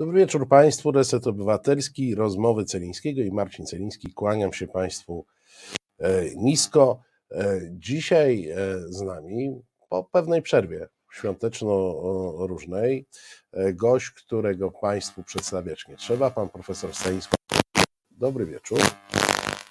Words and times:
Dobry 0.00 0.20
wieczór 0.20 0.48
Państwu. 0.48 0.92
Reset 0.92 1.26
Obywatelski, 1.26 2.14
rozmowy 2.14 2.64
Celińskiego 2.64 3.22
i 3.22 3.30
Marcin 3.30 3.66
Celiński. 3.66 4.12
Kłaniam 4.12 4.52
się 4.52 4.66
Państwu 4.66 5.26
e, 5.98 6.34
nisko. 6.36 7.02
E, 7.30 7.60
dzisiaj 7.70 8.48
e, 8.48 8.56
z 8.88 9.00
nami, 9.00 9.62
po 9.88 10.04
pewnej 10.04 10.42
przerwie 10.42 10.88
świąteczno-różnej, 11.12 13.06
gość, 13.74 14.10
którego 14.10 14.70
Państwu 14.70 15.22
przedstawiać 15.22 15.88
nie 15.88 15.96
trzeba, 15.96 16.30
pan 16.30 16.48
profesor 16.48 16.94
Stanisław. 16.94 17.34
Dobry 18.10 18.46
wieczór. 18.46 18.78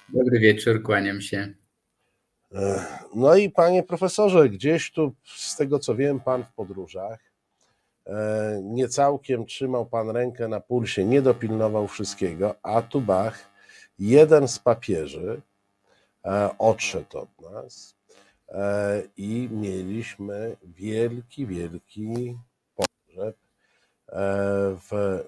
Dobry 0.10 0.40
wieczór, 0.40 0.84
kłaniam 0.84 1.22
się. 1.22 1.54
No 3.16 3.36
i 3.36 3.50
panie 3.50 3.84
profesorze, 3.84 4.50
gdzieś 4.50 4.92
tu, 4.92 5.16
z 5.24 5.56
tego 5.56 5.80
co 5.80 5.96
wiem, 5.96 6.20
pan 6.20 6.44
w 6.44 6.54
podróżach 6.54 7.29
nie 8.64 8.88
całkiem 8.88 9.46
trzymał 9.46 9.86
pan 9.86 10.10
rękę 10.10 10.48
na 10.48 10.60
pulsie, 10.60 11.06
nie 11.06 11.22
dopilnował 11.22 11.88
wszystkiego, 11.88 12.56
a 12.64 12.82
tu 12.82 13.02
bach, 13.02 13.50
jeden 14.00 14.48
z 14.48 14.60
papieży 14.60 15.42
e, 16.26 16.50
odszedł 16.58 17.18
od 17.18 17.42
nas 17.42 17.96
e, 18.50 19.02
i 19.18 19.50
mieliśmy 19.52 20.58
wielki, 20.64 21.46
wielki 21.46 22.38
pogrzeb 22.76 23.38
w 24.90 25.20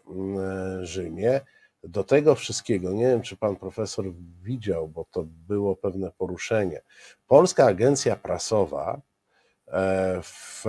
Rzymie. 0.82 1.42
Do 1.84 2.04
tego 2.04 2.36
wszystkiego, 2.36 2.92
nie 2.92 3.08
wiem 3.08 3.22
czy 3.22 3.38
pan 3.38 3.56
profesor 3.56 4.06
widział, 4.42 4.88
bo 4.88 5.06
to 5.12 5.24
było 5.28 5.76
pewne 5.76 6.12
poruszenie. 6.12 6.82
Polska 7.28 7.66
Agencja 7.66 8.16
Prasowa 8.16 9.02
w 10.24 10.66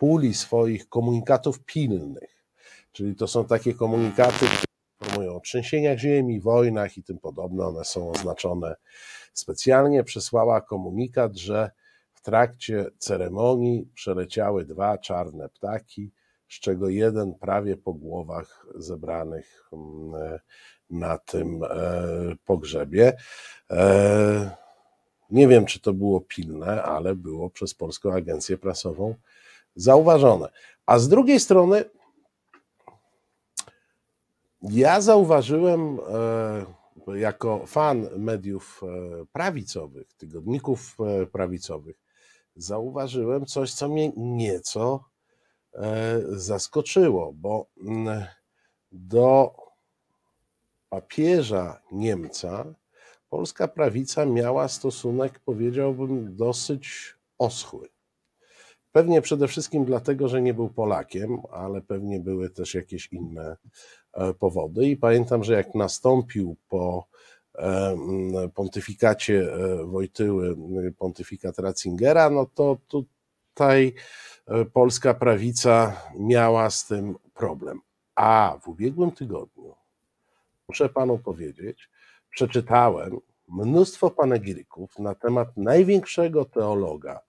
puli 0.00 0.34
swoich 0.34 0.88
komunikatów 0.88 1.64
pilnych, 1.64 2.44
czyli 2.92 3.14
to 3.14 3.26
są 3.26 3.44
takie 3.44 3.74
komunikaty, 3.74 4.46
które 4.46 4.64
informują 5.00 5.36
o 5.36 5.40
trzęsieniach 5.40 5.98
ziemi, 5.98 6.40
wojnach 6.40 6.96
i 6.98 7.02
tym 7.02 7.18
podobne, 7.18 7.66
one 7.66 7.84
są 7.84 8.10
oznaczone 8.10 8.76
specjalnie, 9.32 10.04
przesłała 10.04 10.60
komunikat, 10.60 11.36
że 11.36 11.70
w 12.12 12.20
trakcie 12.20 12.86
ceremonii 12.98 13.88
przeleciały 13.94 14.64
dwa 14.64 14.98
czarne 14.98 15.48
ptaki, 15.48 16.10
z 16.48 16.60
czego 16.60 16.88
jeden 16.88 17.34
prawie 17.34 17.76
po 17.76 17.94
głowach 17.94 18.66
zebranych 18.74 19.68
mm, 19.72 20.38
na 20.90 21.18
tym 21.18 21.62
e, 21.64 21.68
pogrzebie. 22.44 23.16
E, 23.70 24.50
nie 25.30 25.48
wiem, 25.48 25.66
czy 25.66 25.80
to 25.80 25.92
było 25.92 26.20
pilne, 26.20 26.82
ale 26.82 27.14
było 27.14 27.50
przez 27.50 27.74
Polską 27.74 28.12
Agencję 28.12 28.58
Prasową 28.58 29.14
zauważone. 29.76 30.48
A 30.86 30.98
z 30.98 31.08
drugiej 31.08 31.40
strony, 31.40 31.84
ja 34.62 35.00
zauważyłem 35.00 35.98
e, 37.08 37.18
jako 37.18 37.66
fan 37.66 38.08
mediów 38.16 38.80
e, 38.82 38.86
prawicowych, 39.32 40.12
tygodników 40.12 40.96
e, 41.00 41.26
prawicowych, 41.26 41.96
zauważyłem 42.56 43.46
coś, 43.46 43.72
co 43.72 43.88
mnie 43.88 44.12
nieco 44.16 45.04
zaskoczyło, 46.28 47.32
bo 47.32 47.66
mm, 47.86 48.24
do 48.92 49.54
papieża 50.88 51.80
Niemca 51.92 52.64
polska 53.28 53.68
prawica 53.68 54.26
miała 54.26 54.68
stosunek, 54.68 55.38
powiedziałbym, 55.38 56.36
dosyć 56.36 57.14
oschły. 57.38 57.88
Pewnie 58.92 59.22
przede 59.22 59.48
wszystkim 59.48 59.84
dlatego, 59.84 60.28
że 60.28 60.42
nie 60.42 60.54
był 60.54 60.68
Polakiem, 60.68 61.38
ale 61.52 61.80
pewnie 61.80 62.20
były 62.20 62.50
też 62.50 62.74
jakieś 62.74 63.12
inne 63.12 63.56
e, 64.12 64.34
powody. 64.34 64.86
I 64.86 64.96
pamiętam, 64.96 65.44
że 65.44 65.52
jak 65.52 65.74
nastąpił 65.74 66.56
po 66.68 67.06
e, 67.58 67.96
pontyfikacie 68.54 69.54
e, 69.54 69.84
Wojtyły, 69.84 70.56
pontyfikat 70.98 71.58
Ratzingera, 71.58 72.30
no 72.30 72.46
to 72.54 72.76
tutaj 72.88 73.94
polska 74.72 75.14
prawica 75.14 75.96
miała 76.18 76.70
z 76.70 76.86
tym 76.86 77.14
problem. 77.34 77.80
A 78.14 78.58
w 78.62 78.68
ubiegłym 78.68 79.10
tygodniu, 79.12 79.74
muszę 80.68 80.88
panu 80.88 81.18
powiedzieć, 81.18 81.90
przeczytałem 82.30 83.18
mnóstwo 83.48 84.10
panegiryków 84.10 84.98
na 84.98 85.14
temat 85.14 85.56
największego 85.56 86.44
teologa 86.44 87.20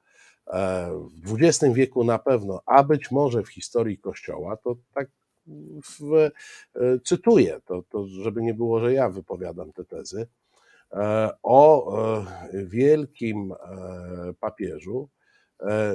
w 1.23 1.33
XX 1.41 1.73
wieku 1.73 2.03
na 2.03 2.19
pewno, 2.19 2.61
a 2.65 2.83
być 2.83 3.11
może 3.11 3.43
w 3.43 3.49
historii 3.49 3.97
Kościoła, 3.97 4.57
to 4.57 4.75
tak 4.93 5.09
w, 5.83 6.13
e, 6.15 6.31
cytuję, 7.03 7.61
to, 7.65 7.83
to 7.89 8.07
żeby 8.07 8.41
nie 8.41 8.53
było, 8.53 8.79
że 8.79 8.93
ja 8.93 9.09
wypowiadam 9.09 9.73
te 9.73 9.85
tezy, 9.85 10.27
e, 10.93 11.29
o 11.43 11.93
e, 12.19 12.25
wielkim 12.65 13.53
papieżu, 14.39 15.09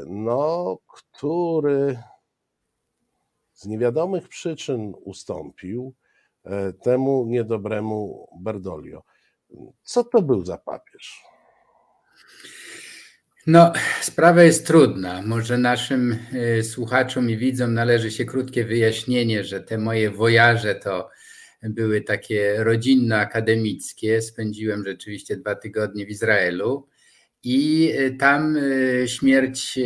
no, 0.07 0.79
który 0.87 1.99
z 3.53 3.67
niewiadomych 3.67 4.29
przyczyn 4.29 4.95
ustąpił 5.05 5.95
temu 6.83 7.27
niedobremu 7.27 8.29
Berdolio. 8.41 9.03
Co 9.83 10.05
to 10.05 10.23
był 10.23 10.45
za 10.45 10.59
papież? 10.59 11.23
No, 13.47 13.73
sprawa 14.01 14.43
jest 14.43 14.67
trudna. 14.67 15.23
Może 15.23 15.59
naszym 15.59 16.19
y, 16.59 16.65
słuchaczom 16.65 17.31
i 17.31 17.37
widzom 17.37 17.75
należy 17.75 18.11
się 18.11 18.25
krótkie 18.25 18.65
wyjaśnienie, 18.65 19.45
że 19.45 19.61
te 19.61 19.79
moje 19.79 20.11
wojaże 20.11 20.75
to 20.75 21.11
były 21.63 22.01
takie 22.01 22.65
rodzinno-akademickie. 22.65 24.23
Spędziłem 24.23 24.85
rzeczywiście 24.85 25.37
dwa 25.37 25.55
tygodnie 25.55 26.07
w 26.07 26.09
Izraelu 26.09 26.89
i 27.43 27.91
y, 27.99 28.17
tam 28.17 28.57
y, 28.57 29.05
śmierć 29.09 29.79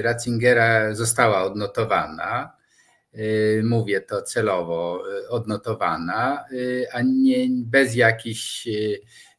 Ratzingera 0.00 0.94
została 0.94 1.42
odnotowana. 1.42 2.52
Mówię 3.62 4.00
to 4.00 4.22
celowo 4.22 5.04
odnotowana, 5.28 6.44
a 6.92 7.02
nie 7.02 7.46
bez 7.50 7.94
jakichś 7.94 8.68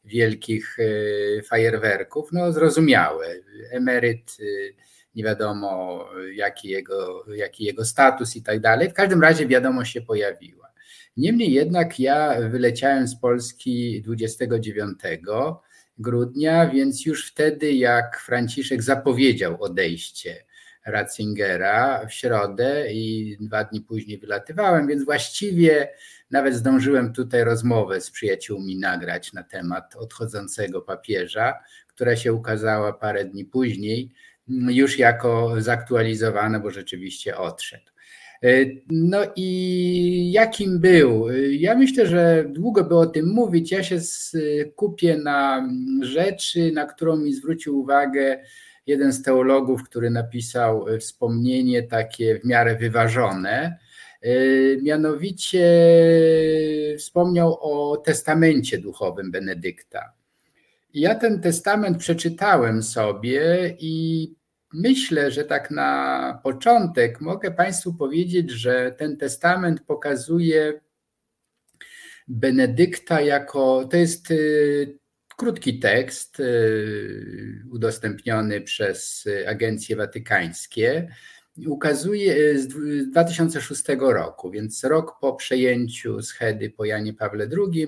wielkich 0.04 0.76
e, 0.78 1.42
fajerwerków, 1.42 2.32
no 2.32 2.52
zrozumiałe. 2.52 3.26
Emeryt, 3.70 4.36
e, 4.40 4.44
nie 5.14 5.24
wiadomo 5.24 6.04
jaki 6.34 6.68
jego, 6.68 7.24
jaki 7.36 7.64
jego 7.64 7.84
status 7.84 8.36
i 8.36 8.42
tak 8.42 8.60
dalej. 8.60 8.90
W 8.90 8.94
każdym 8.94 9.22
razie 9.22 9.46
wiadomość 9.46 9.92
się 9.92 10.00
pojawiła. 10.00 10.72
Niemniej 11.16 11.52
jednak 11.52 12.00
ja 12.00 12.36
wyleciałem 12.50 13.08
z 13.08 13.16
Polski 13.16 14.02
29 14.02 14.98
grudnia, 15.98 16.66
więc 16.66 17.06
już 17.06 17.30
wtedy, 17.30 17.72
jak 17.72 18.20
Franciszek 18.20 18.82
zapowiedział 18.82 19.62
odejście 19.62 20.44
Ratzingera 20.86 22.06
w 22.06 22.12
środę 22.12 22.92
i 22.92 23.36
dwa 23.40 23.64
dni 23.64 23.80
później 23.80 24.18
wylatywałem, 24.18 24.86
więc 24.86 25.04
właściwie 25.04 25.88
nawet 26.34 26.54
zdążyłem 26.54 27.12
tutaj 27.12 27.44
rozmowę 27.44 28.00
z 28.00 28.10
przyjaciółmi 28.10 28.76
nagrać 28.78 29.32
na 29.32 29.42
temat 29.42 29.96
odchodzącego 29.96 30.82
papieża, 30.82 31.54
która 31.88 32.16
się 32.16 32.32
ukazała 32.32 32.92
parę 32.92 33.24
dni 33.24 33.44
później, 33.44 34.12
już 34.48 34.98
jako 34.98 35.54
zaktualizowana, 35.58 36.60
bo 36.60 36.70
rzeczywiście 36.70 37.36
odszedł. 37.36 37.90
No 38.90 39.18
i 39.36 40.32
jakim 40.32 40.80
był? 40.80 41.26
Ja 41.50 41.74
myślę, 41.74 42.06
że 42.06 42.44
długo 42.48 42.84
by 42.84 42.96
o 42.96 43.06
tym 43.06 43.28
mówić. 43.28 43.72
Ja 43.72 43.82
się 43.82 44.00
skupię 44.00 45.16
na 45.16 45.68
rzeczy, 46.02 46.72
na 46.72 46.86
którą 46.86 47.16
mi 47.16 47.34
zwrócił 47.34 47.78
uwagę 47.78 48.44
jeden 48.86 49.12
z 49.12 49.22
teologów, 49.22 49.82
który 49.84 50.10
napisał 50.10 50.86
wspomnienie 51.00 51.82
takie 51.82 52.40
w 52.40 52.44
miarę 52.44 52.76
wyważone 52.76 53.78
mianowicie 54.82 55.66
wspomniał 56.98 57.58
o 57.60 57.96
testamencie 57.96 58.78
duchowym 58.78 59.30
Benedykta. 59.30 60.12
Ja 60.94 61.14
ten 61.14 61.40
testament 61.40 61.98
przeczytałem 61.98 62.82
sobie 62.82 63.76
i 63.78 64.34
myślę, 64.72 65.30
że 65.30 65.44
tak 65.44 65.70
na 65.70 66.40
początek 66.42 67.20
mogę 67.20 67.50
Państwu 67.50 67.94
powiedzieć, 67.94 68.50
że 68.50 68.94
ten 68.98 69.16
testament 69.16 69.80
pokazuje 69.80 70.80
Benedykta 72.28 73.20
jako 73.20 73.88
to 73.90 73.96
jest 73.96 74.30
y, 74.30 74.98
krótki 75.36 75.78
tekst 75.78 76.40
y, 76.40 77.64
udostępniony 77.70 78.60
przez 78.60 79.28
agencje 79.46 79.96
watykańskie 79.96 81.08
ukazuje 81.66 82.34
e, 82.34 82.58
z 82.58 82.68
2006 83.10 83.84
roku, 83.98 84.50
więc 84.50 84.84
rok 84.84 85.18
po 85.20 85.32
przejęciu 85.32 86.22
schedy 86.22 86.70
po 86.70 86.84
Janie 86.84 87.14
Pawle 87.14 87.48
II, 87.58 87.86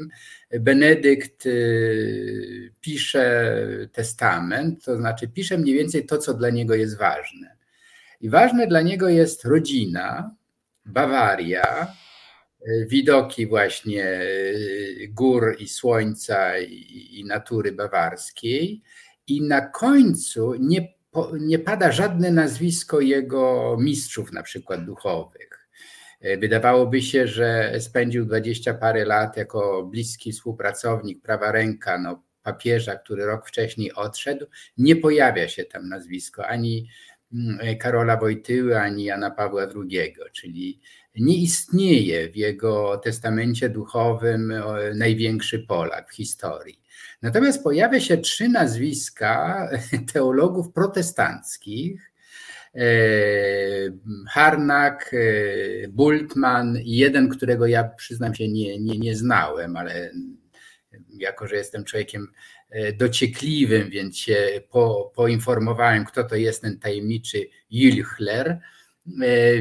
Benedykt 0.61 1.47
e, 1.47 1.51
pisze 2.81 3.57
testament, 3.93 4.85
to 4.85 4.97
znaczy 4.97 5.29
pisze 5.29 5.59
mniej 5.59 5.75
więcej 5.75 6.07
to, 6.07 6.19
co 6.19 6.35
dla 6.35 6.51
niego 6.51 6.75
jest 6.75 6.99
ważne. 6.99 7.57
I 8.21 8.31
ważne 8.31 8.67
dla 8.67 8.83
niego 8.83 9.09
jest 9.09 9.45
rodzina, 9.45 10.35
Bawaria, 10.85 11.87
widoki 12.89 13.47
właśnie 13.47 14.21
gór 15.09 15.57
i 15.59 15.69
słońca 15.69 16.59
i 16.59 17.25
natury 17.27 17.73
bawarskiej. 17.73 18.83
I 19.27 19.43
na 19.43 19.61
końcu 19.61 20.55
nie, 20.55 20.96
nie 21.41 21.59
pada 21.59 21.93
żadne 21.93 22.31
nazwisko 22.31 23.01
jego 23.01 23.77
mistrzów, 23.81 24.33
na 24.33 24.43
przykład 24.43 24.85
duchowych. 24.85 25.69
Wydawałoby 26.21 27.03
się, 27.03 27.27
że 27.27 27.73
spędził 27.81 28.25
dwadzieścia 28.25 28.75
parę 28.75 29.05
lat 29.05 29.37
jako 29.37 29.83
bliski 29.91 30.33
współpracownik, 30.33 31.23
prawa 31.23 31.53
ręka 31.53 31.99
no, 31.99 32.23
papieża, 32.43 32.97
który 32.97 33.25
rok 33.25 33.49
wcześniej 33.49 33.93
odszedł. 33.93 34.47
Nie 34.79 34.97
pojawia 34.97 35.49
się 35.49 35.65
tam 35.65 35.89
nazwisko 35.89 36.47
ani 36.47 36.89
mm, 37.33 37.79
Karola 37.79 38.17
Wojtyły, 38.17 38.81
ani 38.81 39.05
Jana 39.05 39.31
Pawła 39.31 39.63
II, 39.63 40.15
czyli 40.33 40.81
nie 41.17 41.37
istnieje 41.37 42.31
w 42.31 42.37
jego 42.37 42.99
testamencie 42.99 43.69
duchowym 43.69 44.53
największy 44.95 45.59
Polak 45.59 46.11
w 46.11 46.15
historii. 46.15 46.86
Natomiast 47.23 47.63
pojawia 47.63 48.01
się 48.01 48.19
trzy 48.19 48.49
nazwiska 48.49 49.69
teologów 50.13 50.73
protestanckich. 50.73 52.13
E, 52.77 52.89
Harnack, 54.29 55.15
e, 55.15 55.89
Bultmann 55.89 56.79
i 56.79 56.97
jeden, 56.97 57.29
którego 57.29 57.67
ja 57.67 57.85
przyznam 57.85 58.35
się 58.35 58.49
nie, 58.49 58.79
nie, 58.79 58.99
nie 58.99 59.17
znałem, 59.17 59.77
ale 59.77 60.11
jako, 61.19 61.49
że 61.49 61.57
jestem 61.57 61.85
człowiekiem 61.85 62.29
e, 62.71 62.93
dociekliwym, 62.93 63.91
więc 63.91 64.19
się 64.19 64.37
po, 64.71 65.13
poinformowałem, 65.15 66.05
kto 66.05 66.25
to 66.25 66.37
jest 66.37 66.63
ten 66.63 66.79
tajemniczy 66.79 67.47
Jülchler. 67.73 68.57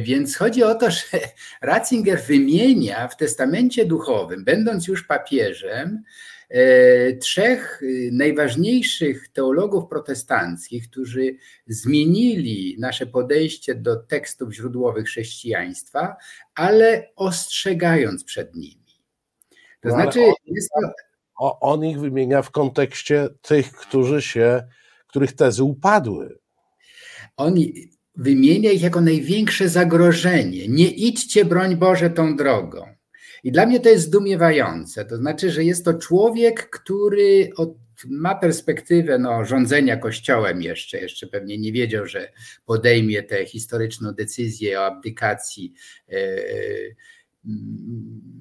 Więc 0.02 0.38
chodzi 0.38 0.64
o 0.64 0.76
to, 0.76 0.92
że 0.98 1.20
Ratzinger 1.62 2.22
wymienia 2.22 3.08
w 3.08 3.18
testamencie 3.18 3.86
duchowym, 3.86 4.44
będąc 4.44 4.88
już 4.88 5.04
papieżem, 5.04 6.04
trzech 7.22 7.80
y, 7.84 8.10
najważniejszych 8.14 9.28
teologów 9.30 9.90
protestanckich, 9.90 10.90
którzy 10.90 11.36
zmienili 11.68 12.76
nasze 12.80 13.06
podejście 13.06 13.76
do 13.76 13.96
tekstów 13.96 14.54
źródłowych 14.54 15.06
chrześcijaństwa, 15.06 16.16
ale 16.56 17.10
ostrzegając 17.16 18.24
przed 18.24 18.56
nimi. 18.56 18.86
To 19.82 19.90
no 19.90 19.96
znaczy, 19.96 20.20
on, 20.76 20.92
to... 21.40 21.60
on 21.60 21.86
ich 21.86 22.00
wymienia 22.00 22.42
w 22.42 22.52
kontekście 22.52 23.30
tych, 23.42 23.72
którzy 23.72 24.22
się, 24.22 24.64
których 25.08 25.34
tezy 25.34 25.64
upadły. 25.64 26.40
On 27.38 27.56
wymienia 28.16 28.72
ich 28.72 28.82
jako 28.82 29.02
największe 29.02 29.70
zagrożenie. 29.70 30.68
Nie 30.68 30.88
idźcie, 30.88 31.46
broń 31.46 31.76
Boże, 31.76 32.10
tą 32.10 32.36
drogą. 32.36 32.95
I 33.46 33.52
dla 33.52 33.66
mnie 33.66 33.80
to 33.80 33.90
jest 33.90 34.06
zdumiewające. 34.06 35.06
To 35.06 35.18
znaczy, 35.18 35.52
że 35.52 35.64
jest 35.64 35.86
to 35.86 35.94
człowiek, 35.94 36.70
który 36.70 37.50
od, 37.58 37.74
ma 38.10 38.36
perspektywę 38.36 39.20
no, 39.20 39.46
rządzenia 39.46 39.98
kościołem 39.98 40.62
jeszcze, 40.62 40.98
jeszcze 40.98 41.28
pewnie 41.28 41.58
nie 41.58 41.72
wiedział, 41.72 42.06
że 42.06 42.32
podejmie 42.66 43.24
tę 43.24 43.46
historyczną 43.46 44.12
decyzję 44.12 44.80
o 44.80 44.86
abdykacji 44.86 45.74
e, 46.10 46.16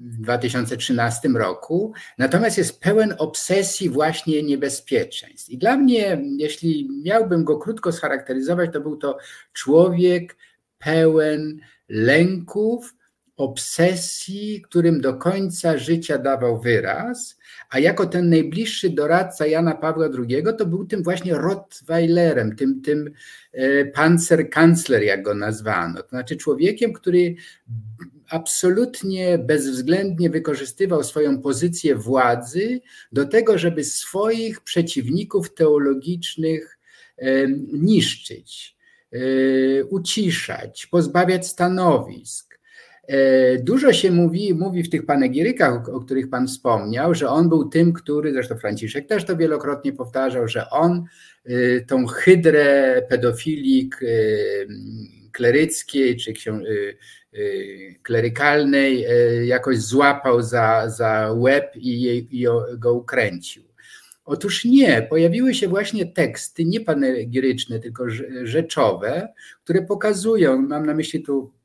w 0.01 0.17
2013 0.21 1.29
roku, 1.29 1.93
natomiast 2.17 2.57
jest 2.57 2.79
pełen 2.79 3.15
obsesji 3.17 3.89
właśnie 3.89 4.43
niebezpieczeństw. 4.43 5.49
I 5.49 5.57
dla 5.57 5.77
mnie, 5.77 6.21
jeśli 6.37 6.89
miałbym 7.03 7.43
go 7.43 7.57
krótko 7.57 7.91
scharakteryzować, 7.91 8.73
to 8.73 8.81
był 8.81 8.97
to 8.97 9.17
człowiek 9.53 10.37
pełen 10.77 11.59
lęków, 11.89 12.95
obsesji, 13.37 14.61
którym 14.61 15.01
do 15.01 15.13
końca 15.13 15.77
życia 15.77 16.17
dawał 16.17 16.61
wyraz, 16.61 17.37
a 17.69 17.79
jako 17.79 18.05
ten 18.05 18.29
najbliższy 18.29 18.89
doradca 18.89 19.47
Jana 19.47 19.75
Pawła 19.75 20.05
II, 20.05 20.43
to 20.57 20.65
był 20.65 20.85
tym 20.85 21.03
właśnie 21.03 21.33
Rottweilerem, 21.33 22.55
tym, 22.55 22.81
tym 22.81 23.11
e, 23.51 23.85
pancerkancler, 23.85 25.03
jak 25.03 25.23
go 25.23 25.33
nazwano. 25.33 26.03
To 26.03 26.09
znaczy 26.09 26.35
człowiekiem, 26.35 26.93
który 26.93 27.35
absolutnie 28.29 29.37
bezwzględnie 29.37 30.29
wykorzystywał 30.29 31.03
swoją 31.03 31.41
pozycję 31.41 31.95
władzy 31.95 32.81
do 33.11 33.25
tego, 33.25 33.57
żeby 33.57 33.83
swoich 33.83 34.61
przeciwników 34.61 35.53
teologicznych 35.53 36.79
e, 37.17 37.47
niszczyć, 37.73 38.77
e, 39.11 39.17
uciszać, 39.83 40.87
pozbawiać 40.87 41.47
stanowisk 41.47 42.44
dużo 43.59 43.93
się 43.93 44.11
mówi, 44.11 44.53
mówi 44.53 44.83
w 44.83 44.89
tych 44.89 45.05
panegirykach, 45.05 45.89
o 45.89 45.99
których 45.99 46.29
Pan 46.29 46.47
wspomniał, 46.47 47.15
że 47.15 47.29
on 47.29 47.49
był 47.49 47.69
tym, 47.69 47.93
który, 47.93 48.33
zresztą 48.33 48.57
Franciszek 48.57 49.07
też 49.07 49.25
to 49.25 49.37
wielokrotnie 49.37 49.93
powtarzał, 49.93 50.47
że 50.47 50.69
on 50.69 51.05
e, 51.45 51.81
tą 51.81 52.05
hydrę 52.05 53.01
pedofilii 53.09 53.89
e, 54.01 54.05
kleryckiej 55.31 56.17
czy 56.17 56.33
klerykalnej 58.03 59.05
jakoś 59.47 59.77
złapał 59.77 60.41
za, 60.41 60.89
za 60.89 61.31
łeb 61.35 61.75
i, 61.75 62.27
i 62.31 62.45
go 62.77 62.93
ukręcił. 62.93 63.63
Otóż 64.25 64.65
nie, 64.65 65.07
pojawiły 65.09 65.53
się 65.53 65.67
właśnie 65.67 66.05
teksty 66.05 66.65
nie 66.65 66.81
panegiryczne, 66.81 67.79
tylko 67.79 68.05
rzeczowe, 68.43 69.27
które 69.63 69.81
pokazują, 69.81 70.61
mam 70.61 70.85
na 70.85 70.93
myśli 70.93 71.23
tu 71.23 71.51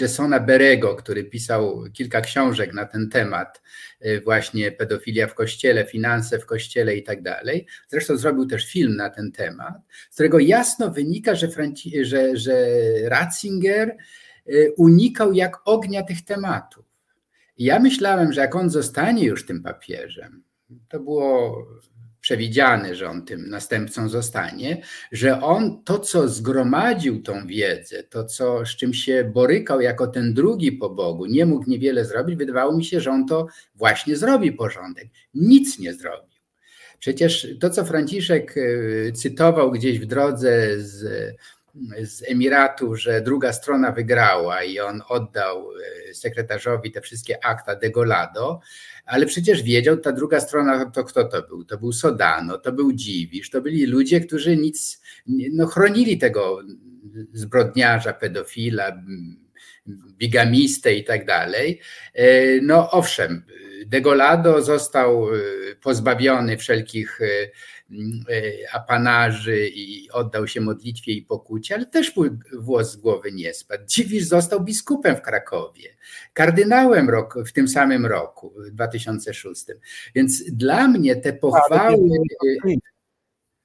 Jasona 0.00 0.40
Berego, 0.40 0.96
który 0.96 1.24
pisał 1.24 1.84
kilka 1.92 2.20
książek 2.20 2.74
na 2.74 2.86
ten 2.86 3.08
temat, 3.08 3.62
e, 4.00 4.20
właśnie 4.20 4.72
pedofilia 4.72 5.26
w 5.26 5.34
kościele, 5.34 5.84
finanse 5.84 6.38
w 6.38 6.46
kościele 6.46 6.96
i 6.96 7.02
tak 7.02 7.22
dalej. 7.22 7.66
Zresztą 7.88 8.16
zrobił 8.16 8.46
też 8.46 8.72
film 8.72 8.96
na 8.96 9.10
ten 9.10 9.32
temat, 9.32 9.74
z 10.10 10.14
którego 10.14 10.38
jasno 10.38 10.90
wynika, 10.90 11.34
że, 11.34 11.48
Franci- 11.48 12.04
że, 12.04 12.36
że 12.36 12.66
Ratzinger 13.04 13.88
e, 14.46 14.72
unikał 14.76 15.32
jak 15.32 15.56
ognia 15.64 16.02
tych 16.02 16.24
tematów. 16.24 16.84
Ja 17.58 17.78
myślałem, 17.78 18.32
że 18.32 18.40
jak 18.40 18.56
on 18.56 18.70
zostanie 18.70 19.24
już 19.24 19.46
tym 19.46 19.62
papieżem, 19.62 20.42
to 20.88 21.00
było 21.00 21.66
przewidziane, 22.30 22.94
że 22.94 23.08
on 23.08 23.24
tym 23.24 23.50
następcą 23.50 24.08
zostanie, 24.08 24.82
że 25.12 25.42
on 25.42 25.84
to, 25.84 25.98
co 25.98 26.28
zgromadził 26.28 27.22
tą 27.22 27.46
wiedzę, 27.46 28.02
to, 28.02 28.24
co, 28.24 28.66
z 28.66 28.68
czym 28.68 28.94
się 28.94 29.30
borykał 29.34 29.80
jako 29.80 30.06
ten 30.06 30.34
drugi 30.34 30.72
po 30.72 30.90
Bogu, 30.90 31.26
nie 31.26 31.46
mógł 31.46 31.70
niewiele 31.70 32.04
zrobić, 32.04 32.36
wydawało 32.36 32.76
mi 32.76 32.84
się, 32.84 33.00
że 33.00 33.10
on 33.10 33.26
to 33.26 33.46
właśnie 33.74 34.16
zrobi 34.16 34.52
porządek. 34.52 35.08
Nic 35.34 35.78
nie 35.78 35.94
zrobił. 35.94 36.30
Przecież 36.98 37.46
to, 37.60 37.70
co 37.70 37.84
Franciszek 37.84 38.54
e, 38.56 39.12
cytował 39.12 39.70
gdzieś 39.70 39.98
w 39.98 40.06
drodze 40.06 40.80
z, 40.80 41.04
z 42.02 42.22
Emiratu, 42.30 42.96
że 42.96 43.20
druga 43.20 43.52
strona 43.52 43.92
wygrała 43.92 44.62
i 44.62 44.80
on 44.80 45.02
oddał 45.08 45.70
e, 46.10 46.14
sekretarzowi 46.14 46.92
te 46.92 47.00
wszystkie 47.00 47.44
akta 47.44 47.76
de 47.76 47.90
Golado, 47.90 48.60
ale 49.04 49.26
przecież 49.26 49.62
wiedział, 49.62 49.96
ta 49.96 50.12
druga 50.12 50.40
strona, 50.40 50.90
to 50.90 51.04
kto 51.04 51.24
to 51.24 51.42
był? 51.42 51.64
To 51.64 51.78
był 51.78 51.92
Sodano, 51.92 52.58
to 52.58 52.72
był 52.72 52.92
Dziwisz, 52.92 53.50
to 53.50 53.60
byli 53.60 53.86
ludzie, 53.86 54.20
którzy 54.20 54.56
nic, 54.56 55.00
no 55.52 55.66
chronili 55.66 56.18
tego 56.18 56.60
zbrodniarza, 57.32 58.12
pedofila, 58.12 59.02
bigamistę 60.18 60.94
i 60.94 61.04
tak 61.04 61.26
dalej. 61.26 61.80
E, 62.14 62.60
no 62.60 62.90
owszem, 62.90 63.42
Degolado 63.86 64.62
został 64.62 65.34
e, 65.34 65.38
pozbawiony 65.82 66.56
wszelkich 66.56 67.20
apanarzy 68.72 69.68
i 69.68 70.10
oddał 70.10 70.46
się 70.46 70.60
modlitwie 70.60 71.12
i 71.12 71.22
pokucie, 71.22 71.74
ale 71.74 71.86
też 71.86 72.14
włos 72.58 72.92
z 72.92 72.96
głowy 72.96 73.32
nie 73.32 73.54
spadł. 73.54 73.84
Dziwisz 73.86 74.24
został 74.24 74.60
biskupem 74.60 75.16
w 75.16 75.22
Krakowie, 75.22 75.96
kardynałem 76.32 77.10
rok, 77.10 77.34
w 77.46 77.52
tym 77.52 77.68
samym 77.68 78.06
roku, 78.06 78.54
w 78.56 78.70
2006. 78.70 79.64
Więc 80.14 80.50
dla 80.52 80.88
mnie 80.88 81.16
te 81.16 81.32
pochwały... 81.32 81.96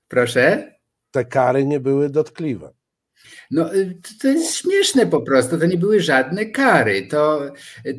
Proszę? 0.07 0.75
Te 1.11 1.25
kary 1.25 1.65
nie 1.65 1.79
były 1.79 2.09
dotkliwe. 2.09 2.73
No, 3.51 3.75
y, 3.75 3.97
to 4.21 4.27
jest 4.27 4.55
śmieszne 4.55 5.05
po 5.05 5.21
prostu, 5.21 5.57
to 5.57 5.65
nie 5.65 5.77
były 5.77 5.99
żadne 5.99 6.45
kary. 6.45 7.07
To 7.07 7.41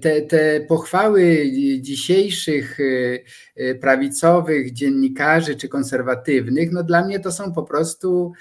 te, 0.03 0.23
te 0.23 0.61
pochwały 0.61 1.47
dzisiejszych 1.81 2.81
y, 2.81 3.25
y, 3.61 3.79
prawicowych 3.81 4.73
dziennikarzy 4.73 5.57
czy 5.57 5.69
konserwatywnych, 5.69 6.73
no 6.73 6.83
dla 6.83 7.05
mnie 7.05 7.21
to 7.21 7.33
są 7.33 7.53
po 7.53 7.63
prostu 7.63 8.33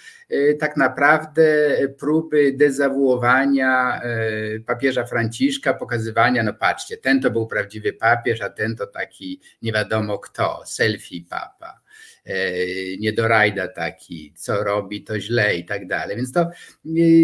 tak 0.59 0.77
naprawdę 0.77 1.45
próby 1.99 2.53
dezawuowania 2.53 4.01
papieża 4.65 5.05
Franciszka, 5.05 5.73
pokazywania, 5.73 6.43
no 6.43 6.53
patrzcie, 6.53 6.97
ten 6.97 7.21
to 7.21 7.31
był 7.31 7.47
prawdziwy 7.47 7.93
papież, 7.93 8.41
a 8.41 8.49
ten 8.49 8.75
to 8.75 8.87
taki 8.87 9.41
nie 9.61 9.71
wiadomo 9.71 10.19
kto, 10.19 10.61
selfie 10.65 11.21
papa. 11.29 11.84
Niedorajda 12.99 13.67
taki, 13.67 14.33
co 14.35 14.63
robi, 14.63 15.03
to 15.03 15.19
źle 15.19 15.55
i 15.55 15.65
tak 15.65 15.87
dalej. 15.87 16.15
Więc 16.17 16.31
to 16.31 16.49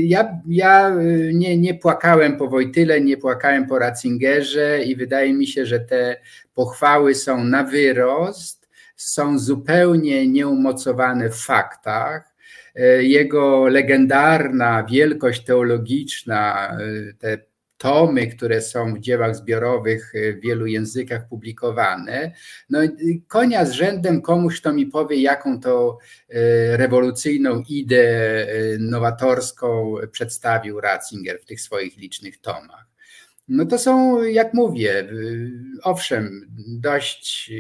ja, 0.04 0.42
ja 0.48 0.96
nie, 1.34 1.58
nie 1.58 1.74
płakałem 1.74 2.38
po 2.38 2.48
Wojtyle, 2.48 3.02
nie 3.02 3.18
płakałem 3.18 3.68
po 3.68 3.80
Ratzingerze 3.80 4.84
i 4.84 4.96
wydaje 4.96 5.34
mi 5.34 5.48
się, 5.48 5.66
że 5.66 5.80
te 5.80 6.18
pochwały 6.54 7.16
są 7.16 7.44
na 7.44 7.64
wyrost, 7.64 8.70
są 8.96 9.40
zupełnie 9.40 10.28
nieumocowane 10.28 11.30
w 11.30 11.36
faktach. 11.36 12.32
Jego 13.00 13.68
legendarna 13.68 14.84
wielkość 14.92 15.44
teologiczna, 15.44 16.78
te 17.20 17.38
tomy, 17.82 18.28
które 18.28 18.62
są 18.62 18.94
w 18.94 19.00
dziełach 19.00 19.36
zbiorowych 19.36 20.14
w 20.38 20.42
wielu 20.42 20.66
językach 20.66 21.28
publikowane. 21.28 22.32
No, 22.70 22.80
konia 23.28 23.66
z 23.66 23.72
rzędem 23.72 24.22
komuś, 24.22 24.62
kto 24.62 24.74
mi 24.74 24.86
powie, 24.86 25.22
jaką 25.22 25.60
to 25.60 25.98
e, 26.30 26.78
rewolucyjną 26.78 27.64
ideę 27.70 28.48
nowatorską 28.80 29.96
przedstawił 30.12 30.82
Ratzinger 30.82 31.42
w 31.42 31.46
tych 31.46 31.62
swoich 31.62 31.98
licznych 31.98 32.42
tomach. 32.42 32.88
No 33.48 33.66
to 33.66 33.78
są, 33.78 34.24
jak 34.24 34.54
mówię, 34.54 35.10
owszem, 35.84 36.48
dość 36.68 37.52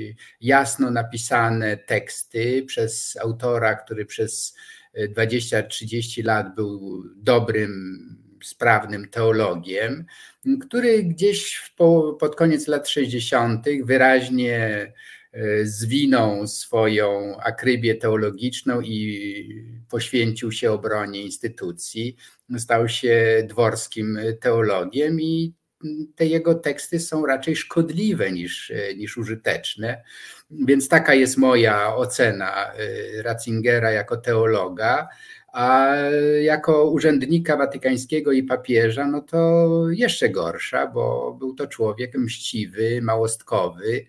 jasno 0.42 0.92
napisane 0.92 1.78
teksty 1.78 2.64
przez 2.68 3.18
autora, 3.22 3.76
który 3.76 4.06
przez 4.06 4.56
20-30 5.18 6.26
lat 6.26 6.56
był 6.56 7.04
dobrym 7.16 8.22
sprawnym 8.44 9.10
teologiem, 9.10 10.06
który 10.62 11.04
gdzieś 11.04 11.72
po, 11.78 12.14
pod 12.20 12.36
koniec 12.36 12.68
lat 12.68 12.90
60. 12.90 13.66
wyraźnie 13.84 14.58
e, 15.32 15.66
zwinął 15.66 16.48
swoją 16.48 17.38
akrybię 17.40 17.96
teologiczną 17.96 18.82
i 18.82 19.82
poświęcił 19.90 20.52
się 20.52 20.72
obronie 20.72 21.22
instytucji. 21.22 22.16
Stał 22.58 22.90
się 22.90 23.44
dworskim 23.50 24.20
teologiem 24.40 25.22
i 25.22 25.54
te 26.16 26.26
jego 26.26 26.56
teksty 26.56 27.00
są 27.00 27.26
raczej 27.26 27.56
szkodliwe 27.56 28.32
niż, 28.32 28.72
niż 28.98 29.18
użyteczne. 29.18 30.04
Więc 30.52 30.88
taka 30.88 31.14
jest 31.14 31.38
moja 31.38 31.96
ocena 31.96 32.74
e, 32.74 33.22
Ratzingera 33.22 33.92
jako 33.92 34.18
teologa. 34.18 35.08
A 35.52 35.96
jako 36.42 36.90
urzędnika 36.90 37.58
watykańskiego 37.58 38.32
i 38.32 38.44
papieża, 38.44 39.08
no 39.08 39.22
to 39.22 39.68
jeszcze 39.90 40.30
gorsza, 40.30 40.88
bo 40.88 41.36
był 41.40 41.54
to 41.54 41.68
człowiek 41.68 42.16
mściwy, 42.18 43.02
małostkowy, 43.02 44.06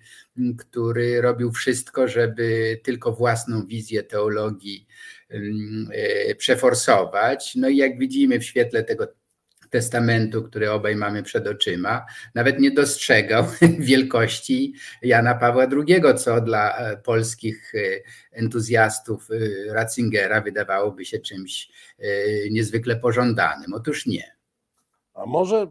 który 0.59 1.21
robił 1.21 1.53
wszystko, 1.53 2.09
żeby 2.09 2.81
tylko 2.85 3.13
własną 3.13 3.67
wizję 3.67 4.03
teologii 4.03 4.87
mm, 5.31 5.89
e, 5.93 6.35
przeforsować. 6.35 7.55
No 7.57 7.69
i 7.69 7.77
jak 7.77 7.99
widzimy 7.99 8.41
w 8.41 8.45
świetle 8.45 8.85
tego 8.85 9.07
testamentu, 9.73 10.43
który 10.43 10.71
obaj 10.71 10.97
mamy 10.97 11.23
przed 11.23 11.47
oczyma, 11.47 12.07
nawet 12.35 12.61
nie 12.61 12.71
dostrzegał 12.71 13.45
wielkości 13.79 14.75
Jana 15.03 15.35
Pawła 15.35 15.67
II, 15.67 16.03
co 16.19 16.41
dla 16.41 16.77
e, 16.79 16.97
polskich 16.97 17.73
e, 17.75 17.79
entuzjastów 18.33 19.29
e, 19.31 19.73
Ratzingera 19.75 20.41
wydawałoby 20.41 21.05
się 21.05 21.19
czymś 21.19 21.73
niezwykle 22.51 22.97
pożądanym. 22.97 23.75
Otóż 23.75 24.07
nie. 24.07 24.37
A 25.15 25.27
może 25.27 25.67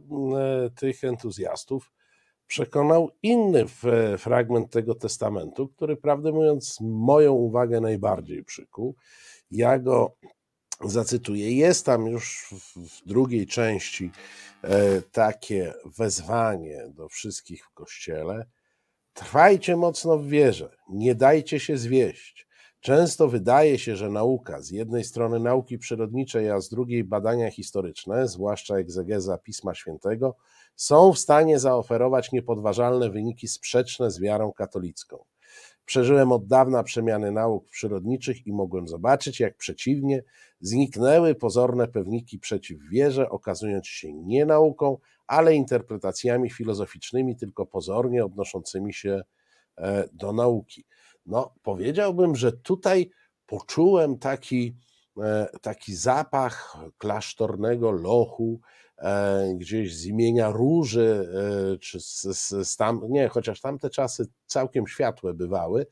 tych 0.76 1.04
entuzjastów 1.04 1.92
przekonał 2.48 3.12
inny 3.24 3.66
fragment 4.18 4.72
tego 4.72 4.96
testamentu, 4.96 5.68
który 5.68 5.98
prawdę 5.98 6.32
mówiąc 6.32 6.78
moją 6.82 7.34
uwagę 7.34 7.82
najbardziej 7.82 8.44
przykuł. 8.44 8.96
Ja 9.52 9.80
go 9.80 10.16
zacytuję. 10.86 11.52
Jest 11.56 11.86
tam 11.86 12.08
już 12.08 12.54
w 12.76 13.08
drugiej 13.08 13.48
części 13.48 14.12
e, 14.64 15.02
takie 15.02 15.74
wezwanie 15.98 16.86
do 16.90 17.10
wszystkich 17.10 17.66
w 17.66 17.74
kościele. 17.74 18.46
Trwajcie 19.14 19.78
mocno 19.78 20.18
w 20.18 20.28
wierze, 20.28 20.78
nie 20.90 21.16
dajcie 21.16 21.60
się 21.60 21.78
zwieść. 21.78 22.48
Często 22.80 23.28
wydaje 23.28 23.80
się, 23.80 23.96
że 23.96 24.10
nauka, 24.10 24.62
z 24.62 24.70
jednej 24.70 25.04
strony 25.04 25.40
nauki 25.40 25.78
przyrodniczej, 25.78 26.52
a 26.52 26.62
z 26.62 26.70
drugiej 26.70 27.04
badania 27.04 27.52
historyczne, 27.52 28.28
zwłaszcza 28.28 28.76
egzegeza 28.76 29.38
Pisma 29.38 29.76
Świętego, 29.76 30.36
są 30.76 31.14
w 31.14 31.20
stanie 31.20 31.60
zaoferować 31.60 32.32
niepodważalne 32.32 33.10
wyniki 33.10 33.48
sprzeczne 33.48 34.12
z 34.12 34.20
wiarą 34.20 34.54
katolicką. 34.54 35.26
Przeżyłem 35.92 36.32
od 36.32 36.48
dawna 36.48 36.84
przemiany 36.84 37.32
nauk 37.32 37.70
przyrodniczych 37.70 38.48
i 38.48 38.54
mogłem 38.54 38.88
zobaczyć, 38.88 39.40
jak 39.40 39.58
przeciwnie 39.58 40.24
zniknęły 40.60 41.36
pozorne 41.36 41.88
pewniki 41.88 42.40
przeciw 42.40 42.80
wierze, 42.92 43.30
okazując 43.30 43.88
się 43.88 44.14
nie 44.14 44.46
nauką, 44.46 44.98
ale 45.28 45.56
interpretacjami 45.56 46.50
filozoficznymi, 46.50 47.36
tylko 47.36 47.66
pozornie 47.66 48.26
odnoszącymi 48.26 48.94
się 48.94 49.22
e, 49.78 50.08
do 50.14 50.34
nauki. 50.34 50.86
No, 51.26 51.54
powiedziałbym, 51.64 52.36
że 52.36 52.52
tutaj 52.52 53.12
poczułem 53.46 54.18
taki, 54.18 54.76
e, 55.22 55.48
taki 55.62 55.96
zapach 55.96 56.78
klasztornego 56.98 57.92
lochu, 57.92 58.60
gdzieś 59.56 59.96
z 59.96 60.06
imienia 60.06 60.52
róży, 60.52 61.30
e, 61.74 61.78
czy 61.78 62.00
z, 62.00 62.22
z, 62.22 62.68
z 62.70 62.76
tam, 62.78 63.02
nie, 63.10 63.28
chociaż 63.28 63.62
tamte 63.62 63.90
czasy 63.90 64.26
całkiem 64.46 64.88
światłe 64.88 65.34
bywały, 65.34 65.86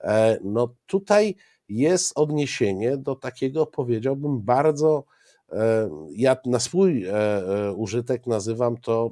e, 0.00 0.38
no 0.44 0.74
tutaj 0.86 1.36
jest 1.68 2.12
odniesienie 2.18 2.96
do 2.96 3.14
takiego, 3.14 3.66
powiedziałbym, 3.66 4.42
bardzo, 4.42 5.04
ja 6.10 6.36
na 6.46 6.60
swój 6.60 7.06
użytek 7.76 8.26
nazywam 8.26 8.76
to 8.76 9.10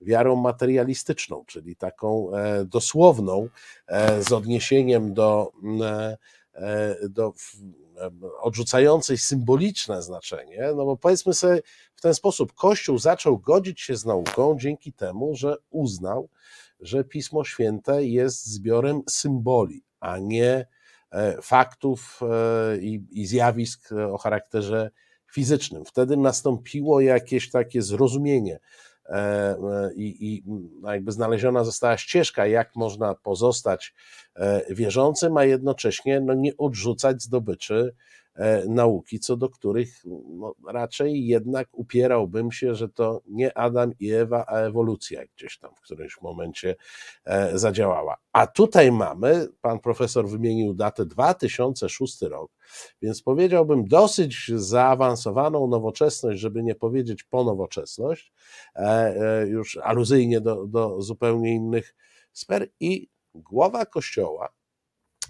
wiarą 0.00 0.36
materialistyczną, 0.36 1.44
czyli 1.46 1.76
taką 1.76 2.30
dosłowną, 2.66 3.48
z 4.20 4.32
odniesieniem 4.32 5.14
do, 5.14 5.52
do 7.10 7.32
odrzucającej 8.40 9.18
symboliczne 9.18 10.02
znaczenie, 10.02 10.62
no 10.76 10.84
bo 10.84 10.96
powiedzmy 10.96 11.34
sobie 11.34 11.62
w 11.94 12.00
ten 12.00 12.14
sposób, 12.14 12.52
Kościół 12.52 12.98
zaczął 12.98 13.38
godzić 13.38 13.80
się 13.80 13.96
z 13.96 14.04
nauką 14.04 14.56
dzięki 14.60 14.92
temu, 14.92 15.36
że 15.36 15.56
uznał, 15.70 16.28
że 16.80 17.04
Pismo 17.04 17.44
Święte 17.44 18.04
jest 18.04 18.46
zbiorem 18.46 19.02
symboli, 19.08 19.84
a 20.00 20.18
nie 20.18 20.66
e, 21.10 21.42
faktów 21.42 22.20
e, 22.22 22.78
i, 22.78 23.06
i 23.10 23.26
zjawisk 23.26 23.92
o 24.12 24.18
charakterze 24.18 24.90
fizycznym. 25.32 25.84
Wtedy 25.84 26.16
nastąpiło 26.16 27.00
jakieś 27.00 27.50
takie 27.50 27.82
zrozumienie 27.82 28.54
e, 28.54 28.60
i, 29.96 30.16
i 30.20 30.42
no 30.80 30.92
jakby 30.92 31.12
znaleziona 31.12 31.64
została 31.64 31.96
ścieżka, 31.96 32.46
jak 32.46 32.76
można 32.76 33.14
pozostać 33.14 33.94
wierzącym, 34.70 35.36
a 35.36 35.44
jednocześnie 35.44 36.20
no, 36.20 36.34
nie 36.34 36.56
odrzucać 36.56 37.22
zdobyczy 37.22 37.94
E, 38.25 38.25
nauki, 38.68 39.20
co 39.20 39.36
do 39.36 39.48
których 39.48 40.02
no, 40.26 40.54
raczej 40.68 41.26
jednak 41.26 41.68
upierałbym 41.72 42.52
się, 42.52 42.74
że 42.74 42.88
to 42.88 43.22
nie 43.26 43.58
Adam 43.58 43.92
i 44.00 44.12
Ewa, 44.12 44.44
a 44.48 44.56
ewolucja 44.56 45.22
gdzieś 45.36 45.58
tam 45.58 45.74
w 45.74 45.80
którymś 45.80 46.20
momencie 46.22 46.76
e, 47.24 47.58
zadziałała. 47.58 48.16
A 48.32 48.46
tutaj 48.46 48.92
mamy, 48.92 49.48
pan 49.60 49.80
profesor 49.80 50.28
wymienił 50.28 50.74
datę 50.74 51.06
2006 51.06 52.22
rok, 52.22 52.52
więc 53.02 53.22
powiedziałbym 53.22 53.88
dosyć 53.88 54.50
zaawansowaną 54.54 55.66
nowoczesność, 55.66 56.40
żeby 56.40 56.62
nie 56.62 56.74
powiedzieć 56.74 57.24
ponowoczesność, 57.24 58.32
e, 58.74 59.46
już 59.46 59.76
aluzyjnie 59.76 60.40
do, 60.40 60.66
do 60.66 61.02
zupełnie 61.02 61.54
innych 61.54 61.94
sfer 62.32 62.68
i 62.80 63.08
głowa 63.34 63.86
kościoła 63.86 64.48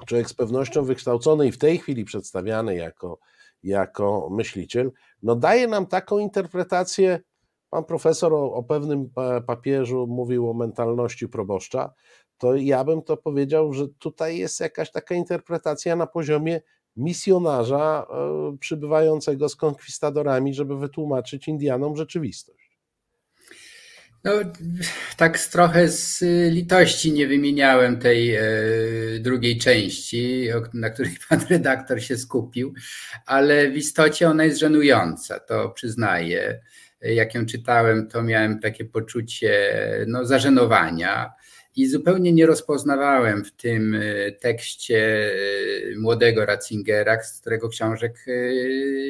człowiek 0.06 0.28
z 0.28 0.34
pewnością 0.34 0.84
wykształcony 0.84 1.46
i 1.46 1.52
w 1.52 1.58
tej 1.58 1.78
chwili 1.78 2.04
przedstawiany 2.04 2.76
jako, 2.76 3.18
jako 3.62 4.28
myśliciel, 4.30 4.92
no 5.22 5.36
daje 5.36 5.66
nam 5.66 5.86
taką 5.86 6.18
interpretację. 6.18 7.20
Pan 7.70 7.84
profesor 7.84 8.34
o, 8.34 8.52
o 8.52 8.62
pewnym 8.62 9.10
papieżu 9.46 10.06
mówił 10.06 10.50
o 10.50 10.54
mentalności 10.54 11.28
proboszcza, 11.28 11.92
to 12.38 12.56
ja 12.56 12.84
bym 12.84 13.02
to 13.02 13.16
powiedział, 13.16 13.72
że 13.72 13.88
tutaj 13.98 14.38
jest 14.38 14.60
jakaś 14.60 14.90
taka 14.90 15.14
interpretacja 15.14 15.96
na 15.96 16.06
poziomie 16.06 16.60
misjonarza 16.96 18.06
e, 18.10 18.56
przybywającego 18.58 19.48
z 19.48 19.56
konkwistadorami, 19.56 20.54
żeby 20.54 20.76
wytłumaczyć 20.76 21.48
Indianom 21.48 21.96
rzeczywistość. 21.96 22.65
No, 24.24 24.32
tak 25.16 25.38
trochę 25.38 25.88
z 25.88 26.24
litości 26.52 27.12
nie 27.12 27.26
wymieniałem 27.26 27.98
tej 27.98 28.34
e, 28.34 28.42
drugiej 29.20 29.58
części, 29.58 30.48
na 30.74 30.90
której 30.90 31.16
pan 31.28 31.40
redaktor 31.50 32.02
się 32.02 32.18
skupił, 32.18 32.74
ale 33.26 33.70
w 33.70 33.76
istocie 33.76 34.28
ona 34.28 34.44
jest 34.44 34.58
żenująca, 34.58 35.40
to 35.40 35.70
przyznaję. 35.70 36.60
Jak 37.00 37.34
ją 37.34 37.46
czytałem, 37.46 38.08
to 38.08 38.22
miałem 38.22 38.60
takie 38.60 38.84
poczucie 38.84 39.72
no, 40.06 40.24
zażenowania 40.24 41.32
i 41.76 41.86
zupełnie 41.86 42.32
nie 42.32 42.46
rozpoznawałem 42.46 43.44
w 43.44 43.52
tym 43.52 43.94
e, 43.94 44.32
tekście 44.32 45.30
e, 45.94 45.98
młodego 45.98 46.46
Ratzingera, 46.46 47.22
z 47.22 47.40
którego 47.40 47.68
książek 47.68 48.24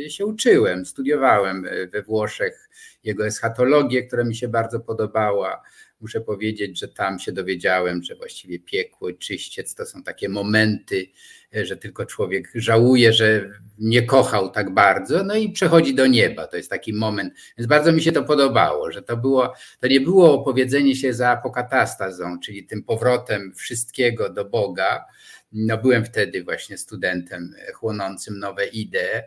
e, 0.06 0.10
się 0.10 0.26
uczyłem. 0.26 0.86
Studiowałem 0.86 1.66
we 1.92 2.02
Włoszech 2.02 2.68
jego 3.04 3.26
eschatologię, 3.26 4.02
która 4.02 4.24
mi 4.24 4.36
się 4.36 4.48
bardzo 4.48 4.80
podobała. 4.80 5.62
Muszę 6.00 6.20
powiedzieć, 6.20 6.78
że 6.78 6.88
tam 6.88 7.18
się 7.18 7.32
dowiedziałem, 7.32 8.02
że 8.02 8.16
właściwie 8.16 8.58
piekło 8.58 9.08
i 9.08 9.18
czyściec 9.18 9.74
to 9.74 9.86
są 9.86 10.02
takie 10.02 10.28
momenty, 10.28 11.06
że 11.52 11.76
tylko 11.76 12.06
człowiek 12.06 12.52
żałuje, 12.54 13.12
że 13.12 13.50
nie 13.78 14.02
kochał 14.02 14.50
tak 14.50 14.74
bardzo, 14.74 15.24
no 15.24 15.34
i 15.34 15.52
przechodzi 15.52 15.94
do 15.94 16.06
nieba. 16.06 16.46
To 16.46 16.56
jest 16.56 16.70
taki 16.70 16.92
moment. 16.92 17.34
Więc 17.58 17.68
bardzo 17.68 17.92
mi 17.92 18.02
się 18.02 18.12
to 18.12 18.22
podobało, 18.22 18.92
że 18.92 19.02
to 19.02 19.16
było, 19.16 19.54
to 19.80 19.88
nie 19.88 20.00
było 20.00 20.40
opowiedzenie 20.40 20.96
się 20.96 21.14
za 21.14 21.30
apokatastazą, 21.30 22.40
czyli 22.40 22.66
tym 22.66 22.82
powrotem 22.82 23.52
wszystkiego 23.54 24.30
do 24.30 24.44
Boga. 24.44 25.04
No 25.52 25.78
byłem 25.78 26.04
wtedy 26.04 26.44
właśnie 26.44 26.78
studentem 26.78 27.54
chłonącym 27.74 28.38
nowe 28.38 28.66
idee, 28.66 29.22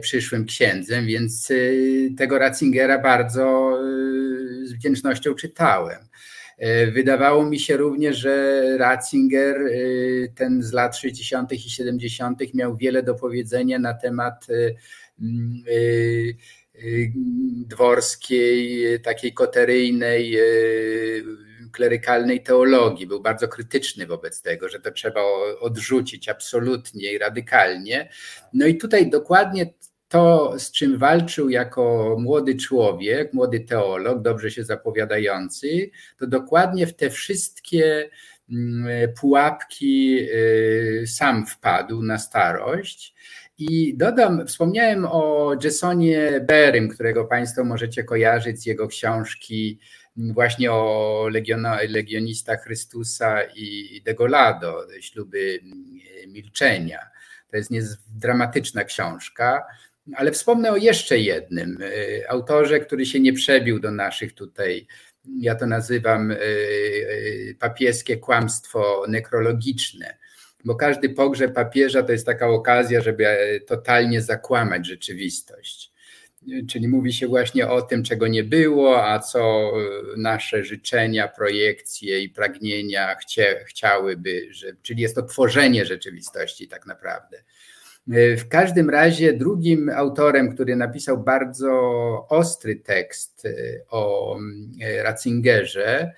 przyszłym 0.00 0.44
księdzem, 0.44 1.06
więc 1.06 1.50
y, 1.50 2.14
tego 2.18 2.38
Ratzingera 2.38 2.98
bardzo 2.98 3.78
y, 4.62 4.66
z 4.66 4.72
wdzięcznością 4.72 5.34
czytałem. 5.34 5.98
Wydawało 6.92 7.44
mi 7.44 7.60
się 7.60 7.76
również, 7.76 8.18
że 8.18 8.62
Ratzinger, 8.78 9.56
ten 10.34 10.62
z 10.62 10.72
lat 10.72 10.96
60. 10.96 11.52
i 11.52 11.58
70., 11.58 12.54
miał 12.54 12.76
wiele 12.76 13.02
do 13.02 13.14
powiedzenia 13.14 13.78
na 13.78 13.94
temat 13.94 14.46
dworskiej, 17.68 18.86
takiej 19.00 19.32
koteryjnej, 19.32 20.36
klerykalnej 21.72 22.42
teologii. 22.42 23.06
Był 23.06 23.20
bardzo 23.20 23.48
krytyczny 23.48 24.06
wobec 24.06 24.42
tego, 24.42 24.68
że 24.68 24.80
to 24.80 24.90
trzeba 24.90 25.20
odrzucić 25.60 26.28
absolutnie 26.28 27.12
i 27.12 27.18
radykalnie. 27.18 28.08
No 28.52 28.66
i 28.66 28.76
tutaj 28.76 29.10
dokładnie 29.10 29.74
to, 30.12 30.54
z 30.58 30.70
czym 30.70 30.98
walczył 30.98 31.50
jako 31.50 32.16
młody 32.20 32.54
człowiek, 32.54 33.32
młody 33.32 33.60
teolog, 33.60 34.22
dobrze 34.22 34.50
się 34.50 34.64
zapowiadający, 34.64 35.90
to 36.18 36.26
dokładnie 36.26 36.86
w 36.86 36.94
te 36.96 37.10
wszystkie 37.10 38.10
mm, 38.50 39.14
pułapki 39.20 40.18
y, 40.20 41.04
sam 41.06 41.46
wpadł 41.46 42.02
na 42.02 42.18
starość. 42.18 43.14
I 43.58 43.96
dodam, 43.96 44.46
wspomniałem 44.46 45.04
o 45.04 45.54
Jasonie 45.64 46.40
Berym, 46.40 46.88
którego 46.88 47.24
Państwo 47.24 47.64
możecie 47.64 48.04
kojarzyć 48.04 48.62
z 48.62 48.66
jego 48.66 48.88
książki 48.88 49.78
właśnie 50.16 50.72
o 50.72 51.28
legionistach 51.88 52.62
Chrystusa 52.62 53.42
i 53.42 54.02
Degolado, 54.04 54.86
śluby 55.00 55.60
milczenia. 56.26 56.98
To 57.50 57.56
jest 57.56 57.72
dramatyczna 58.18 58.84
książka. 58.84 59.66
Ale 60.16 60.32
wspomnę 60.32 60.72
o 60.72 60.76
jeszcze 60.76 61.18
jednym 61.18 61.82
y, 61.82 62.22
autorze, 62.28 62.80
który 62.80 63.06
się 63.06 63.20
nie 63.20 63.32
przebił 63.32 63.80
do 63.80 63.90
naszych 63.90 64.32
tutaj, 64.34 64.86
ja 65.40 65.54
to 65.54 65.66
nazywam 65.66 66.30
y, 66.30 66.36
y, 66.36 67.56
papieskie 67.58 68.16
kłamstwo 68.16 69.04
nekrologiczne, 69.08 70.18
bo 70.64 70.74
każdy 70.74 71.08
pogrzeb 71.08 71.54
papieża 71.54 72.02
to 72.02 72.12
jest 72.12 72.26
taka 72.26 72.48
okazja, 72.48 73.00
żeby 73.00 73.28
e, 73.28 73.60
totalnie 73.60 74.22
zakłamać 74.22 74.86
rzeczywistość. 74.86 75.91
Czyli 76.68 76.88
mówi 76.88 77.12
się 77.12 77.26
właśnie 77.26 77.68
o 77.68 77.82
tym, 77.82 78.02
czego 78.02 78.28
nie 78.28 78.44
było, 78.44 79.06
a 79.06 79.18
co 79.18 79.72
nasze 80.16 80.64
życzenia, 80.64 81.28
projekcje 81.28 82.20
i 82.20 82.28
pragnienia 82.28 83.14
chcie, 83.14 83.64
chciałyby, 83.66 84.48
że, 84.50 84.66
czyli 84.82 85.02
jest 85.02 85.14
to 85.14 85.22
tworzenie 85.22 85.86
rzeczywistości 85.86 86.68
tak 86.68 86.86
naprawdę. 86.86 87.42
E, 88.10 88.36
w 88.36 88.48
każdym 88.48 88.90
razie 88.90 89.32
drugim 89.32 89.90
autorem, 89.90 90.54
który 90.54 90.76
napisał 90.76 91.18
bardzo 91.18 91.70
ostry 92.28 92.76
tekst 92.76 93.46
e, 93.46 93.50
o 93.90 94.36
e, 94.82 95.02
Ratzingerze, 95.02 96.12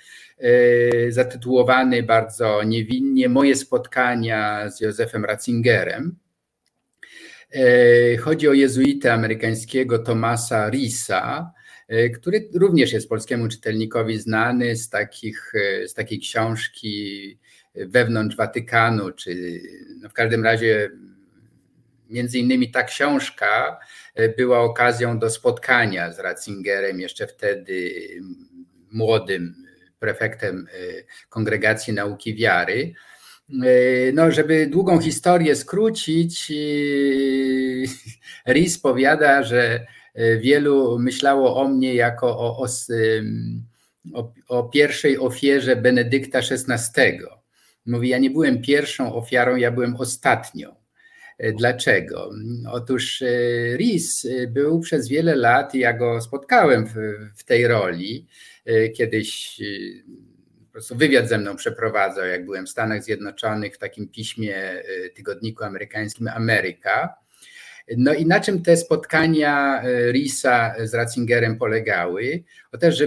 zatytułowany 1.08 2.02
bardzo 2.02 2.62
niewinnie 2.62 3.28
Moje 3.28 3.56
spotkania 3.56 4.70
z 4.70 4.80
Józefem 4.80 5.24
Ratzingerem. 5.24 6.16
Chodzi 8.20 8.48
o 8.48 8.52
jezuitę 8.52 9.12
amerykańskiego 9.12 9.98
Tomasa 9.98 10.70
Risa, 10.70 11.52
który 12.14 12.48
również 12.54 12.92
jest 12.92 13.08
polskiemu 13.08 13.48
czytelnikowi 13.48 14.18
znany 14.18 14.76
z, 14.76 14.88
takich, 14.88 15.52
z 15.86 15.94
takiej 15.94 16.20
książki 16.20 17.38
Wewnątrz 17.74 18.36
Watykanu, 18.36 19.10
czy 19.10 19.60
no 20.00 20.08
w 20.08 20.12
każdym 20.12 20.44
razie 20.44 20.90
Między 22.10 22.38
innymi 22.38 22.70
ta 22.70 22.82
książka 22.82 23.78
e, 24.14 24.28
była 24.28 24.60
okazją 24.60 25.18
do 25.18 25.30
spotkania 25.30 26.12
z 26.12 26.18
Ratzingerem, 26.18 27.00
jeszcze 27.00 27.26
wtedy 27.26 27.92
młodym 28.92 29.54
prefektem 29.98 30.66
e, 30.72 30.78
Kongregacji 31.28 31.92
Nauki 31.92 32.34
Wiary. 32.34 32.94
E, 33.50 34.12
no, 34.12 34.30
żeby 34.30 34.66
długą 34.66 35.00
historię 35.00 35.56
skrócić, 35.56 36.52
Ries 38.48 38.78
powiada, 38.78 39.42
że 39.42 39.86
wielu 40.40 40.98
myślało 40.98 41.56
o 41.56 41.68
mnie 41.68 41.94
jako 41.94 42.38
o, 42.38 42.58
o, 42.58 42.66
o, 44.14 44.32
o 44.48 44.62
pierwszej 44.62 45.18
ofierze 45.18 45.76
Benedykta 45.76 46.38
XVI. 46.38 47.18
Mówi, 47.86 48.08
ja 48.08 48.18
nie 48.18 48.30
byłem 48.30 48.62
pierwszą 48.62 49.14
ofiarą, 49.14 49.56
ja 49.56 49.70
byłem 49.70 49.96
ostatnią. 49.96 50.74
Dlaczego? 51.58 52.30
Otóż 52.72 53.22
Ris 53.76 54.24
e, 54.24 54.46
był 54.46 54.80
przez 54.80 55.08
wiele 55.08 55.36
lat, 55.36 55.74
ja 55.74 55.92
go 55.92 56.20
spotkałem 56.20 56.86
w, 56.86 56.94
w 57.36 57.44
tej 57.44 57.66
roli, 57.66 58.26
kiedyś 58.96 59.60
prostu 60.74 60.96
wywiad 60.96 61.28
ze 61.28 61.38
mną 61.38 61.56
przeprowadzał, 61.56 62.26
jak 62.26 62.44
byłem 62.44 62.66
w 62.66 62.70
Stanach 62.70 63.02
Zjednoczonych 63.02 63.74
w 63.74 63.78
takim 63.78 64.08
piśmie 64.08 64.82
tygodniku 65.14 65.64
amerykańskim 65.64 66.28
Ameryka. 66.28 67.24
No 67.96 68.14
i 68.14 68.26
na 68.26 68.40
czym 68.40 68.62
te 68.62 68.76
spotkania 68.76 69.82
e, 69.82 70.12
Risa 70.12 70.74
z 70.84 70.94
Ratzingerem 70.94 71.56
polegały? 71.58 72.44
O 72.72 72.78
też, 72.78 72.98
że 72.98 73.06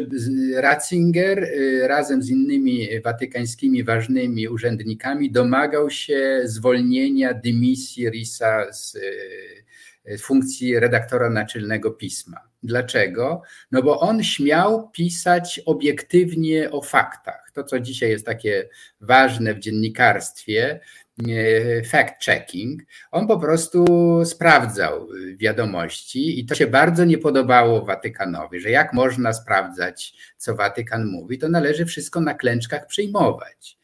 Ratzinger 0.56 1.44
e, 1.44 1.88
razem 1.88 2.24
z 2.24 2.30
innymi 2.30 3.02
watykańskimi 3.02 3.84
ważnymi 3.84 4.48
urzędnikami 4.48 5.32
domagał 5.32 5.90
się 5.90 6.42
zwolnienia 6.44 7.34
dymisji 7.34 8.10
Risa 8.10 8.74
z 8.74 8.98
funkcji 10.20 10.80
redaktora 10.80 11.30
naczelnego 11.30 11.92
pisma. 11.92 12.42
Dlaczego? 12.64 13.42
No 13.72 13.84
bo 13.84 14.00
on 14.00 14.24
śmiał 14.24 14.90
pisać 14.90 15.62
obiektywnie 15.66 16.72
o 16.72 16.82
faktach. 16.82 17.52
To, 17.54 17.64
co 17.64 17.80
dzisiaj 17.80 18.10
jest 18.10 18.26
takie 18.26 18.70
ważne 19.02 19.54
w 19.54 19.60
dziennikarstwie, 19.60 20.80
fact-checking. 21.92 22.78
On 23.12 23.28
po 23.28 23.40
prostu 23.40 23.86
sprawdzał 24.26 25.08
wiadomości 25.36 26.40
i 26.40 26.46
to 26.46 26.56
się 26.56 26.68
bardzo 26.68 27.06
nie 27.06 27.18
podobało 27.18 27.86
Watykanowi, 27.86 28.60
że 28.60 28.70
jak 28.70 28.94
można 28.94 29.34
sprawdzać, 29.34 30.14
co 30.38 30.56
Watykan 30.56 31.06
mówi, 31.06 31.38
to 31.38 31.50
należy 31.50 31.86
wszystko 31.86 32.22
na 32.22 32.34
klęczkach 32.34 32.88
przyjmować. 32.88 33.78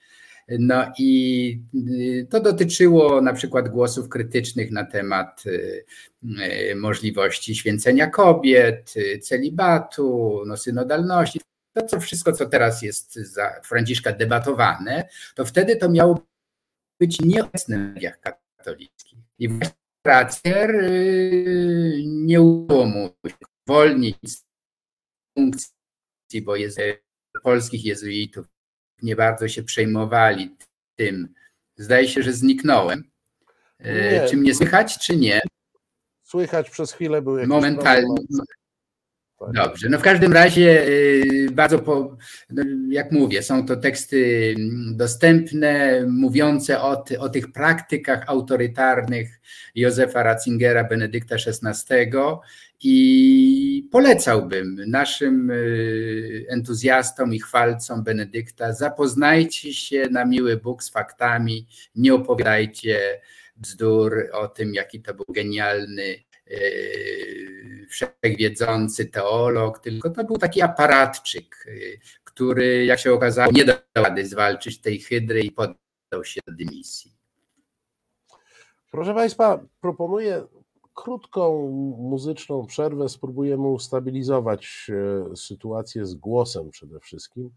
No 0.48 0.92
i 1.00 1.62
y, 1.90 2.28
to 2.30 2.40
dotyczyło 2.40 3.22
na 3.22 3.34
przykład 3.34 3.70
głosów 3.70 4.10
krytycznych 4.10 4.72
na 4.72 4.86
temat 4.86 5.44
y, 5.46 5.86
y, 6.72 6.76
możliwości 6.76 7.56
święcenia 7.56 8.08
kobiet, 8.08 8.94
celibatu, 9.22 10.42
no 10.46 10.58
synodalności. 10.58 11.42
To 11.74 11.86
co 11.86 12.00
wszystko, 12.00 12.32
co 12.34 12.46
teraz 12.46 12.82
jest 12.82 13.14
za 13.14 13.62
Franciszka 13.64 14.12
debatowane, 14.12 15.10
to 15.36 15.46
wtedy 15.46 15.76
to 15.76 15.90
miało 15.90 16.26
być 17.00 17.22
nieobecny 17.22 17.78
w 17.78 17.94
mediach 17.94 18.20
katolickich. 18.20 19.20
I 19.40 19.50
właśnie 20.06 20.68
nie 22.06 22.42
udało 22.42 22.86
mu 22.86 23.10
zwolnić 23.66 24.18
z 24.24 24.46
funkcji, 25.38 26.42
bo 26.42 26.56
jest, 26.56 26.80
polskich 27.44 27.86
jezuitów 27.86 28.53
nie 29.04 29.16
bardzo 29.16 29.48
się 29.48 29.64
przejmowali 29.64 30.56
tym. 30.96 31.34
Zdaje 31.76 32.08
się, 32.08 32.24
że 32.24 32.34
zniknąłem. 32.34 33.04
Y, 33.80 34.10
nie. 34.12 34.28
Czy 34.30 34.38
mnie 34.38 34.56
słychać, 34.56 35.00
czy 35.00 35.18
nie? 35.18 35.42
Słychać 36.24 36.70
przez 36.70 36.92
chwilę 36.92 37.22
był 37.22 37.38
jakiś 37.38 37.50
Momentalnie. 37.50 38.16
Tak. 38.38 39.54
Dobrze, 39.54 39.90
no 39.90 40.00
w 40.00 40.02
każdym 40.02 40.34
razie 40.34 40.88
y, 40.88 41.48
bardzo, 41.52 41.80
po, 41.80 42.18
no 42.50 42.64
jak 42.90 43.12
mówię, 43.12 43.44
są 43.44 43.66
to 43.66 43.76
teksty 43.76 44.56
dostępne, 44.92 46.04
mówiące 46.08 46.82
o, 46.82 46.96
ty, 46.96 47.20
o 47.20 47.30
tych 47.30 47.52
praktykach 47.52 48.24
autorytarnych 48.28 49.42
Józefa 49.76 50.24
Ratzingera, 50.24 50.84
Benedykta 50.84 51.36
XVI 51.36 52.12
I 52.86 53.90
polecałbym 53.92 54.84
naszym 54.88 55.52
entuzjastom 56.50 57.34
i 57.34 57.40
chwalcom 57.40 58.04
Benedykta, 58.04 58.74
zapoznajcie 58.74 59.74
się 59.74 60.08
na 60.12 60.26
miły 60.26 60.58
Bóg 60.58 60.84
z 60.84 60.90
faktami, 60.90 61.68
nie 61.96 62.14
opowiadajcie 62.14 63.22
bzdur 63.56 64.30
o 64.32 64.48
tym, 64.48 64.74
jaki 64.74 65.02
to 65.02 65.14
był 65.14 65.26
genialny, 65.30 66.24
wszechwiedzący 67.90 69.06
teolog, 69.06 69.80
tylko 69.80 70.10
to 70.10 70.24
był 70.24 70.38
taki 70.38 70.62
aparatczyk, 70.62 71.68
który, 72.24 72.86
jak 72.86 73.00
się 73.00 73.14
okazało, 73.14 73.52
nie 73.52 73.66
dał 73.66 73.78
rady 73.96 74.28
zwalczyć 74.28 74.82
tej 74.82 75.00
hydry 75.00 75.42
i 75.42 75.52
poddał 75.52 76.24
się 76.24 76.42
dymisji. 76.48 77.12
Proszę 78.92 79.14
Państwa, 79.14 79.66
proponuję 79.82 80.48
krótką 80.94 81.70
muzyczną 81.98 82.66
przerwę. 82.66 83.10
Spróbujemy 83.10 83.68
ustabilizować 83.68 84.92
e, 85.32 85.36
sytuację 85.36 86.06
z 86.06 86.16
głosem 86.16 86.70
przede 86.70 87.00
wszystkim, 87.00 87.50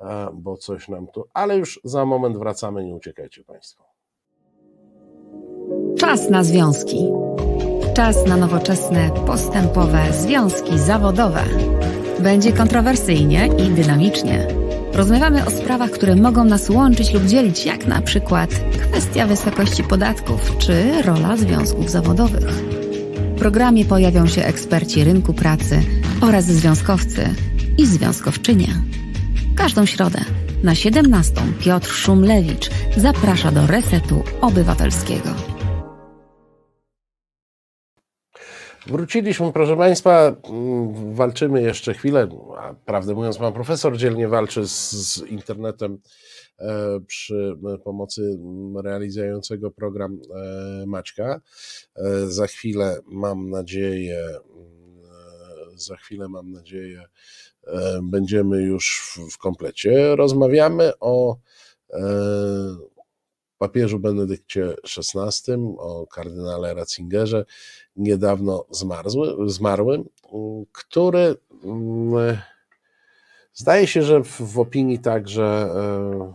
e, 0.00 0.28
bo 0.34 0.56
coś 0.56 0.88
nam 0.88 1.06
tu. 1.06 1.24
Ale 1.34 1.56
już 1.56 1.80
za 1.84 2.04
moment 2.04 2.38
wracamy, 2.38 2.84
nie 2.84 2.94
uciekajcie 2.94 3.44
Państwo. 3.44 3.84
Czas 5.98 6.30
na 6.30 6.44
związki. 6.44 7.08
Czas 7.94 8.26
na 8.26 8.36
nowoczesne, 8.36 9.10
postępowe 9.26 10.12
związki 10.12 10.78
zawodowe. 10.78 11.44
Będzie 12.20 12.52
kontrowersyjnie 12.52 13.46
i 13.46 13.70
dynamicznie. 13.70 14.46
Rozmawiamy 14.92 15.46
o 15.46 15.50
sprawach, 15.50 15.90
które 15.90 16.16
mogą 16.16 16.44
nas 16.44 16.70
łączyć 16.70 17.14
lub 17.14 17.24
dzielić, 17.24 17.66
jak 17.66 17.86
na 17.86 18.02
przykład 18.02 18.50
kwestia 18.90 19.26
wysokości 19.26 19.84
podatków 19.84 20.58
czy 20.58 21.02
rola 21.02 21.36
związków 21.36 21.90
zawodowych. 21.90 22.77
Programie 23.38 23.84
pojawią 23.84 24.26
się 24.26 24.44
eksperci 24.44 25.04
rynku 25.04 25.34
pracy 25.34 25.82
oraz 26.22 26.44
związkowcy 26.44 27.34
i 27.78 27.86
związkowczynie. 27.86 28.66
Każdą 29.56 29.86
środę 29.86 30.18
na 30.64 30.74
17 30.74 31.34
Piotr 31.60 31.88
Szumlewicz 31.88 32.70
zaprasza 32.96 33.50
do 33.50 33.66
Resetu 33.66 34.22
Obywatelskiego. 34.40 35.28
Wróciliśmy, 38.86 39.52
proszę 39.52 39.76
Państwa, 39.76 40.36
mm, 40.50 41.14
walczymy 41.14 41.62
jeszcze 41.62 41.94
chwilę, 41.94 42.28
a 42.58 42.74
prawdę 42.74 43.14
mówiąc, 43.14 43.38
pan 43.38 43.52
profesor 43.52 43.96
dzielnie 43.96 44.28
walczy 44.28 44.68
z, 44.68 44.90
z 44.90 45.26
internetem 45.26 45.98
przy 47.06 47.56
pomocy 47.84 48.38
realizującego 48.84 49.70
program 49.70 50.20
e, 50.34 50.86
Maćka. 50.86 51.40
E, 51.96 52.26
za 52.26 52.46
chwilę 52.46 52.98
mam 53.06 53.50
nadzieję, 53.50 54.24
za 55.74 55.96
chwilę 55.96 56.28
mam 56.28 56.52
nadzieję, 56.52 57.02
będziemy 58.02 58.62
już 58.62 59.16
w, 59.32 59.38
komplecie. 59.38 60.16
Rozmawiamy 60.16 60.92
o 61.00 61.36
papieżu 63.58 63.98
Benedykcie 63.98 64.76
XVI, 64.96 65.52
o 65.78 66.06
kardynale 66.06 66.74
Ratzingerze, 66.74 67.44
niedawno 67.96 68.66
zmarłym, 69.46 70.04
który 70.72 71.36
mm, 71.64 72.38
zdaje 73.58 73.86
się, 73.86 74.02
że 74.02 74.24
w, 74.24 74.58
opinii 74.58 74.98
także, 74.98 75.44
e, 75.44 76.34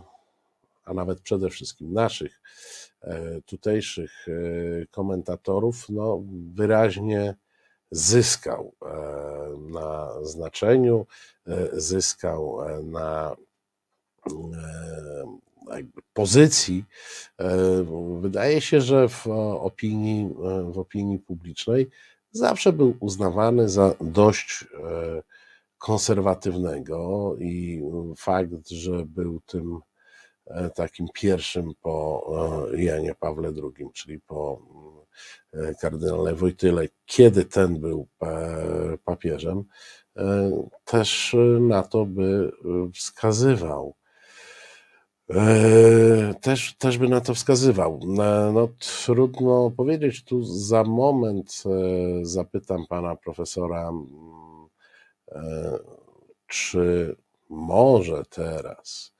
a 0.84 0.94
nawet 0.94 1.20
przede 1.20 1.50
wszystkim 1.50 1.92
naszych 1.92 2.40
e, 3.02 3.40
tutejszych 3.46 4.26
e, 4.28 4.86
komentatorów, 4.86 5.88
no, 5.88 6.22
wyraźnie 6.54 7.34
zyskał 7.90 8.74
na 9.72 10.08
znaczeniu, 10.22 11.06
zyskał 11.72 12.58
na 12.82 13.36
pozycji, 16.12 16.84
e, 17.38 17.84
wydaje 18.20 18.60
się, 18.60 18.80
że 18.80 19.08
w 19.08 19.26
opinii, 19.60 20.24
e, 20.24 20.72
w 20.72 20.78
opinii 20.78 21.18
publicznej 21.18 21.90
zawsze 22.30 22.72
był 22.72 22.96
uznawany 23.00 23.68
za 23.68 23.94
dość 24.00 24.64
e, 24.64 25.22
konserwatywnego 25.78 27.34
i 27.38 27.82
fakt, 28.16 28.68
że 28.68 29.06
był 29.06 29.40
tym 29.46 29.80
takim 30.74 31.06
pierwszym 31.14 31.72
po 31.82 32.26
Janie 32.76 33.14
Pawle 33.14 33.48
II, 33.48 33.88
czyli 33.94 34.20
po 34.20 34.62
kardynale 35.80 36.34
Wojtyle, 36.34 36.88
kiedy 37.06 37.44
ten 37.44 37.80
był 37.80 38.08
papieżem, 39.04 39.64
też 40.84 41.36
na 41.60 41.82
to 41.82 42.06
by 42.06 42.52
wskazywał. 42.94 43.94
E, 45.30 46.34
też, 46.40 46.76
też 46.78 46.98
by 46.98 47.08
na 47.08 47.20
to 47.20 47.34
wskazywał. 47.34 48.00
E, 48.02 48.52
no, 48.54 48.68
trudno 48.78 49.70
powiedzieć, 49.70 50.24
tu 50.24 50.42
za 50.42 50.84
moment 50.84 51.62
e, 51.66 51.70
zapytam 52.24 52.86
pana 52.86 53.16
profesora, 53.16 53.92
czy 56.46 57.16
może 57.48 58.22
teraz 58.30 59.13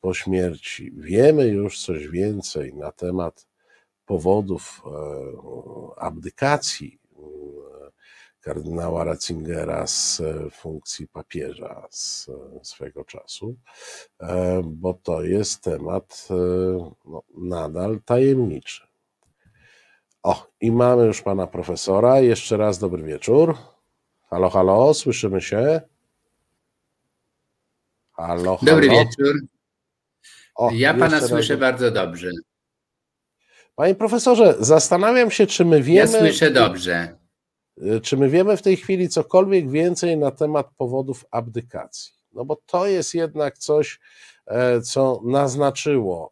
po 0.00 0.14
śmierci 0.14 0.92
wiemy 0.96 1.46
już 1.46 1.82
coś 1.82 2.08
więcej 2.08 2.74
na 2.74 2.92
temat 2.92 3.46
powodów 4.06 4.82
abdykacji 5.96 7.00
kardynała 8.40 9.04
Ratzingera 9.04 9.86
z 9.86 10.20
e, 10.20 10.50
funkcji 10.50 11.08
papieża 11.08 11.86
z 11.90 12.28
e, 12.28 12.64
swego 12.64 13.04
czasu, 13.04 13.56
e, 14.20 14.62
bo 14.64 14.94
to 14.94 15.22
jest 15.22 15.62
temat 15.62 16.28
no, 17.04 17.22
nadal 17.38 18.00
tajemniczy. 18.04 18.86
O, 20.22 20.46
i 20.60 20.72
mamy 20.72 21.06
już 21.06 21.22
pana 21.22 21.46
profesora. 21.46 22.20
Jeszcze 22.20 22.56
raz 22.56 22.78
dobry 22.78 23.02
wieczór. 23.02 23.56
Halo, 24.30 24.50
halo, 24.50 24.94
słyszymy 24.94 25.40
się? 25.40 25.80
Halo, 28.26 28.56
halo. 28.56 28.58
Dobry 28.62 28.88
wieczór. 28.88 29.40
O, 30.54 30.70
ja 30.72 30.94
pana 30.94 31.20
słyszę 31.20 31.52
raz... 31.52 31.60
bardzo 31.60 31.90
dobrze. 31.90 32.30
Panie 33.74 33.94
profesorze, 33.94 34.54
zastanawiam 34.58 35.30
się, 35.30 35.46
czy 35.46 35.64
my 35.64 35.82
wiemy. 35.82 36.12
Ja 36.12 36.18
słyszę 36.18 36.50
dobrze. 36.50 37.16
Y, 37.82 38.00
czy 38.00 38.16
my 38.16 38.28
wiemy 38.28 38.56
w 38.56 38.62
tej 38.62 38.76
chwili 38.76 39.08
cokolwiek 39.08 39.70
więcej 39.70 40.16
na 40.16 40.30
temat 40.30 40.66
powodów 40.76 41.24
abdykacji? 41.30 42.12
No 42.32 42.44
bo 42.44 42.56
to 42.66 42.86
jest 42.86 43.14
jednak 43.14 43.58
coś, 43.58 44.00
e, 44.46 44.80
co 44.80 45.20
naznaczyło 45.24 46.30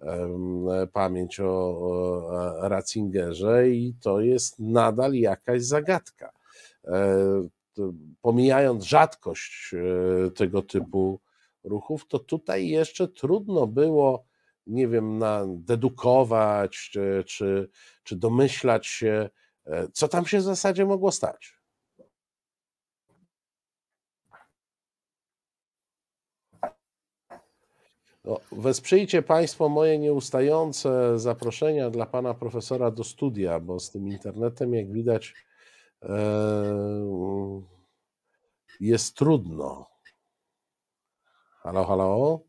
e, 0.00 0.86
pamięć 0.92 1.40
o 1.40 2.58
Ratzingerze 2.60 3.68
i 3.68 3.94
to 4.00 4.20
jest 4.20 4.58
nadal 4.58 5.14
jakaś 5.14 5.62
zagadka. 5.62 6.32
E, 7.78 7.92
pomijając 8.20 8.84
rzadkość 8.84 9.74
tego 10.34 10.62
typu 10.62 11.20
ruchów, 11.64 12.06
to 12.08 12.18
tutaj 12.18 12.68
jeszcze 12.68 13.08
trudno 13.08 13.66
było, 13.66 14.24
nie 14.66 14.88
wiem, 14.88 15.24
dedukować 15.46 16.88
czy, 16.92 17.24
czy, 17.26 17.68
czy 18.02 18.16
domyślać 18.16 18.86
się, 18.86 19.30
E, 19.66 19.88
co 19.92 20.08
tam 20.08 20.26
się 20.26 20.38
w 20.38 20.42
zasadzie 20.42 20.86
mogło 20.86 21.12
stać? 21.12 21.54
No, 28.24 28.40
wesprzyjcie 28.52 29.22
Państwo 29.22 29.68
moje 29.68 29.98
nieustające 29.98 31.18
zaproszenia 31.18 31.90
dla 31.90 32.06
Pana 32.06 32.34
Profesora 32.34 32.90
do 32.90 33.04
studia, 33.04 33.60
bo 33.60 33.80
z 33.80 33.90
tym 33.90 34.08
internetem, 34.08 34.74
jak 34.74 34.92
widać, 34.92 35.28
e, 35.28 35.53
jest 38.80 39.16
trudno. 39.16 39.86
Halo, 41.62 41.84
halo? 41.84 42.40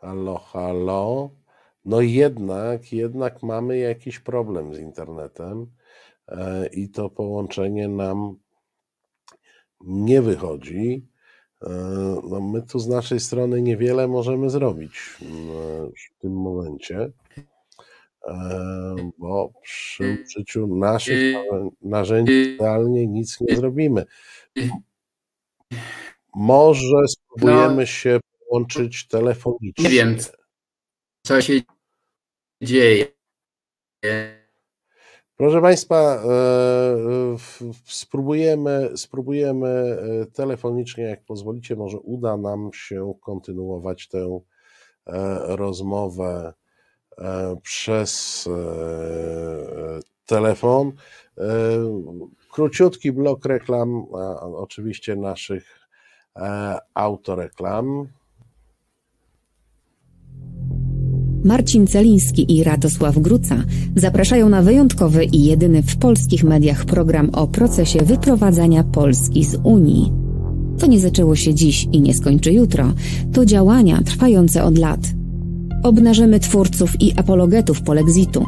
Halo, 0.00 0.38
halo? 0.38 1.30
no 1.84 2.00
jednak, 2.00 2.92
jednak 2.92 3.42
mamy 3.42 3.78
jakiś 3.78 4.18
problem 4.20 4.74
z 4.74 4.78
internetem 4.78 5.66
e, 6.28 6.66
i 6.66 6.88
to 6.88 7.10
połączenie 7.10 7.88
nam 7.88 8.36
nie 9.80 10.22
wychodzi. 10.22 11.08
E, 11.62 11.70
no 12.30 12.40
my 12.40 12.62
tu 12.62 12.78
z 12.78 12.88
naszej 12.88 13.20
strony 13.20 13.62
niewiele 13.62 14.08
możemy 14.08 14.50
zrobić 14.50 14.92
w 16.16 16.20
tym 16.20 16.32
momencie, 16.32 17.12
bo 19.18 19.52
przy 19.62 20.24
użyciu 20.26 20.66
naszych 20.66 21.36
narzędzi 21.82 22.56
realnie 22.60 23.06
nic 23.06 23.40
nie 23.40 23.56
zrobimy. 23.56 24.04
Może 26.34 27.08
spróbujemy 27.08 27.76
no, 27.76 27.86
się 27.86 28.20
połączyć 28.48 29.08
telefonicznie. 29.08 29.84
Nie 29.84 29.90
wiem, 29.90 30.16
co 31.26 31.40
się 31.40 31.60
dzieje. 32.62 33.06
Proszę 35.36 35.60
Państwa, 35.60 36.22
e, 36.24 37.36
spróbujemy, 37.84 38.90
spróbujemy 38.96 39.68
e, 39.68 40.26
telefonicznie, 40.26 41.04
jak 41.04 41.24
pozwolicie, 41.24 41.76
może 41.76 41.98
uda 41.98 42.36
nam 42.36 42.70
się 42.74 43.14
kontynuować 43.20 44.08
tę 44.08 44.40
rozmowę 45.46 46.54
przez 47.62 48.44
telefon. 50.26 50.92
Króciutki 52.52 53.12
blok 53.12 53.44
reklam, 53.46 54.06
oczywiście 54.56 55.16
naszych 55.16 55.64
autoreklam. 56.94 58.08
Marcin 61.44 61.86
Celiński 61.86 62.56
i 62.58 62.64
Radosław 62.64 63.18
Gruca 63.18 63.56
zapraszają 63.96 64.48
na 64.48 64.62
wyjątkowy 64.62 65.24
i 65.24 65.44
jedyny 65.44 65.82
w 65.82 65.98
polskich 65.98 66.44
mediach 66.44 66.84
program 66.84 67.30
o 67.32 67.46
procesie 67.46 67.98
wyprowadzania 68.02 68.84
Polski 68.84 69.44
z 69.44 69.54
Unii. 69.64 70.12
To 70.78 70.86
nie 70.86 71.00
zaczęło 71.00 71.36
się 71.36 71.54
dziś 71.54 71.88
i 71.92 72.00
nie 72.00 72.14
skończy 72.14 72.52
jutro. 72.52 72.92
To 73.32 73.46
działania 73.46 74.02
trwające 74.02 74.64
od 74.64 74.78
lat. 74.78 75.00
Obnażymy 75.84 76.40
twórców 76.40 77.00
i 77.00 77.18
apologetów 77.18 77.82
polexitu. 77.82 78.44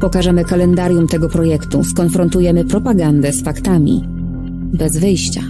Pokażemy 0.00 0.44
kalendarium 0.44 1.08
tego 1.08 1.28
projektu, 1.28 1.84
skonfrontujemy 1.84 2.64
propagandę 2.64 3.32
z 3.32 3.44
faktami. 3.44 4.02
Bez 4.78 4.96
wyjścia. 4.96 5.40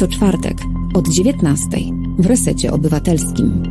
Co 0.00 0.08
czwartek 0.08 0.56
od 0.94 1.08
19 1.08 1.66
w 2.18 2.26
resecie 2.26 2.72
obywatelskim. 2.72 3.62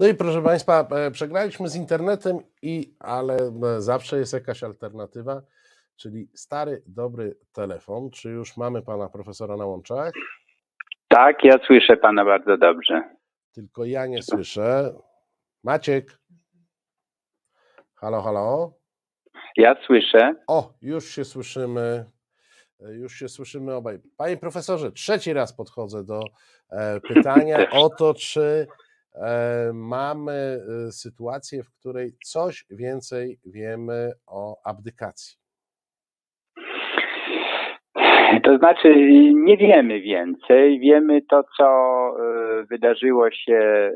No 0.00 0.08
i 0.08 0.14
proszę 0.14 0.42
Państwa, 0.42 0.88
e, 0.90 1.10
przegraliśmy 1.10 1.68
z 1.68 1.74
internetem, 1.74 2.38
i, 2.62 2.94
ale 2.98 3.36
e, 3.36 3.80
zawsze 3.82 4.18
jest 4.18 4.32
jakaś 4.32 4.62
alternatywa, 4.62 5.42
czyli 5.96 6.28
stary, 6.34 6.82
dobry 6.86 7.36
telefon. 7.52 8.10
Czy 8.10 8.28
już 8.28 8.56
mamy 8.56 8.82
pana 8.82 9.08
profesora 9.08 9.56
na 9.56 9.66
łączach? 9.66 10.12
Tak, 11.08 11.44
ja 11.44 11.58
słyszę 11.66 11.96
pana 11.96 12.24
bardzo 12.24 12.56
dobrze. 12.56 13.02
Tylko 13.54 13.84
ja 13.84 14.06
nie 14.06 14.22
słyszę. 14.22 14.94
Maciek. 15.64 16.18
Halo, 17.94 18.22
halo. 18.22 18.72
Ja 19.56 19.76
słyszę. 19.86 20.34
O, 20.46 20.74
już 20.82 21.08
się 21.10 21.24
słyszymy. 21.24 22.04
E, 22.80 22.92
już 22.92 23.12
się 23.12 23.28
słyszymy 23.28 23.74
obaj. 23.74 23.98
Panie 24.16 24.36
profesorze, 24.36 24.92
trzeci 24.92 25.32
raz 25.32 25.52
podchodzę 25.52 26.04
do 26.04 26.20
pytania 27.08 27.70
o 27.70 27.90
to, 27.90 28.14
czy 28.14 28.66
E, 29.18 29.70
mamy 29.74 30.60
e, 30.88 30.92
sytuację, 30.92 31.62
w 31.62 31.70
której 31.70 32.16
coś 32.24 32.66
więcej 32.70 33.40
wiemy 33.44 34.12
o 34.26 34.60
abdykacji. 34.64 35.37
To 38.44 38.58
znaczy, 38.58 38.94
nie 39.34 39.56
wiemy 39.56 40.00
więcej. 40.00 40.80
Wiemy 40.80 41.22
to, 41.22 41.42
co 41.56 41.66
e, 41.66 42.64
wydarzyło 42.70 43.30
się 43.30 43.90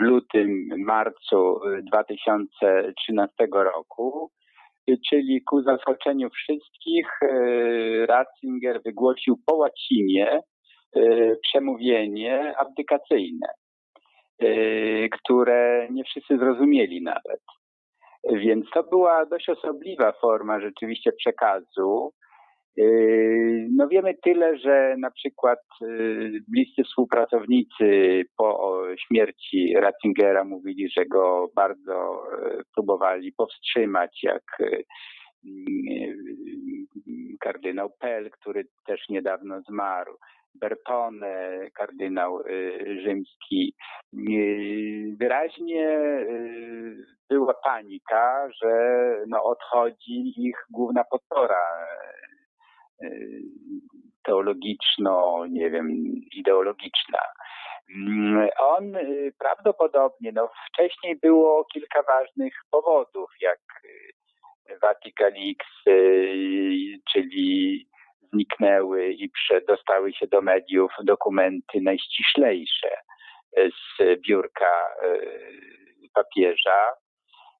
w 0.00 0.02
lutym, 0.02 0.68
marcu 0.78 1.60
2013 1.82 3.34
roku, 3.52 4.30
czyli 5.10 5.42
ku 5.42 5.62
zaskoczeniu 5.62 6.30
wszystkich, 6.30 7.20
Ratzinger 8.06 8.82
wygłosił 8.84 9.38
po 9.46 9.54
łacinie 9.54 10.40
przemówienie 11.42 12.54
abdykacyjne, 12.58 13.48
które 15.12 15.88
nie 15.90 16.04
wszyscy 16.04 16.38
zrozumieli 16.38 17.02
nawet. 17.02 17.40
Więc 18.32 18.66
to 18.74 18.82
była 18.82 19.26
dość 19.26 19.48
osobliwa 19.48 20.12
forma 20.12 20.60
rzeczywiście 20.60 21.12
przekazu. 21.12 22.12
Y, 22.78 23.68
no 23.76 23.88
wiemy 23.88 24.14
tyle, 24.14 24.58
że 24.58 24.94
na 24.98 25.10
przykład 25.10 25.58
bliscy 26.48 26.84
współpracownicy 26.84 28.22
po 28.36 28.82
śmierci 29.06 29.74
Ratzingera 29.76 30.44
mówili, 30.44 30.90
że 30.90 31.06
go 31.06 31.50
bardzo 31.54 32.22
próbowali 32.74 33.32
powstrzymać, 33.32 34.22
jak 34.22 34.42
kardynał 37.40 37.90
Pell, 37.98 38.30
który 38.30 38.64
też 38.86 39.08
niedawno 39.08 39.60
zmarł. 39.60 40.16
Bertone, 40.54 41.58
kardynał 41.74 42.40
y, 42.40 43.00
rzymski. 43.04 43.74
Y, 44.14 45.16
wyraźnie 45.20 45.90
y, 45.90 47.06
była 47.28 47.54
panika, 47.64 48.48
że 48.62 48.72
no, 49.28 49.44
odchodzi 49.44 50.32
ich 50.36 50.66
główna 50.70 51.04
podpora 51.04 51.86
teologiczno, 54.22 55.44
nie 55.50 55.70
wiem, 55.70 55.88
ideologiczna. 56.32 57.18
Mm, 57.96 58.48
on 58.58 58.92
prawdopodobnie, 59.38 60.32
no 60.32 60.50
wcześniej 60.68 61.16
było 61.16 61.64
kilka 61.64 62.02
ważnych 62.02 62.54
powodów, 62.70 63.30
jak 63.40 63.58
Vaticanix, 64.82 65.66
czyli 67.12 67.86
zniknęły 68.32 69.08
i 69.08 69.28
przedostały 69.28 70.12
się 70.12 70.26
do 70.26 70.42
mediów 70.42 70.92
dokumenty 71.04 71.80
najściślejsze 71.80 72.90
z 73.56 74.20
biurka 74.28 74.88
papieża. 76.14 76.92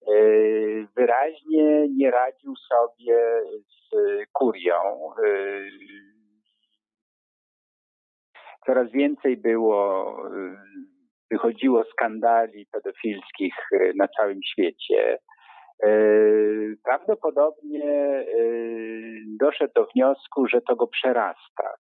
E, 0.09 0.12
wyraźnie 0.97 1.88
nie 1.88 2.11
radził 2.11 2.55
sobie 2.57 3.42
z 3.69 3.90
kurią. 4.33 5.12
E, 5.25 5.61
coraz 8.66 8.90
więcej 8.92 9.37
było, 9.37 10.16
wychodziło 11.31 11.85
skandali 11.85 12.66
pedofilskich 12.73 13.55
na 13.97 14.09
całym 14.09 14.38
świecie. 14.42 15.19
E, 15.83 15.88
prawdopodobnie 16.85 17.85
e, 17.85 18.25
doszedł 19.40 19.73
do 19.75 19.87
wniosku, 19.95 20.47
że 20.47 20.61
to 20.61 20.77
go 20.77 20.87
przerasta. 20.87 21.75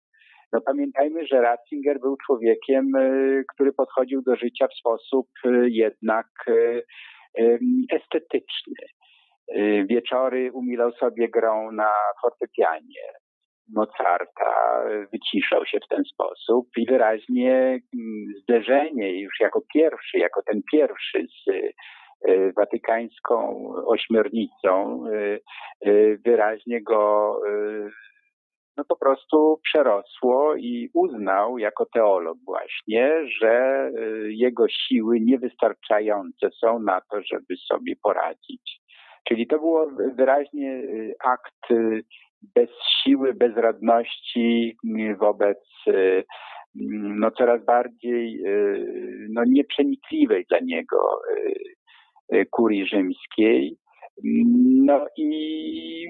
No 0.53 0.61
pamiętajmy, 0.61 1.27
że 1.27 1.41
Ratzinger 1.41 2.01
był 2.01 2.17
człowiekiem, 2.27 2.97
e, 2.97 3.01
który 3.55 3.73
podchodził 3.73 4.23
do 4.23 4.37
życia 4.37 4.69
w 4.69 4.79
sposób 4.79 5.27
jednak 5.65 6.27
estetyczny. 7.93 8.87
Wieczory 9.87 10.53
umilał 10.53 10.93
sobie 10.93 11.29
grą 11.29 11.73
na 11.73 11.91
fortepianie. 12.23 13.13
Mozarta 13.75 14.85
wyciszał 15.13 15.67
się 15.67 15.79
w 15.87 15.89
ten 15.89 16.05
sposób 16.05 16.67
i 16.77 16.87
wyraźnie 16.87 17.55
mm, 17.61 18.25
zderzenie 18.43 19.21
już 19.21 19.41
jako 19.41 19.63
pierwszy, 19.75 20.19
jako 20.19 20.43
ten 20.43 20.61
pierwszy 20.73 21.27
z 21.47 21.53
E, 22.29 22.53
watykańską 22.53 23.69
ośmiornicą 23.87 25.05
e, 25.07 25.39
e, 25.81 26.17
wyraźnie 26.17 26.83
go 26.83 27.41
no 28.77 28.85
po 28.85 28.97
prostu 28.97 29.61
przerosło 29.63 30.55
i 30.57 30.91
uznał 30.95 31.59
jako 31.59 31.87
teolog 31.87 32.39
właśnie, 32.45 33.27
że 33.41 33.91
jego 34.29 34.69
siły 34.69 35.21
niewystarczające 35.21 36.51
są 36.51 36.79
na 36.79 37.01
to, 37.01 37.23
żeby 37.23 37.57
sobie 37.57 37.95
poradzić. 38.03 38.81
Czyli 39.29 39.47
to 39.47 39.59
było 39.59 39.91
wyraźnie 40.17 40.83
akt 41.25 41.69
bez 42.55 42.71
siły, 43.03 43.35
bezradności 43.35 44.77
wobec 45.21 45.59
no 47.19 47.31
coraz 47.31 47.65
bardziej 47.65 48.43
no 49.31 49.43
nieprzenikliwej 49.45 50.45
dla 50.49 50.59
niego 50.59 51.21
Y, 52.33 52.47
kurii 52.51 52.87
rzymskiej. 52.87 53.77
No 54.85 55.07
i 55.17 56.07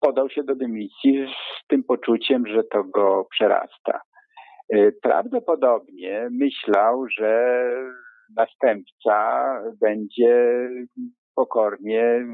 podał 0.00 0.30
się 0.30 0.42
do 0.42 0.54
dymisji 0.54 1.26
z 1.62 1.66
tym 1.66 1.84
poczuciem, 1.84 2.46
że 2.46 2.64
to 2.64 2.84
go 2.84 3.26
przerasta. 3.30 4.00
Y, 4.74 4.92
prawdopodobnie 5.02 6.28
myślał, 6.30 7.06
że 7.18 7.62
następca 8.36 9.48
będzie 9.80 10.68
pokornie 11.34 12.26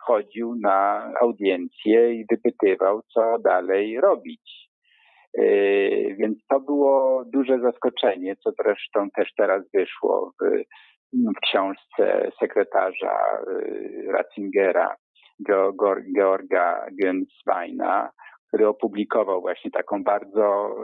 chodził 0.00 0.54
na 0.62 1.12
audiencję 1.20 2.14
i 2.14 2.24
wypytywał, 2.30 3.00
co 3.14 3.38
dalej 3.38 4.00
robić. 4.00 4.68
Y, 5.38 6.16
więc 6.18 6.38
to 6.48 6.60
było 6.60 7.24
duże 7.32 7.58
zaskoczenie, 7.60 8.36
co 8.36 8.50
zresztą 8.62 9.08
też 9.16 9.28
teraz 9.36 9.62
wyszło 9.74 10.32
w 10.40 10.64
w 11.12 11.40
książce 11.46 12.30
sekretarza 12.40 13.42
y, 13.48 14.06
Ratzingera, 14.12 14.96
Georga 16.16 16.86
Gensweina, 16.92 18.10
który 18.48 18.68
opublikował 18.68 19.40
właśnie 19.40 19.70
taką 19.70 20.04
bardzo 20.04 20.76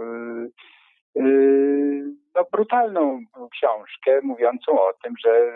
y, 1.17 2.05
no, 2.35 2.45
brutalną 2.53 3.21
książkę 3.53 4.21
mówiącą 4.23 4.73
o 4.73 4.93
tym, 5.03 5.15
że 5.25 5.53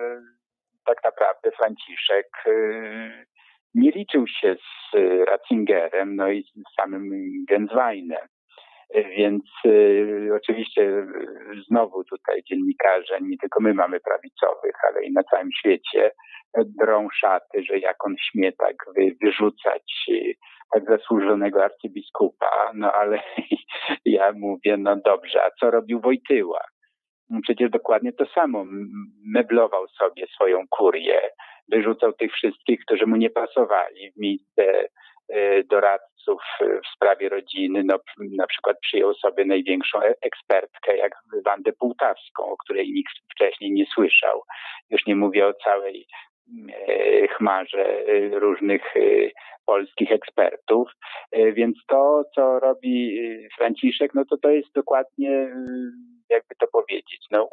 tak 0.86 1.04
naprawdę 1.04 1.50
Franciszek 1.50 2.28
nie 3.74 3.90
liczył 3.90 4.26
się 4.26 4.56
z 4.56 4.96
Ratzingerem, 5.28 6.16
no 6.16 6.28
i 6.28 6.42
z 6.42 6.74
samym 6.80 7.10
Gensweinem. 7.48 8.28
Więc 8.94 9.44
y, 9.66 10.30
oczywiście 10.36 10.82
y, 10.82 11.04
znowu 11.68 12.04
tutaj 12.04 12.42
dziennikarze, 12.42 13.18
nie 13.20 13.38
tylko 13.38 13.60
my 13.60 13.74
mamy 13.74 14.00
prawicowych, 14.00 14.74
ale 14.88 15.04
i 15.04 15.12
na 15.12 15.22
całym 15.22 15.52
świecie 15.52 16.10
drą 16.80 17.08
szaty, 17.20 17.64
że 17.68 17.78
jak 17.78 18.06
on 18.06 18.14
śmie 18.18 18.52
tak 18.52 18.76
wy, 18.96 19.16
wyrzucać 19.22 20.06
y, 20.08 20.34
tak 20.74 20.84
zasłużonego 20.84 21.64
arcybiskupa, 21.64 22.70
no 22.74 22.92
ale 22.92 23.22
ja 24.04 24.32
mówię, 24.32 24.76
no 24.76 24.96
dobrze, 24.96 25.44
a 25.44 25.50
co 25.60 25.70
robił 25.70 26.00
Wojtyła? 26.00 26.60
Przecież 27.42 27.70
dokładnie 27.70 28.12
to 28.12 28.26
samo. 28.26 28.64
Meblował 29.34 29.88
sobie 29.88 30.26
swoją 30.26 30.64
kurię, 30.70 31.20
wyrzucał 31.68 32.12
tych 32.12 32.32
wszystkich, 32.32 32.80
którzy 32.80 33.06
mu 33.06 33.16
nie 33.16 33.30
pasowali 33.30 34.12
w 34.12 34.20
miejsce 34.20 34.88
E, 35.28 35.64
doradców 36.26 36.42
w 36.84 36.94
sprawie 36.94 37.28
rodziny. 37.28 37.84
No, 37.84 37.98
na 38.18 38.46
przykład 38.46 38.76
przyjął 38.80 39.14
sobie 39.14 39.44
największą 39.44 40.02
e, 40.02 40.14
ekspertkę, 40.22 40.96
jak 40.96 41.12
Wandę 41.44 41.72
Półtawską, 41.72 42.44
o 42.44 42.56
której 42.56 42.92
nikt 42.92 43.12
wcześniej 43.32 43.72
nie 43.72 43.86
słyszał. 43.94 44.42
Już 44.90 45.06
nie 45.06 45.16
mówię 45.16 45.46
o 45.46 45.54
całej 45.54 46.06
e, 46.88 47.28
chmarze 47.28 48.04
różnych 48.32 48.94
polskich 49.66 50.12
ekspertów. 50.12 50.90
Więc 51.32 51.76
to, 51.88 52.22
co 52.34 52.60
robi 52.60 53.20
Franciszek, 53.56 54.14
no 54.14 54.24
to 54.24 54.36
to 54.36 54.50
jest 54.50 54.72
dokładnie, 54.74 55.30
jakby 56.30 56.54
to 56.58 56.66
powiedzieć, 56.72 57.26
no 57.30 57.48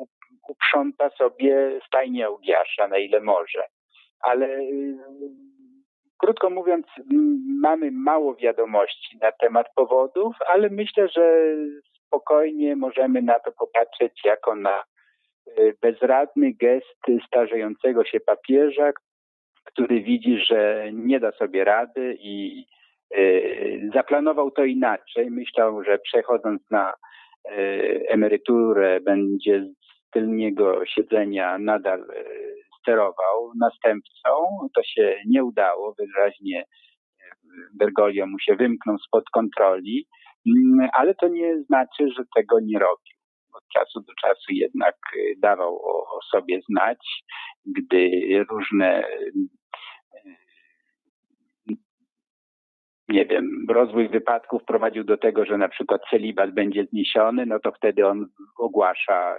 uprząta 0.47 1.09
sobie 1.09 1.79
stajnie 1.87 2.25
Augiasza 2.25 2.87
na 2.87 2.97
ile 2.97 3.19
może. 3.21 3.63
Ale 4.19 4.59
Krótko 6.23 6.49
mówiąc, 6.49 6.85
mamy 7.61 7.91
mało 7.91 8.35
wiadomości 8.35 9.17
na 9.21 9.31
temat 9.31 9.67
powodów, 9.75 10.35
ale 10.47 10.69
myślę, 10.69 11.07
że 11.07 11.55
spokojnie 12.07 12.75
możemy 12.75 13.21
na 13.21 13.39
to 13.39 13.51
popatrzeć 13.51 14.25
jako 14.25 14.55
na 14.55 14.83
y, 15.59 15.77
bezradny 15.81 16.53
gest 16.53 17.25
starzejącego 17.27 18.05
się 18.05 18.19
papieża, 18.19 18.91
który 19.65 20.01
widzi, 20.01 20.37
że 20.37 20.89
nie 20.93 21.19
da 21.19 21.31
sobie 21.31 21.63
rady 21.63 22.17
i 22.19 22.65
y, 23.17 23.89
zaplanował 23.93 24.51
to 24.51 24.63
inaczej. 24.63 25.31
Myślał, 25.31 25.83
że 25.83 25.99
przechodząc 25.99 26.71
na 26.71 26.93
y, 27.51 28.05
emeryturę 28.09 28.99
będzie 29.01 29.65
z 29.65 30.11
tylniego 30.11 30.85
siedzenia 30.85 31.57
nadal 31.57 32.05
sterował 32.83 33.51
następcą. 33.59 34.29
To 34.75 34.83
się 34.83 35.21
nie 35.27 35.43
udało, 35.43 35.95
wyraźnie 35.99 36.59
e, 36.61 36.65
Bergoglio 37.73 38.27
mu 38.27 38.39
się 38.39 38.55
wymknął 38.55 38.97
spod 38.97 39.23
kontroli, 39.29 40.07
mm, 40.47 40.89
ale 40.93 41.15
to 41.15 41.27
nie 41.27 41.63
znaczy, 41.63 42.09
że 42.17 42.23
tego 42.35 42.59
nie 42.59 42.79
robił. 42.79 43.17
Od 43.53 43.63
czasu 43.73 44.01
do 44.01 44.13
czasu 44.21 44.45
jednak 44.49 44.95
e, 45.15 45.19
dawał 45.37 45.75
o, 45.75 46.17
o 46.17 46.19
sobie 46.31 46.59
znać, 46.69 47.23
gdy 47.65 48.09
różne 48.49 49.03
e, 49.03 49.31
nie 53.09 53.25
wiem, 53.25 53.65
rozwój 53.69 54.09
wypadków 54.09 54.63
prowadził 54.65 55.03
do 55.03 55.17
tego, 55.17 55.45
że 55.45 55.57
na 55.57 55.69
przykład 55.69 56.01
celibat 56.09 56.51
będzie 56.51 56.85
zniesiony, 56.85 57.45
no 57.45 57.59
to 57.59 57.71
wtedy 57.71 58.07
on 58.07 58.25
ogłasza 58.57 59.35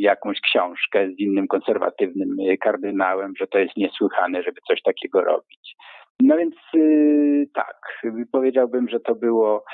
jakąś 0.00 0.40
książkę 0.40 1.08
z 1.08 1.18
innym 1.18 1.48
konserwatywnym 1.48 2.36
kardynałem, 2.60 3.32
że 3.36 3.46
to 3.46 3.58
jest 3.58 3.76
niesłychane, 3.76 4.42
żeby 4.42 4.60
coś 4.68 4.82
takiego 4.82 5.20
robić. 5.24 5.76
No 6.20 6.36
więc 6.36 6.54
y, 6.74 7.48
tak, 7.54 8.02
powiedziałbym, 8.32 8.88
że 8.88 9.00
to 9.00 9.14
było 9.14 9.64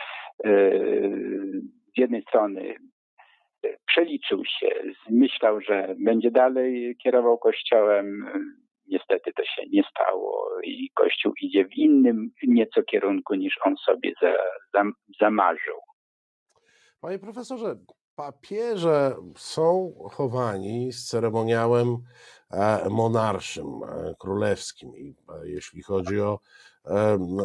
y, 0.46 1.62
z 1.96 1.98
jednej 1.98 2.22
strony 2.22 2.74
przeliczył 3.86 4.44
się, 4.44 4.68
myślał, 5.10 5.60
że 5.60 5.94
będzie 5.98 6.30
dalej 6.30 6.96
kierował 7.02 7.38
kościołem. 7.38 8.26
Niestety 8.86 9.32
to 9.32 9.44
się 9.44 9.62
nie 9.72 9.82
stało 9.90 10.60
i 10.64 10.90
kościół 10.94 11.32
idzie 11.40 11.64
w 11.64 11.76
innym 11.76 12.30
nieco 12.46 12.82
kierunku 12.82 13.34
niż 13.34 13.54
on 13.64 13.76
sobie 13.76 14.12
za, 14.22 14.32
za, 14.74 14.84
zamarzył. 15.20 15.76
Panie 17.00 17.18
profesorze, 17.18 17.74
papieże 18.18 19.16
są 19.36 19.94
chowani 20.10 20.92
z 20.92 21.04
ceremoniałem 21.04 21.98
e, 22.50 22.88
monarszym, 22.88 23.66
e, 23.66 24.14
królewskim. 24.18 24.96
I 24.96 25.14
e, 25.28 25.48
jeśli 25.48 25.82
chodzi 25.82 26.20
o 26.20 26.40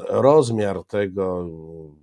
rozmiar 0.10 0.84
tego 0.84 1.50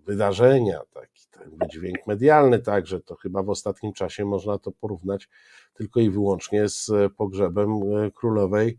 wydarzenia, 0.06 0.80
taki 0.94 1.22
ten 1.30 1.50
wydźwięk 1.56 2.06
medialny 2.06 2.58
także, 2.58 3.00
to 3.00 3.16
chyba 3.16 3.42
w 3.42 3.50
ostatnim 3.50 3.92
czasie 3.92 4.24
można 4.24 4.58
to 4.58 4.72
porównać 4.72 5.28
tylko 5.74 6.00
i 6.00 6.10
wyłącznie 6.10 6.68
z 6.68 6.90
pogrzebem 7.16 7.80
królowej 8.14 8.78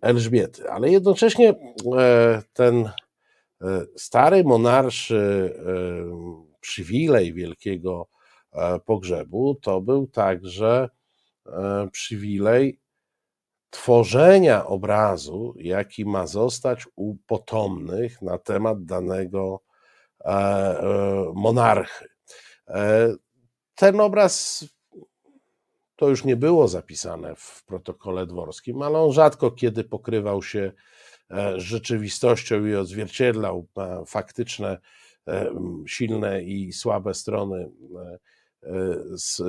Elżbiety. 0.00 0.70
Ale 0.70 0.90
jednocześnie 0.90 1.54
ten 2.52 2.90
stary 3.96 4.44
monarszy 4.44 5.54
przywilej 6.60 7.32
wielkiego 7.32 8.08
pogrzebu, 8.84 9.54
to 9.54 9.80
był 9.80 10.06
także 10.06 10.88
e, 11.46 11.88
przywilej 11.92 12.80
tworzenia 13.70 14.66
obrazu, 14.66 15.54
jaki 15.56 16.04
ma 16.04 16.26
zostać 16.26 16.86
u 16.96 17.16
potomnych 17.26 18.22
na 18.22 18.38
temat 18.38 18.84
danego 18.84 19.60
e, 20.24 20.82
monarchy. 21.34 22.08
Ten 23.74 24.00
obraz 24.00 24.64
to 25.96 26.08
już 26.08 26.24
nie 26.24 26.36
było 26.36 26.68
zapisane 26.68 27.34
w 27.36 27.64
protokole 27.66 28.26
dworskim, 28.26 28.82
ale 28.82 28.98
on 28.98 29.12
rzadko 29.12 29.50
kiedy 29.50 29.84
pokrywał 29.84 30.42
się 30.42 30.72
z 31.30 31.62
rzeczywistością 31.62 32.66
i 32.66 32.74
odzwierciedlał 32.74 33.66
faktyczne, 34.06 34.78
silne 35.86 36.42
i 36.42 36.72
słabe 36.72 37.14
strony 37.14 37.70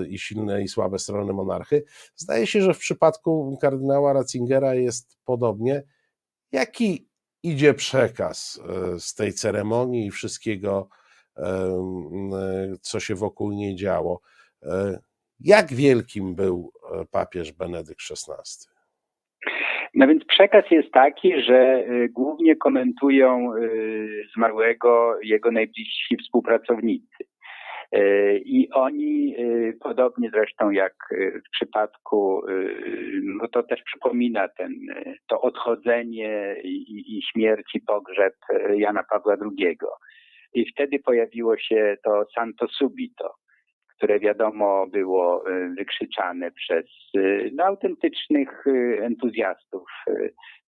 i 0.10 0.19
silne 0.19 0.63
i 0.63 0.67
słabe 0.67 1.00
strony 1.00 1.34
monarchy. 1.34 1.84
Zdaje 2.15 2.47
się, 2.47 2.62
że 2.62 2.74
w 2.74 2.80
przypadku 2.80 3.58
kardynała 3.62 4.13
Ratzingera 4.13 4.76
jest 4.76 5.17
podobnie. 5.26 5.84
Jaki 6.52 7.12
idzie 7.43 7.74
przekaz 7.74 8.62
e, 8.69 9.00
z 9.00 9.15
tej 9.15 9.34
ceremonii 9.34 10.08
i 10.08 10.12
wszystkiego, 10.12 10.89
co 12.82 13.00
się 13.00 13.15
wokół 13.15 13.52
niej 13.52 13.76
działo? 13.76 14.21
E, 14.63 15.00
jak 15.39 15.74
wielkim 15.74 16.36
był 16.36 16.71
e, 16.93 17.06
papież 17.12 17.52
Benedykt 17.52 18.02
XVI? 18.12 18.71
No 19.93 20.08
więc 20.08 20.26
przekaz 20.26 20.65
jest 20.71 20.91
taki, 20.91 21.41
że 21.41 21.86
głównie 22.10 22.56
komentują 22.56 23.52
zmarłego 24.36 25.19
jego 25.21 25.52
najbliżsi 25.52 26.17
współpracownicy. 26.24 27.31
E, 27.91 28.38
I 28.38 28.69
oni, 28.73 29.36
e, 29.38 29.73
podobnie 29.73 30.30
zresztą 30.30 30.69
jak 30.69 30.93
e, 31.12 31.39
w 31.39 31.49
przypadku, 31.51 32.41
no 33.23 33.47
to 33.47 33.63
też 33.63 33.82
przypomina 33.84 34.47
ten, 34.47 34.73
to 35.27 35.41
odchodzenie 35.41 36.56
i, 36.63 37.17
i 37.17 37.21
śmierć 37.32 37.75
i 37.75 37.82
pogrzeb 37.82 38.36
Jana 38.75 39.04
Pawła 39.04 39.36
II. 39.41 39.77
I 40.54 40.71
wtedy 40.71 40.99
pojawiło 40.99 41.58
się 41.58 41.97
to 42.04 42.25
Santo 42.36 42.67
Subito, 42.67 43.36
które 44.02 44.20
wiadomo 44.20 44.88
było 44.88 45.44
wykrzyczane 45.78 46.52
przez 46.52 46.86
no, 47.54 47.64
autentycznych 47.64 48.64
entuzjastów 49.02 49.84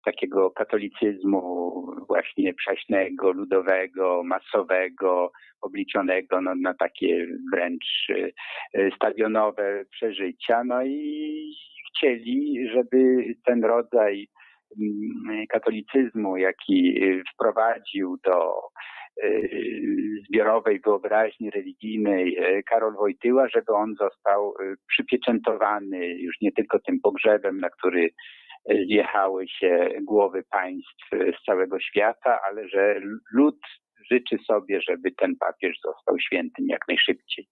takiego 0.06 0.52
katolicyzmu 0.52 1.72
właśnie 2.08 2.54
prześnego, 2.54 3.32
ludowego, 3.32 4.24
masowego, 4.24 5.32
obliczonego 5.62 6.42
no, 6.42 6.56
na 6.56 6.74
takie 6.74 7.28
wręcz 7.54 8.08
stadionowe 8.96 9.86
przeżycia. 9.92 10.64
No 10.64 10.84
i 10.84 11.54
chcieli, 11.90 12.70
żeby 12.74 13.26
ten 13.46 13.64
rodzaj 13.64 14.28
mm, 14.82 15.48
katolicyzmu, 15.48 16.38
jaki 16.38 17.00
wprowadził 17.34 18.18
do 18.26 18.54
zbiorowej 20.30 20.80
wyobraźni 20.80 21.50
religijnej 21.50 22.38
e, 22.38 22.64
Karol 22.64 22.94
Wojtyła, 22.94 23.48
żeby 23.48 23.74
on 23.74 23.96
został 23.96 24.54
przypieczętowany 24.88 26.08
już 26.08 26.42
nie 26.42 26.52
tylko 26.52 26.80
tym 26.80 27.00
pogrzebem, 27.04 27.60
na 27.60 27.70
który 27.70 28.10
zjechały 28.88 29.48
się 29.48 29.90
głowy 30.02 30.44
państw 30.52 31.10
z 31.12 31.46
całego 31.46 31.80
świata, 31.80 32.40
ale 32.50 32.68
że 32.68 33.02
lud 33.34 33.60
życzy 34.12 34.38
sobie, 34.48 34.82
żeby 34.82 35.12
ten 35.12 35.36
papież 35.36 35.80
został 35.84 36.20
świętym 36.20 36.66
jak 36.68 36.88
najszybciej. 36.88 37.48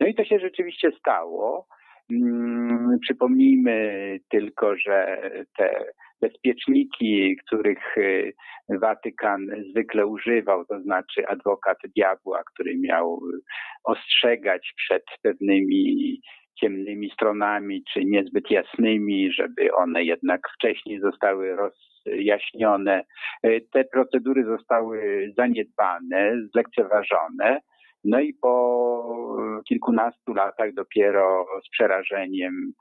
No 0.00 0.06
i 0.06 0.14
to 0.14 0.24
się 0.24 0.38
rzeczywiście 0.38 0.90
stało. 0.98 1.66
Mm, 2.10 2.98
przypomnijmy 3.02 4.18
tylko, 4.30 4.76
że 4.76 5.18
te 5.58 5.84
bezpieczniki, 6.24 7.36
których 7.46 7.98
y, 7.98 8.32
Watykan 8.68 9.46
zwykle 9.70 10.06
używał, 10.06 10.64
to 10.64 10.80
znaczy 10.80 11.26
adwokat 11.28 11.78
diabła, 11.96 12.42
który 12.54 12.78
miał 12.78 13.20
ostrzegać 13.84 14.72
przed 14.76 15.02
pewnymi 15.22 16.20
ciemnymi 16.60 17.10
stronami, 17.10 17.84
czy 17.92 18.04
niezbyt 18.04 18.50
jasnymi, 18.50 19.32
żeby 19.32 19.74
one 19.74 20.04
jednak 20.04 20.40
wcześniej 20.54 21.00
zostały 21.00 21.56
rozjaśnione. 21.56 23.04
Y, 23.46 23.66
te 23.72 23.84
procedury 23.84 24.44
zostały 24.44 25.28
zaniedbane, 25.36 26.36
zlekceważone. 26.52 27.60
No 28.04 28.20
i 28.20 28.34
po 28.34 28.52
kilkunastu 29.68 30.34
latach 30.34 30.74
dopiero 30.74 31.46
z 31.66 31.70
przerażeniem 31.70 32.72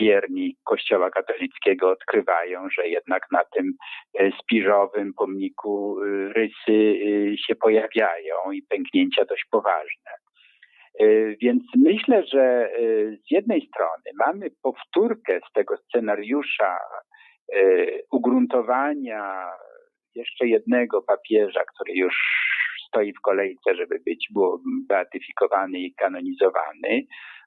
wierni 0.00 0.56
Kościoła 0.64 1.10
katolickiego 1.10 1.90
odkrywają, 1.90 2.68
że 2.70 2.88
jednak 2.88 3.22
na 3.32 3.44
tym 3.44 3.72
y, 4.20 4.32
spiżowym 4.42 5.14
pomniku 5.14 6.02
y, 6.02 6.32
rysy 6.32 6.98
się 7.46 7.54
pojawiają 7.54 8.34
i 8.52 8.62
pęknięcia 8.62 9.24
dość 9.24 9.44
poważne. 9.50 10.10
Więc 11.42 11.62
myślę, 11.76 12.24
że 12.26 12.70
z 13.26 13.30
jednej 13.30 13.66
strony 13.66 14.10
mamy 14.26 14.50
powtórkę 14.62 15.40
z 15.50 15.52
tego 15.52 15.76
scenariusza 15.76 16.78
ugruntowania 18.10 19.50
jeszcze 20.14 20.46
jednego 20.46 21.02
papieża, 21.02 21.60
który 21.74 21.92
już 21.94 22.14
stoi 22.88 23.12
w 23.12 23.20
kolejce, 23.20 23.74
żeby 23.74 24.00
być 24.06 24.28
beatyfikowany 24.88 25.78
i 25.78 25.94
kanonizowany. 25.94 27.02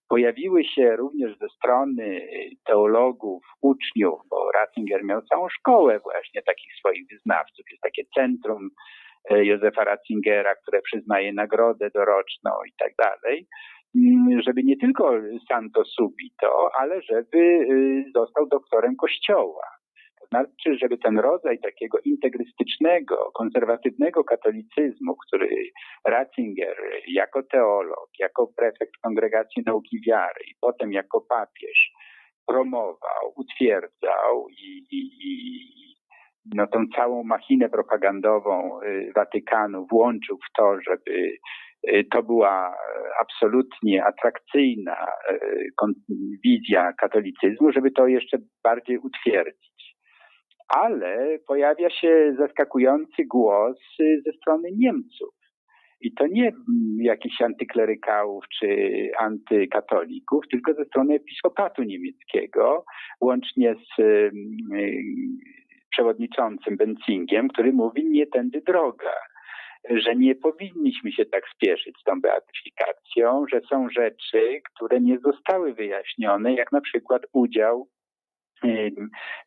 Pojawiły 0.09 0.63
się 0.63 0.95
również 0.95 1.37
ze 1.37 1.49
strony 1.49 2.27
teologów, 2.65 3.43
uczniów, 3.61 4.19
bo 4.29 4.51
Ratzinger 4.51 5.03
miał 5.03 5.21
całą 5.21 5.49
szkołę 5.49 5.99
właśnie 5.99 6.41
takich 6.41 6.73
swoich 6.79 7.07
wyznawców. 7.11 7.65
Jest 7.71 7.83
takie 7.83 8.03
centrum 8.15 8.69
e, 9.29 9.45
Józefa 9.45 9.83
Ratzingera, 9.83 10.55
które 10.55 10.81
przyznaje 10.81 11.33
nagrodę 11.33 11.89
doroczną 11.93 12.51
i 12.67 12.71
tak 12.79 12.93
dalej, 12.97 13.47
mm, 13.95 14.41
żeby 14.41 14.63
nie 14.63 14.77
tylko 14.77 15.11
santo 15.49 15.85
subito, 15.85 16.69
ale 16.79 17.01
żeby 17.01 17.37
y, 17.37 18.11
został 18.15 18.47
doktorem 18.47 18.95
kościoła 18.95 19.74
znaczy, 20.29 20.77
żeby 20.81 20.97
ten 20.97 21.19
rodzaj 21.19 21.59
takiego 21.59 21.97
integrystycznego, 22.05 23.31
konserwatywnego 23.33 24.23
katolicyzmu, 24.23 25.15
który 25.27 25.49
Ratzinger 26.05 26.77
jako 27.07 27.43
teolog, 27.43 28.09
jako 28.19 28.47
prefekt 28.57 28.93
Kongregacji 29.01 29.63
Nauki 29.65 30.01
Wiary 30.07 30.41
i 30.47 30.55
potem 30.61 30.91
jako 30.93 31.21
papież 31.21 31.91
promował, 32.47 33.33
utwierdzał 33.35 34.47
i, 34.49 34.85
i, 34.91 34.99
i 35.21 35.65
no, 36.55 36.67
tą 36.67 36.85
całą 36.95 37.23
machinę 37.23 37.69
propagandową 37.69 38.81
y, 38.81 39.11
Watykanu 39.15 39.87
włączył 39.91 40.37
w 40.37 40.57
to, 40.57 40.77
żeby 40.81 41.37
y, 41.89 42.03
to 42.11 42.23
była 42.23 42.75
absolutnie 43.21 44.05
atrakcyjna 44.05 45.07
y, 45.31 45.69
wizja 46.43 46.93
katolicyzmu, 46.93 47.71
żeby 47.71 47.91
to 47.91 48.07
jeszcze 48.07 48.37
bardziej 48.63 48.97
utwierdzić 48.97 49.74
ale 50.67 51.39
pojawia 51.47 51.89
się 51.89 52.35
zaskakujący 52.37 53.25
głos 53.25 53.77
y, 53.99 54.21
ze 54.25 54.31
strony 54.31 54.69
Niemców. 54.77 55.35
I 56.01 56.13
to 56.13 56.27
nie 56.27 56.47
mm, 56.47 56.97
jakichś 56.99 57.41
antyklerykałów 57.41 58.45
czy 58.59 58.67
antykatolików, 59.17 60.43
tylko 60.51 60.73
ze 60.73 60.85
strony 60.85 61.15
episkopatu 61.15 61.83
niemieckiego, 61.83 62.85
łącznie 63.21 63.75
z 63.75 63.99
y, 63.99 64.31
przewodniczącym 65.91 66.77
Benzingiem, 66.77 67.47
który 67.47 67.73
mówi 67.73 68.09
nie 68.09 68.27
tędy 68.27 68.61
droga, 68.61 69.13
że 69.89 70.15
nie 70.15 70.35
powinniśmy 70.35 71.11
się 71.11 71.25
tak 71.25 71.43
spieszyć 71.55 71.95
z 72.01 72.03
tą 72.03 72.21
beatyfikacją, 72.21 73.45
że 73.51 73.61
są 73.69 73.89
rzeczy, 73.89 74.61
które 74.73 75.01
nie 75.01 75.19
zostały 75.19 75.73
wyjaśnione, 75.73 76.53
jak 76.53 76.71
na 76.71 76.81
przykład 76.81 77.21
udział 77.33 77.87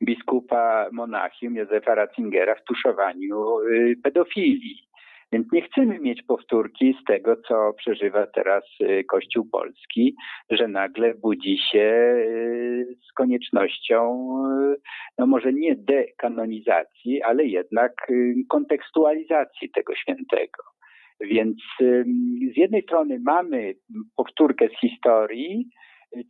biskupa 0.03 0.89
Monachium 0.93 1.57
Józefa 1.57 1.95
Ratzingera 1.95 2.55
w 2.55 2.65
tuszowaniu 2.65 3.61
y, 3.61 3.97
pedofilii. 4.03 4.89
Więc 5.33 5.53
nie 5.53 5.63
chcemy 5.63 5.99
mieć 5.99 6.23
powtórki 6.23 6.97
z 7.03 7.05
tego, 7.05 7.37
co 7.49 7.73
przeżywa 7.73 8.27
teraz 8.27 8.65
y, 8.81 9.05
Kościół 9.05 9.49
Polski, 9.53 10.15
że 10.51 10.69
nagle 10.69 11.15
budzi 11.15 11.59
się 11.73 12.15
y, 12.19 12.97
z 13.09 13.13
koniecznością, 13.13 14.29
no 15.19 15.27
może 15.27 15.53
nie 15.53 15.77
dekanonizacji, 15.77 17.23
ale 17.23 17.45
jednak 17.45 17.93
kontekstualizacji 18.49 19.71
tego 19.71 19.95
świętego. 19.95 20.63
Więc 21.21 21.57
z 22.55 22.57
jednej 22.57 22.83
strony 22.83 23.21
mamy 23.25 23.75
powtórkę 24.17 24.69
z 24.69 24.81
historii, 24.81 25.69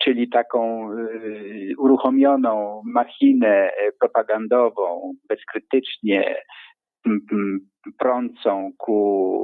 czyli 0.05 0.29
taką 0.29 0.93
y, 0.93 1.74
uruchomioną 1.79 2.83
machinę 2.87 3.70
propagandową, 4.01 5.12
bezkrytycznie 5.29 6.37
prącą 7.99 8.70
ku 8.79 9.39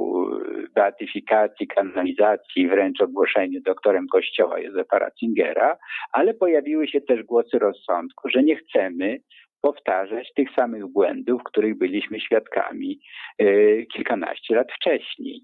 beatyfikacji, 0.75 1.67
kanonizacji, 1.67 2.67
wręcz 2.67 3.01
ogłoszeniu 3.01 3.61
doktorem 3.61 4.07
Kościoła 4.07 4.59
Józefa 4.59 4.99
Ratzingera, 4.99 5.77
ale 6.11 6.33
pojawiły 6.33 6.87
się 6.87 7.01
też 7.01 7.23
głosy 7.23 7.59
rozsądku, 7.59 8.29
że 8.29 8.43
nie 8.43 8.55
chcemy 8.55 9.17
powtarzać 9.61 10.33
tych 10.33 10.49
samych 10.55 10.87
błędów, 10.87 11.43
których 11.43 11.77
byliśmy 11.77 12.19
świadkami 12.19 12.99
y, 13.41 13.85
kilkanaście 13.93 14.55
lat 14.55 14.67
wcześniej. 14.71 15.41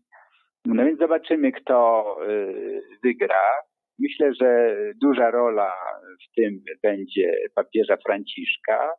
No 0.65 0.85
więc 0.85 0.99
zobaczymy, 0.99 1.51
kto 1.51 2.05
y, 2.29 2.81
wygra. 3.03 3.41
Myślę, 4.01 4.33
że 4.41 4.75
duża 5.01 5.31
rola 5.31 5.71
w 6.23 6.35
tym 6.35 6.63
będzie 6.83 7.35
papieża 7.55 7.97
Franciszka, 7.97 8.89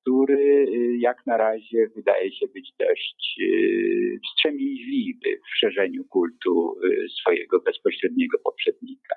który 0.00 0.66
y, 0.68 0.98
jak 0.98 1.26
na 1.26 1.36
razie 1.36 1.88
wydaje 1.96 2.32
się 2.32 2.46
być 2.54 2.72
dość 2.78 3.40
y, 3.42 4.20
wstrzemięźliwy 4.24 5.40
w 5.52 5.58
szerzeniu 5.58 6.04
kultu 6.04 6.76
y, 6.84 7.08
swojego 7.20 7.60
bezpośredniego 7.60 8.38
poprzednika. 8.38 9.16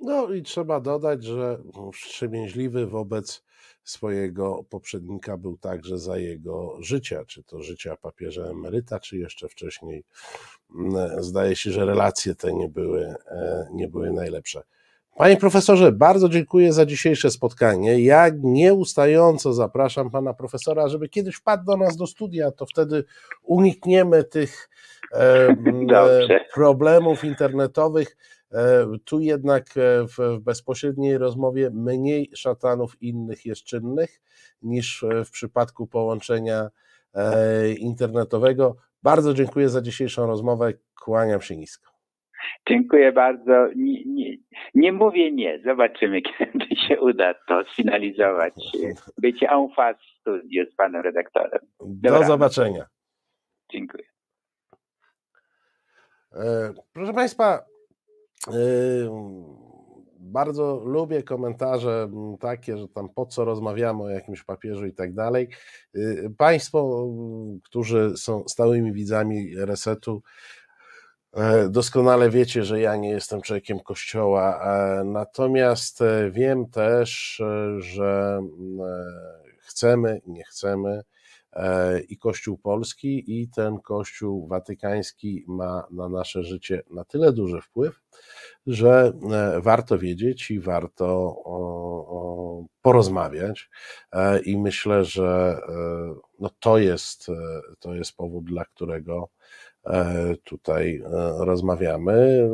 No 0.00 0.32
i 0.32 0.42
trzeba 0.42 0.80
dodać, 0.80 1.24
że 1.24 1.58
wstrzemięźliwy 1.92 2.86
wobec 2.86 3.42
swojego 3.84 4.64
poprzednika 4.70 5.36
był 5.36 5.56
także 5.56 5.98
za 5.98 6.18
jego 6.18 6.76
życia, 6.82 7.24
czy 7.26 7.42
to 7.42 7.62
życia 7.62 7.96
papieża 7.96 8.42
emeryta, 8.42 9.00
czy 9.00 9.16
jeszcze 9.18 9.48
wcześniej. 9.48 10.04
Mm, 10.74 11.22
zdaje 11.22 11.56
się, 11.56 11.70
że 11.70 11.84
relacje 11.84 12.34
te 12.34 12.52
nie 12.52 12.68
były, 12.68 13.14
e, 13.30 13.68
nie 13.72 13.88
były 13.88 14.12
najlepsze. 14.12 14.62
Panie 15.16 15.36
profesorze, 15.36 15.92
bardzo 15.92 16.28
dziękuję 16.28 16.72
za 16.72 16.86
dzisiejsze 16.86 17.30
spotkanie. 17.30 18.00
Ja 18.00 18.30
nieustająco 18.42 19.52
zapraszam 19.52 20.10
pana 20.10 20.34
profesora, 20.34 20.88
żeby 20.88 21.08
kiedyś 21.08 21.36
wpadł 21.36 21.64
do 21.64 21.76
nas 21.76 21.96
do 21.96 22.06
studia, 22.06 22.50
to 22.50 22.66
wtedy 22.66 23.04
unikniemy 23.42 24.24
tych 24.24 24.68
e, 25.12 25.56
problemów 26.54 27.24
internetowych. 27.24 28.16
E, 28.54 28.86
tu 29.04 29.20
jednak 29.20 29.64
e, 29.76 30.06
w 30.06 30.40
bezpośredniej 30.40 31.18
rozmowie 31.18 31.70
mniej 31.70 32.30
szatanów 32.36 33.02
innych 33.02 33.46
jest 33.46 33.64
czynnych 33.64 34.20
niż 34.62 35.04
w 35.24 35.30
przypadku 35.30 35.86
połączenia 35.86 36.68
e, 37.14 37.72
internetowego. 37.72 38.76
Bardzo 39.02 39.34
dziękuję 39.34 39.68
za 39.68 39.82
dzisiejszą 39.82 40.26
rozmowę. 40.26 40.72
Kłaniam 41.00 41.40
się 41.40 41.56
nisko. 41.56 41.90
Dziękuję 42.68 43.12
bardzo. 43.12 43.68
Nie, 43.76 44.04
nie, 44.04 44.36
nie, 44.74 44.92
mówię 44.92 45.32
nie. 45.32 45.62
Zobaczymy, 45.64 46.22
kiedy 46.38 46.76
się 46.88 47.00
uda 47.00 47.34
to 47.48 47.64
sfinalizować. 47.72 48.54
Bycie 49.22 49.50
en 49.50 49.68
face 49.76 50.00
z 50.72 50.74
panem 50.76 51.02
redaktorem. 51.02 51.60
Dobra. 51.80 52.18
Do 52.18 52.26
zobaczenia. 52.26 52.86
Dziękuję. 53.72 54.04
Proszę 56.92 57.12
Państwa, 57.12 57.64
bardzo 60.24 60.82
lubię 60.84 61.22
komentarze 61.22 62.10
takie, 62.40 62.78
że 62.78 62.88
tam 62.88 63.08
po 63.08 63.26
co 63.26 63.44
rozmawiamy 63.44 64.02
o 64.02 64.08
jakimś 64.08 64.42
papieżu 64.42 64.86
i 64.86 64.92
tak 64.92 65.14
dalej. 65.14 65.48
Państwo, 66.38 67.08
którzy 67.64 68.12
są 68.16 68.44
stałymi 68.48 68.92
widzami 68.92 69.56
resetu, 69.56 70.22
e, 71.32 71.68
doskonale 71.68 72.30
wiecie, 72.30 72.64
że 72.64 72.80
ja 72.80 72.96
nie 72.96 73.10
jestem 73.10 73.42
człowiekiem 73.42 73.80
kościoła, 73.80 74.60
e, 74.64 75.04
natomiast 75.04 76.02
e, 76.02 76.30
wiem 76.30 76.66
też, 76.70 77.42
że 77.78 78.40
chcemy, 79.58 80.20
nie 80.26 80.44
chcemy, 80.44 81.02
i 82.08 82.18
Kościół 82.18 82.58
Polski, 82.58 83.40
i 83.40 83.48
ten 83.48 83.80
Kościół 83.80 84.46
Watykański 84.48 85.44
ma 85.48 85.86
na 85.90 86.08
nasze 86.08 86.42
życie 86.42 86.82
na 86.90 87.04
tyle 87.04 87.32
duży 87.32 87.60
wpływ, 87.60 88.00
że 88.66 89.12
warto 89.62 89.98
wiedzieć 89.98 90.50
i 90.50 90.60
warto 90.60 91.36
porozmawiać. 92.82 93.70
I 94.44 94.58
myślę, 94.58 95.04
że 95.04 95.60
no 96.40 96.50
to, 96.60 96.78
jest, 96.78 97.26
to 97.78 97.94
jest 97.94 98.16
powód, 98.16 98.44
dla 98.44 98.64
którego 98.64 99.28
E, 99.86 100.34
tutaj 100.44 101.02
e, 101.04 101.44
rozmawiamy. 101.44 102.48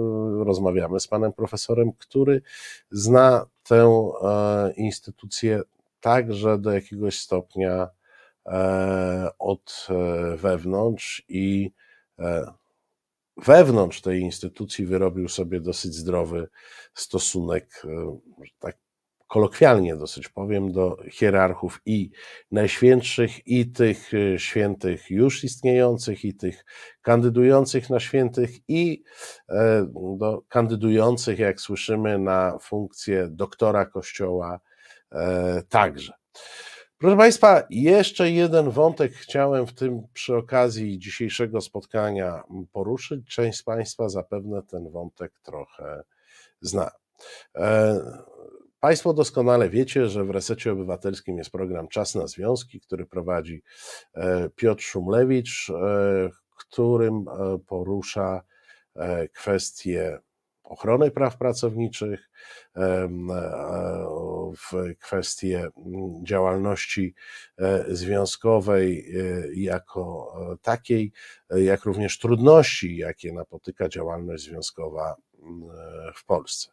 Rozmawiamy 0.44 1.00
z 1.00 1.08
panem 1.08 1.32
profesorem, 1.32 1.92
który 1.92 2.42
zna 2.90 3.46
tę 3.62 4.10
e, 4.22 4.72
instytucję 4.76 5.62
także 6.00 6.58
do 6.58 6.72
jakiegoś 6.72 7.18
stopnia 7.18 7.88
od 9.38 9.88
wewnątrz 10.36 11.24
i 11.28 11.70
wewnątrz 13.36 14.00
tej 14.00 14.20
instytucji 14.20 14.86
wyrobił 14.86 15.28
sobie 15.28 15.60
dosyć 15.60 15.94
zdrowy 15.94 16.48
stosunek, 16.94 17.82
tak 18.58 18.76
kolokwialnie 19.30 19.96
dosyć 19.96 20.28
powiem, 20.28 20.72
do 20.72 20.96
hierarchów 21.10 21.80
i 21.86 22.10
najświętszych, 22.50 23.46
i 23.46 23.72
tych 23.72 24.14
e, 24.14 24.38
świętych 24.38 25.10
już 25.10 25.44
istniejących, 25.44 26.24
i 26.24 26.34
tych 26.34 26.64
kandydujących 27.02 27.90
na 27.90 28.00
świętych, 28.00 28.50
i 28.68 29.02
e, 29.48 29.86
do 30.18 30.42
kandydujących, 30.48 31.38
jak 31.38 31.60
słyszymy, 31.60 32.18
na 32.18 32.58
funkcję 32.58 33.28
doktora 33.30 33.86
Kościoła 33.86 34.60
e, 35.12 35.62
także. 35.68 36.12
Proszę 37.00 37.16
Państwa, 37.16 37.62
jeszcze 37.70 38.30
jeden 38.30 38.70
wątek 38.70 39.12
chciałem 39.12 39.66
w 39.66 39.72
tym 39.72 40.02
przy 40.12 40.36
okazji 40.36 40.98
dzisiejszego 40.98 41.60
spotkania 41.60 42.42
poruszyć. 42.72 43.26
Część 43.28 43.58
z 43.58 43.62
Państwa 43.62 44.08
zapewne 44.08 44.62
ten 44.62 44.90
wątek 44.90 45.32
trochę 45.42 46.02
zna. 46.60 46.90
Państwo 48.80 49.12
doskonale 49.12 49.70
wiecie, 49.70 50.06
że 50.06 50.24
w 50.24 50.30
Resecie 50.30 50.72
Obywatelskim 50.72 51.38
jest 51.38 51.50
program 51.50 51.88
Czas 51.88 52.14
na 52.14 52.26
Związki, 52.26 52.80
który 52.80 53.06
prowadzi 53.06 53.62
e, 54.14 54.50
Piotr 54.56 54.82
Szumlewicz, 54.82 55.70
e, 55.70 56.30
którym 56.56 57.24
e, 57.28 57.58
porusza 57.66 58.42
kwestie 59.32 60.18
ochrony 60.64 61.10
praw 61.10 61.36
pracowniczych, 61.36 62.30
w 64.56 64.72
kwestie 65.00 65.68
działalności 66.22 67.14
związkowej 67.88 69.14
jako 69.54 70.34
takiej, 70.62 71.12
jak 71.50 71.84
również 71.84 72.18
trudności, 72.18 72.96
jakie 72.96 73.32
napotyka 73.32 73.88
działalność 73.88 74.44
związkowa 74.44 75.16
E, 75.42 76.12
w 76.14 76.24
Polsce. 76.24 76.70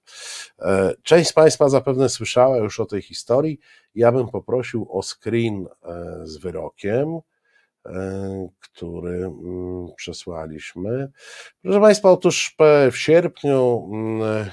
E, 0.60 0.94
część 1.04 1.30
z 1.30 1.34
Państwa 1.34 1.70
zapewne 1.70 2.10
słyszała 2.10 2.58
już 2.58 2.80
o 2.80 2.86
tej 2.86 3.02
historii. 3.02 3.60
Ja 3.96 4.12
bym 4.12 4.28
poprosił 4.28 4.88
o 4.92 5.02
screen 5.04 5.68
e, 5.84 6.22
z 6.24 6.38
wyrokiem, 6.38 7.20
który 8.60 9.26
mm, 9.26 9.88
przesłaliśmy. 9.96 11.12
Proszę 11.62 11.82
Państwa, 11.82 12.12
otóż 12.12 12.56
w 12.92 12.98
sierpniu 12.98 13.90
mm, 13.94 14.50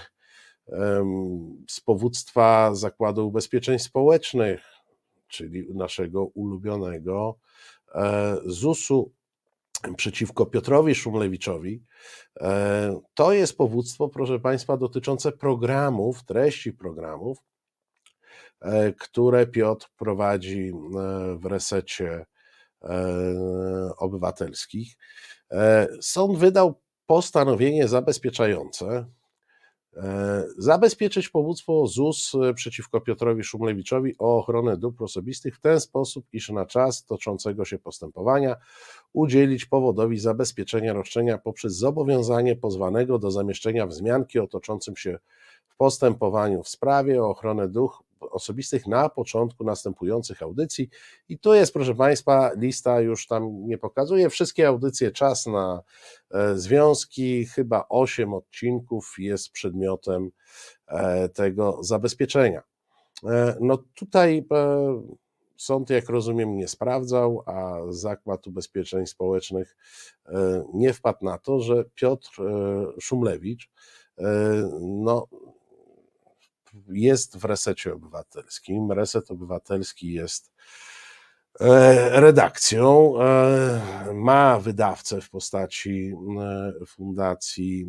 z 1.69 1.81
powództwa 1.81 2.75
Zakładu 2.75 3.29
Ubezpieczeń 3.29 3.79
Społecznych, 3.79 4.61
czyli 5.29 5.75
naszego 5.75 6.25
ulubionego 6.25 7.39
ZUS-u, 8.47 9.13
przeciwko 9.97 10.47
Piotrowi 10.47 10.95
Szumlewiczowi, 10.95 11.83
e, 12.41 13.01
to 13.15 13.33
jest 13.33 13.57
powództwo, 13.57 14.09
proszę 14.09 14.41
Państwa, 14.41 14.77
dotyczące 14.77 15.33
programów, 15.33 16.25
treści 16.25 16.73
programów, 16.73 17.39
e, 18.61 18.93
które 18.93 19.47
Piotr 19.47 19.89
prowadzi 19.97 20.69
e, 20.69 20.73
w 21.39 21.45
resecie 21.45 22.27
obywatelskich. 23.99 24.97
Sąd 26.01 26.39
wydał 26.39 26.81
postanowienie 27.07 27.89
zabezpieczające, 27.89 28.87
E, 28.97 29.24
zabezpieczyć 30.59 31.29
powództwo 31.29 31.87
ZUS 31.87 32.33
e, 32.35 32.55
przeciwko 32.55 33.01
Piotrowi 33.01 33.45
Szumlewiczowi 33.45 34.15
o 34.19 34.39
ochronę 34.39 34.77
dóbr 34.77 35.05
osobistych 35.05 35.57
w 35.57 35.61
ten 35.61 35.81
sposób, 35.81 36.27
iż 36.33 36.49
na 36.49 36.67
czas 36.67 37.05
toczącego 37.05 37.65
się 37.65 37.79
postępowania 37.79 38.57
udzielić 39.13 39.65
powodowi 39.65 40.19
zabezpieczenia 40.19 40.93
roszczenia 40.93 41.39
poprzez 41.39 41.77
zobowiązanie 41.77 42.57
pozwanego 42.57 43.19
do 43.19 43.31
zamieszczenia 43.31 43.87
wzmianki 43.87 44.39
o 44.39 44.47
toczącym 44.47 44.97
się 44.97 45.19
w 45.67 45.77
postępowaniu 45.77 46.63
w 46.63 46.69
sprawie 46.69 47.23
o 47.23 47.31
ochronę 47.31 47.69
dóbr 47.69 48.04
osobistych 48.31 48.87
na 48.87 49.09
początku 49.09 49.65
następujących 49.65 50.43
audycji. 50.43 50.89
I 51.29 51.39
tu 51.39 51.55
jest, 51.55 51.73
proszę 51.73 51.95
Państwa, 51.95 52.51
lista 52.57 53.01
już 53.01 53.27
tam 53.27 53.67
nie 53.67 53.79
pokazuje. 53.79 54.31
Wszystkie 54.31 54.69
audycje, 54.69 55.13
czas 55.13 55.47
na 55.47 55.83
e, 56.31 56.59
związki, 56.59 57.47
chyba 57.47 57.87
8 57.89 58.35
odcinków 58.35 59.15
jest 59.19 59.51
przedmiotem 59.51 60.31
e, 60.87 61.29
tego 61.29 61.79
zabezpieczenia. 61.83 62.63
E, 63.25 63.57
no 63.61 63.79
tutaj 63.95 64.47
sąd, 65.57 65.91
jak 65.91 66.09
rozumiem, 66.09 66.57
nie 66.57 66.69
sprawdzał, 66.69 67.43
a 67.47 67.79
Zakład 67.89 68.47
Ubezpieczeń 68.47 69.07
Społecznych 69.07 69.77
nie 70.75 70.93
wpadł 70.93 71.25
na 71.25 71.39
to, 71.39 71.61
że 71.61 71.85
Piotr 71.95 72.31
Szumlewicz 73.01 73.71
no, 74.81 75.27
jest 76.89 77.37
w 77.39 77.45
resecie 77.45 77.93
obywatelskim. 77.93 78.93
Reset 78.93 79.31
obywatelski 79.31 80.13
jest 80.13 80.53
e, 81.61 82.21
redakcją, 82.21 83.15
e, 83.21 84.13
ma 84.15 84.59
wydawcę 84.59 85.21
w 85.21 85.31
postaci 85.31 86.13
e, 86.41 86.87
Fundacji 86.87 87.87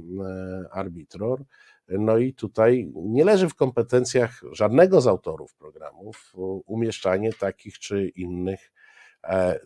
Arbitror. 0.72 1.44
No 1.88 2.18
i 2.18 2.34
tutaj 2.34 2.92
nie 2.96 3.26
leży 3.26 3.50
w 3.50 3.56
kompetencjach 3.56 4.42
żadnego 4.52 5.02
z 5.02 5.08
autorów 5.08 5.56
programów 5.56 6.34
umieszczanie 6.66 7.34
takich 7.34 7.80
czy 7.80 8.08
innych 8.08 8.72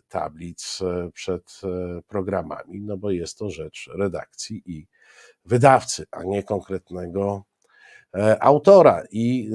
tablic 0.08 0.78
przed 1.12 1.60
programami, 2.06 2.80
no 2.80 2.96
bo 2.96 3.10
jest 3.10 3.38
to 3.38 3.50
rzecz 3.50 3.90
redakcji 3.94 4.62
i 4.66 4.86
wydawcy, 5.44 6.06
a 6.10 6.24
nie 6.24 6.42
konkretnego 6.42 7.44
autora 8.40 9.02
i 9.10 9.50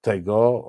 tego 0.00 0.64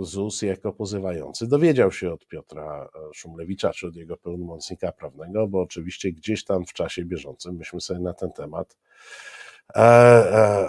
e, 0.00 0.04
ZUS 0.04 0.42
jako 0.42 0.72
pozywający 0.72 1.48
dowiedział 1.48 1.92
się 1.92 2.12
od 2.12 2.26
Piotra 2.26 2.88
e, 2.94 3.14
Szumlewicza, 3.14 3.72
czy 3.72 3.86
od 3.86 3.96
jego 3.96 4.16
pełnomocnika 4.16 4.92
prawnego, 4.92 5.48
bo 5.48 5.60
oczywiście 5.60 6.12
gdzieś 6.12 6.44
tam 6.44 6.66
w 6.66 6.72
czasie 6.72 7.04
bieżącym 7.04 7.56
myśmy 7.56 7.80
sobie 7.80 8.00
na 8.00 8.14
ten 8.14 8.32
temat 8.32 8.76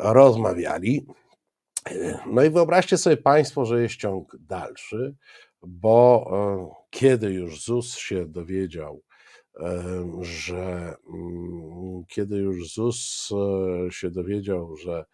rozmawiali. 0.03 1.05
No 2.31 2.43
i 2.43 2.49
wyobraźcie 2.49 2.97
sobie 2.97 3.17
Państwo, 3.17 3.65
że 3.65 3.81
jest 3.81 3.95
ciąg 3.95 4.37
dalszy, 4.39 5.15
bo 5.63 6.31
kiedy 6.89 7.33
już 7.33 7.63
ZUS 7.63 7.97
się 7.97 8.25
dowiedział, 8.25 9.01
że 10.21 10.95
mm, 11.13 12.03
kiedy 12.07 12.37
już 12.37 12.73
ZUS 12.73 13.29
się 13.89 14.11
dowiedział, 14.11 14.75
że 14.75 15.05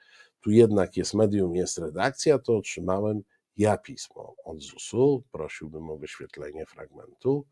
tu 0.48 0.52
jednak 0.52 0.98
jest 0.98 1.14
medium, 1.14 1.56
jest 1.56 1.78
redakcja, 1.78 2.40
to 2.40 2.58
otrzymałem 2.58 3.22
ja 3.58 3.78
pismo 3.78 4.36
od 4.44 4.62
ZUS-u. 4.62 5.24
Prosiłbym 5.32 5.90
o 5.90 5.98
wyświetlenie 5.98 6.66
fragmentu. 6.66 7.46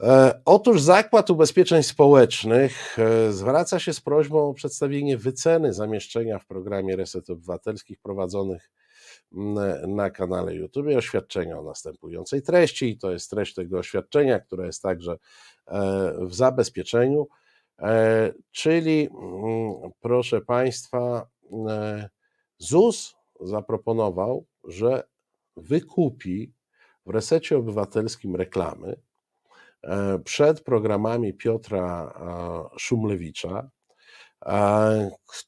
E, 0.00 0.40
otóż 0.44 0.82
Zakład 0.82 1.30
Ubezpieczeń 1.30 1.82
Społecznych 1.82 2.98
e, 2.98 3.32
zwraca 3.32 3.78
się 3.78 3.92
z 3.92 4.00
prośbą 4.00 4.48
o 4.48 4.54
przedstawienie 4.54 5.16
wyceny 5.18 5.72
zamieszczenia 5.72 6.38
w 6.38 6.46
programie 6.46 6.96
Reset 6.96 7.30
Obywatelskich 7.30 8.00
prowadzonych 8.00 8.70
na 9.86 10.10
kanale 10.10 10.54
YouTube 10.54 10.86
oświadczenia 10.96 11.58
o 11.58 11.62
następującej 11.62 12.42
treści 12.42 12.88
i 12.88 12.98
to 12.98 13.12
jest 13.12 13.30
treść 13.30 13.54
tego 13.54 13.78
oświadczenia, 13.78 14.40
które 14.40 14.66
jest 14.66 14.82
także 14.82 15.12
e, 15.66 16.12
w 16.20 16.34
zabezpieczeniu, 16.34 17.28
czyli 18.52 19.08
proszę 20.00 20.40
Państwa, 20.40 21.26
ZUS 22.58 23.16
zaproponował, 23.40 24.46
że 24.64 25.02
wykupi 25.56 26.52
w 27.06 27.10
resecie 27.10 27.56
obywatelskim 27.56 28.36
reklamy 28.36 29.00
e, 29.82 30.18
przed 30.18 30.60
programami 30.60 31.34
Piotra 31.34 32.14
e, 32.74 32.78
Szumlewicza, 32.78 33.70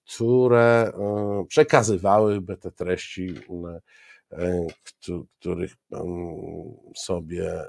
które 0.06 0.92
przekazywałyby 1.48 2.56
te 2.56 2.72
treści 2.72 3.34
których 5.38 5.76
sobie 6.96 7.64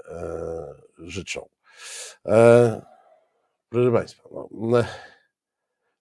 życzą. 0.98 1.48
Proszę 3.68 3.92
Państwa, 3.92 4.28
no, 4.50 4.84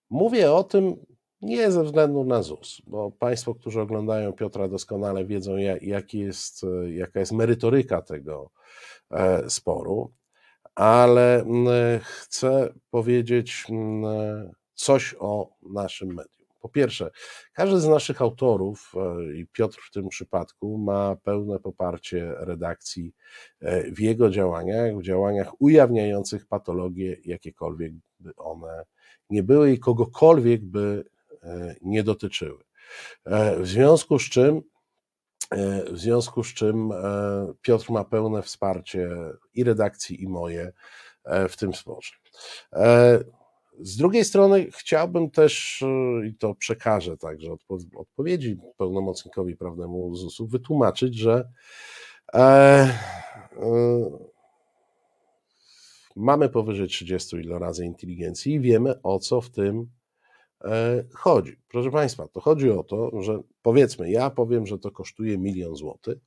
mówię 0.10 0.52
o 0.52 0.64
tym 0.64 1.06
nie 1.42 1.72
ze 1.72 1.84
względu 1.84 2.24
na 2.24 2.44
ZUS, 2.44 2.82
bo 2.88 3.12
Państwo, 3.12 3.56
którzy 3.56 3.82
oglądają 3.82 4.34
Piotra 4.34 4.68
doskonale 4.68 5.26
wiedzą, 5.26 5.58
jak 5.82 6.14
jest, 6.14 6.66
jaka 6.88 7.20
jest 7.20 7.32
merytoryka 7.32 8.02
tego 8.02 8.52
e, 9.12 9.50
sporu, 9.50 10.12
ale 10.76 11.46
chcę 12.02 12.74
powiedzieć 12.90 13.66
coś 14.74 15.16
o 15.20 15.50
naszym 15.62 16.08
medium. 16.08 16.40
Po 16.62 16.70
pierwsze, 16.70 17.12
każdy 17.54 17.80
z 17.80 17.88
naszych 17.88 18.22
autorów, 18.22 18.94
e, 18.96 19.36
i 19.36 19.48
Piotr 19.48 19.80
w 19.90 19.92
tym 19.92 20.10
przypadku, 20.10 20.78
ma 20.78 21.16
pełne 21.24 21.60
poparcie 21.60 22.34
redakcji 22.38 23.14
e, 23.60 23.92
w 23.92 24.00
jego 24.00 24.30
działaniach, 24.30 24.98
w 24.98 25.04
działaniach 25.04 25.62
ujawniających 25.62 26.48
patologie, 26.48 27.18
jakiekolwiek 27.26 27.94
by 28.20 28.36
one 28.36 28.86
nie 29.30 29.44
były 29.44 29.72
i 29.72 29.80
kogokolwiek 29.80 30.66
by 30.66 31.04
E, 31.04 31.19
nie 31.82 32.04
dotyczyły. 32.04 32.64
E, 33.26 33.60
w 33.60 33.68
związku 33.68 34.20
z 34.20 34.30
czym 34.30 34.62
e, 35.52 35.84
w 35.92 36.00
związku 36.00 36.44
z 36.44 36.54
czym 36.54 36.90
Piotr 37.62 37.92
ma 37.92 38.04
pełne 38.04 38.42
wsparcie 38.42 39.10
i 39.54 39.64
redakcji, 39.64 40.24
i 40.24 40.28
moje 40.28 40.72
w 41.50 41.58
tym 41.58 41.74
sporze. 41.74 42.14
Z 43.80 43.98
drugiej 43.98 44.26
strony 44.26 44.68
chciałbym 44.72 45.32
też, 45.32 45.84
i 46.30 46.36
to 46.36 46.56
przekażę 46.56 47.18
także 47.18 47.56
odpowiedzi 47.96 48.58
pełnomocnikowi 48.78 49.56
prawnemu 49.56 50.16
ZUS-u, 50.16 50.48
wytłumaczyć, 50.48 51.16
że 51.16 51.50
mamy 56.16 56.50
powyżej 56.50 56.88
30 56.88 57.38
ilorazy 57.38 57.86
inteligencji 57.86 58.54
i 58.54 58.60
wiemy 58.60 59.02
o 59.02 59.20
co 59.20 59.42
w 59.42 59.50
tym 59.50 59.90
E, 59.90 59.99
chodzi. 61.14 61.56
Proszę 61.68 61.92
Państwa, 61.92 62.28
to 62.28 62.42
chodzi 62.42 62.72
o 62.72 62.84
to, 62.84 63.22
że 63.22 63.42
powiedzmy, 63.62 64.12
ja 64.12 64.30
powiem, 64.30 64.68
że 64.68 64.80
to 64.80 64.92
kosztuje 64.92 65.38
milion 65.38 65.76
złotych. 65.76 66.18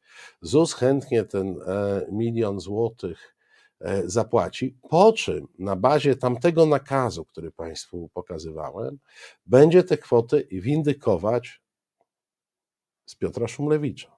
ZUS 0.41 0.74
chętnie 0.74 1.24
ten 1.24 1.61
e, 1.66 2.07
milion 2.12 2.61
złotych 2.61 3.37
e, 3.80 4.09
zapłaci, 4.09 4.78
po 4.91 5.12
czym 5.12 5.49
na 5.59 5.76
bazie 5.76 6.16
tamtego 6.16 6.66
nakazu, 6.66 7.24
który 7.24 7.51
Państwu 7.51 8.11
pokazywałem, 8.14 8.99
będzie 9.47 9.85
te 9.85 9.99
kwoty 9.99 10.49
windykować 10.51 11.62
z 13.07 13.14
Piotra 13.14 13.49
Szumlewicza. 13.49 14.16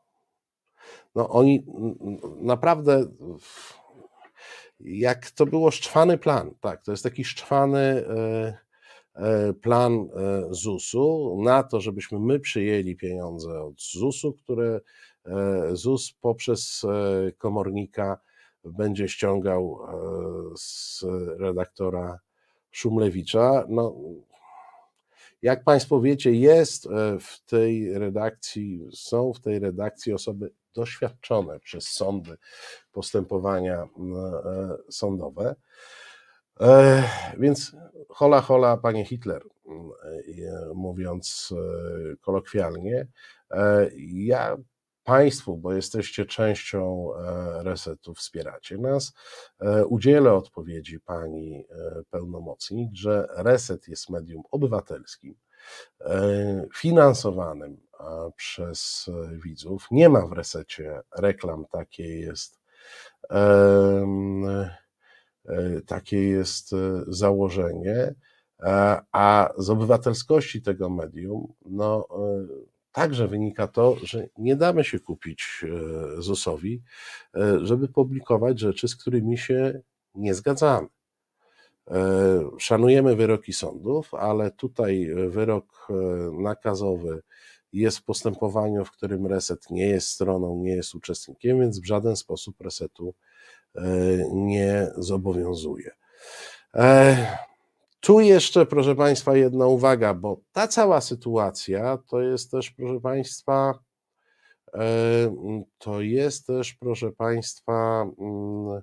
No 1.15 1.29
oni 1.29 1.67
naprawdę, 2.41 3.07
jak 4.81 5.31
to 5.31 5.47
było 5.47 5.71
szczwany 5.71 6.19
plan, 6.19 6.55
tak, 6.61 6.83
to 6.83 6.91
jest 6.91 7.03
taki 7.03 7.25
szczwany 7.25 7.79
E, 7.79 8.64
plan 9.61 9.93
e, 9.95 10.09
ZUS-u 10.51 11.37
na 11.43 11.62
to, 11.62 11.81
żebyśmy 11.81 12.19
my 12.21 12.41
przyjęli 12.41 12.97
pieniądze 12.97 13.62
od 13.62 13.83
ZUS-u, 13.83 14.33
które 14.33 14.81
e, 15.27 15.77
ZUS 15.77 16.12
poprzez 16.21 16.83
komornika 17.39 18.19
będzie 18.65 19.09
ściągał 19.09 19.79
z 20.57 21.05
redaktora 21.39 22.19
Szumlewicza. 22.71 23.65
No, 23.69 23.95
jak 25.43 25.65
Państwo 25.65 26.01
wiecie, 26.01 26.33
jest 26.33 26.89
w 27.21 27.45
tej 27.47 27.99
redakcji, 27.99 28.81
są 28.93 29.33
w 29.33 29.41
tej 29.41 29.59
redakcji 29.59 30.12
osoby 30.12 30.51
doświadczone 30.75 31.61
przez 31.61 31.89
sądy 31.89 32.37
postępowania 32.93 33.89
sądowe. 34.91 35.55
E, 36.61 37.03
więc 37.39 37.77
hola, 38.09 38.41
hola, 38.41 38.77
panie 38.77 39.05
Hitler, 39.05 39.43
e, 39.43 40.75
mówiąc 40.75 41.55
e, 41.57 42.17
kolokwialnie. 42.17 43.07
Ja 44.03 44.57
Państwu, 45.05 45.57
bo 45.57 45.73
jesteście 45.73 46.27
częścią 46.27 47.11
resetu, 47.63 48.15
wspieracie 48.15 48.79
nas, 48.79 49.13
udzielę 49.89 50.33
odpowiedzi 50.33 51.01
pani 51.01 51.67
pełnomocnik, 52.11 52.91
że 52.95 53.29
reset 53.37 53.89
jest 53.89 54.11
medium 54.11 54.43
obywatelskim, 54.51 55.35
finansowanym 56.75 57.81
przez 58.37 59.11
widzów. 59.45 59.87
Nie 59.91 60.09
ma 60.09 60.27
w 60.27 60.33
resecie 60.33 61.01
reklam, 61.19 61.67
takie 61.71 62.19
jest 62.19 62.61
takie 65.86 66.28
jest 66.28 66.72
e, 66.72 66.76
założenie, 67.07 68.14
a 69.12 69.51
z 69.59 69.70
obywatelskości 69.70 70.62
tego 70.62 70.90
medium, 70.90 71.53
no, 71.66 72.07
e, 72.11 72.47
także 72.92 73.28
wynika 73.28 73.66
to, 73.66 73.97
że 74.03 74.28
nie 74.38 74.57
damy 74.57 74.84
się 74.84 75.01
kupić 75.01 75.64
ZUS-owi, 76.18 76.82
żeby 77.62 77.88
publikować 77.88 78.61
rzeczy, 78.61 78.88
z 78.88 78.97
którymi 78.97 79.38
się 79.38 79.80
nie 80.14 80.34
zgadzamy. 80.34 80.88
Szanujemy 82.59 83.16
wyroki 83.16 83.53
sądów, 83.53 84.14
ale 84.14 84.51
tutaj 84.51 85.11
wyrok 85.28 85.88
nakazowy 86.32 87.22
jest 87.72 87.99
w 87.99 88.05
postępowaniu, 88.05 88.84
w 88.84 88.90
którym 88.90 89.26
reset 89.26 89.70
nie 89.70 89.86
jest 89.86 90.09
stroną, 90.09 90.62
nie 90.62 90.76
jest 90.76 90.95
uczestnikiem, 90.95 91.61
więc 91.61 91.80
w 91.80 91.86
żaden 91.86 92.16
sposób 92.16 92.61
resetu 92.61 93.14
E, 93.14 93.34
nie 94.33 94.91
zobowiązuje. 94.97 95.91
E, 96.75 97.16
tu 98.01 98.20
jeszcze, 98.20 98.66
proszę 98.66 98.95
Państwa, 98.95 99.37
jedna 99.37 99.66
uwaga, 99.66 100.14
bo 100.14 100.41
ta 100.53 100.68
cała 100.68 101.01
sytuacja 101.01 101.99
to 102.09 102.20
jest 102.20 102.51
też, 102.51 102.70
proszę 102.70 103.01
Państwa, 103.01 103.79
e, 104.75 104.81
to 105.79 106.01
jest 106.01 106.47
też, 106.47 106.75
proszę 106.75 107.12
Państwa, 107.12 108.07
mm, 108.18 108.83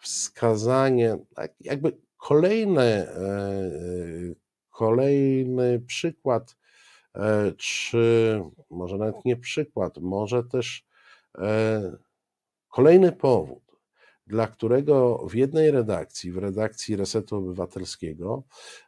wskazanie, 0.00 1.16
tak 1.34 1.52
jakby 1.60 1.96
kolejny, 2.16 3.06
kolejny 4.70 5.80
przykład, 5.80 6.56
czy 7.56 8.42
może 8.70 8.96
nawet 8.96 9.24
nie 9.24 9.36
przykład, 9.36 9.98
może 9.98 10.44
też 10.44 10.86
kolejny 12.68 13.12
powód, 13.12 13.69
dla 14.30 14.46
którego 14.46 15.26
w 15.28 15.34
jednej 15.34 15.70
redakcji, 15.70 16.32
w 16.32 16.38
redakcji 16.38 16.96
Resetu 16.96 17.36
Obywatelskiego, 17.36 18.42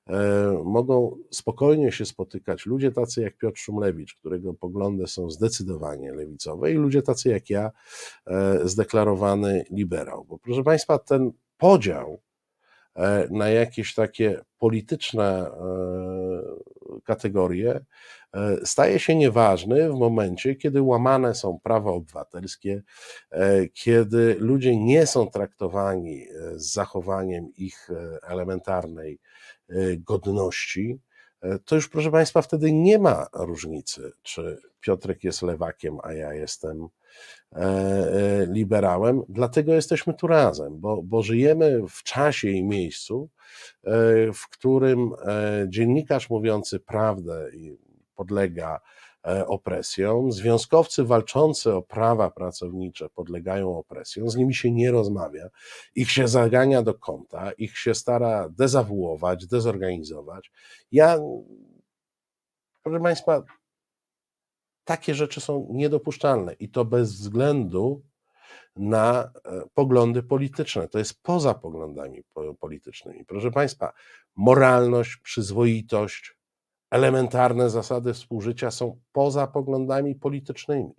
e, 0.07 0.63
mogą 0.65 1.17
spokojnie 1.31 1.93
się 1.93 2.05
spotykać 2.05 2.67
ludzie 2.67 2.93
tacy 2.93 3.23
jak 3.23 3.37
Piotr 3.37 3.59
Szumlewicz, 3.59 4.15
którego 4.15 4.55
poglądy 4.55 5.07
są 5.07 5.31
zdecydowanie 5.31 6.13
lewicowe, 6.13 6.73
i 6.73 6.75
ludzie 6.75 7.03
tacy 7.03 7.29
jak 7.29 7.51
ja, 7.51 7.71
e, 8.27 8.69
zdeklarowany 8.69 9.65
liberał. 9.71 10.25
Bo 10.25 10.39
proszę 10.39 10.63
Państwa, 10.63 10.99
ten 10.99 11.33
podział 11.59 12.21
e, 12.97 13.29
na 13.31 13.49
jakieś 13.49 13.95
takie 13.95 14.41
polityczne 14.59 15.51
kategorie 17.05 17.81
E, 18.35 18.67
staje 18.67 18.99
się 18.99 19.15
nieważny 19.15 19.91
w 19.91 19.95
momencie, 19.95 20.55
kiedy 20.55 20.83
łamane 20.83 21.35
są 21.35 21.61
prawa 21.63 21.91
obywatelskie, 21.91 22.83
e, 23.31 23.69
kiedy 23.69 24.37
ludzie 24.39 24.77
nie 24.77 25.07
są 25.07 25.31
traktowani 25.31 26.29
e, 26.29 26.59
z 26.59 26.73
zachowaniem 26.73 27.49
ich 27.57 27.89
elementarnej 28.23 29.19
godności, 29.99 30.99
to 31.65 31.75
już 31.75 31.89
proszę 31.89 32.11
Państwa, 32.11 32.43
wtedy 32.43 32.73
nie 32.73 32.99
ma 32.99 33.27
różnicy, 33.33 34.13
czy 34.23 34.59
Piotrek 34.81 35.25
jest 35.25 35.43
lewakiem, 35.43 35.99
a 36.03 36.13
ja 36.13 36.35
jestem 36.35 36.89
liberałem. 38.49 39.23
Dlatego 39.29 39.75
jesteśmy 39.75 40.15
tu 40.15 40.27
razem, 40.27 40.81
bo, 40.81 41.03
bo 41.03 41.23
żyjemy 41.23 41.83
w 41.89 42.03
czasie 42.03 42.49
i 42.49 42.65
miejscu, 42.65 43.29
w 44.35 44.49
którym 44.51 45.11
dziennikarz 45.69 46.31
mówiący 46.31 46.81
prawdę 46.81 47.51
podlega 48.15 48.81
e, 49.27 49.47
opresjom. 49.47 50.33
Związkowcy 50.33 51.05
walczący 51.05 51.75
o 51.75 51.83
prawa 51.83 52.31
pracownicze 52.31 53.09
podlegają 53.09 53.79
opresjom, 53.79 54.31
z 54.31 54.37
nimi 54.37 54.55
się 54.55 54.71
nie 54.71 54.91
rozmawia, 54.91 55.49
ich 55.95 56.11
się 56.11 56.29
zagania 56.29 56.83
do 56.83 56.95
kąta, 56.95 57.53
ich 57.53 57.79
się 57.79 57.95
stara 57.95 58.49
dezawuować, 58.49 59.47
dezorganizować. 59.47 60.53
Ja, 60.93 61.19
proszę 62.83 63.01
Państwa, 63.01 63.43
takie 64.85 65.15
rzeczy 65.15 65.41
są 65.41 65.69
niedopuszczalne 65.71 66.53
i 66.53 66.69
to 66.69 66.85
bez 66.85 67.13
względu 67.13 68.03
na 68.77 69.31
e, 69.45 69.63
poglądy 69.75 70.23
polityczne. 70.23 70.89
To 70.89 70.99
jest 70.99 71.23
poza 71.23 71.55
poglądami 71.55 72.23
politycznymi. 72.61 73.25
Proszę 73.25 73.51
Państwa, 73.51 73.93
moralność, 74.37 75.17
przyzwoitość, 75.17 76.37
elementarne 76.91 77.71
zasady 77.71 78.15
współżycia 78.15 78.71
są 78.71 79.01
poza 79.13 79.47
poglądami 79.47 80.15
politycznymi. 80.15 80.95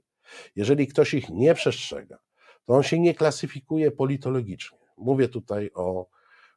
Jeżeli 0.55 0.87
ktoś 0.87 1.13
ich 1.13 1.29
nie 1.29 1.53
przestrzega, 1.53 2.17
to 2.65 2.73
on 2.73 2.83
się 2.83 2.99
nie 2.99 3.13
klasyfikuje 3.13 3.91
politologicznie. 3.91 4.77
Mówię 4.97 5.27
tutaj 5.27 5.71
o 5.73 6.07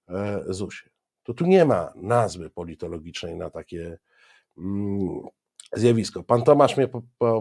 e, 0.08 0.44
ZUS-ie. 0.48 0.90
To 1.22 1.34
tu 1.34 1.46
nie 1.46 1.64
ma 1.64 1.92
nazwy 1.96 2.50
politologicznej 2.50 3.36
na 3.36 3.50
takie 3.50 3.98
mm, 4.58 5.20
zjawisko. 5.72 6.22
Pan 6.22 6.42
Tomasz 6.42 6.76
mnie 6.76 6.88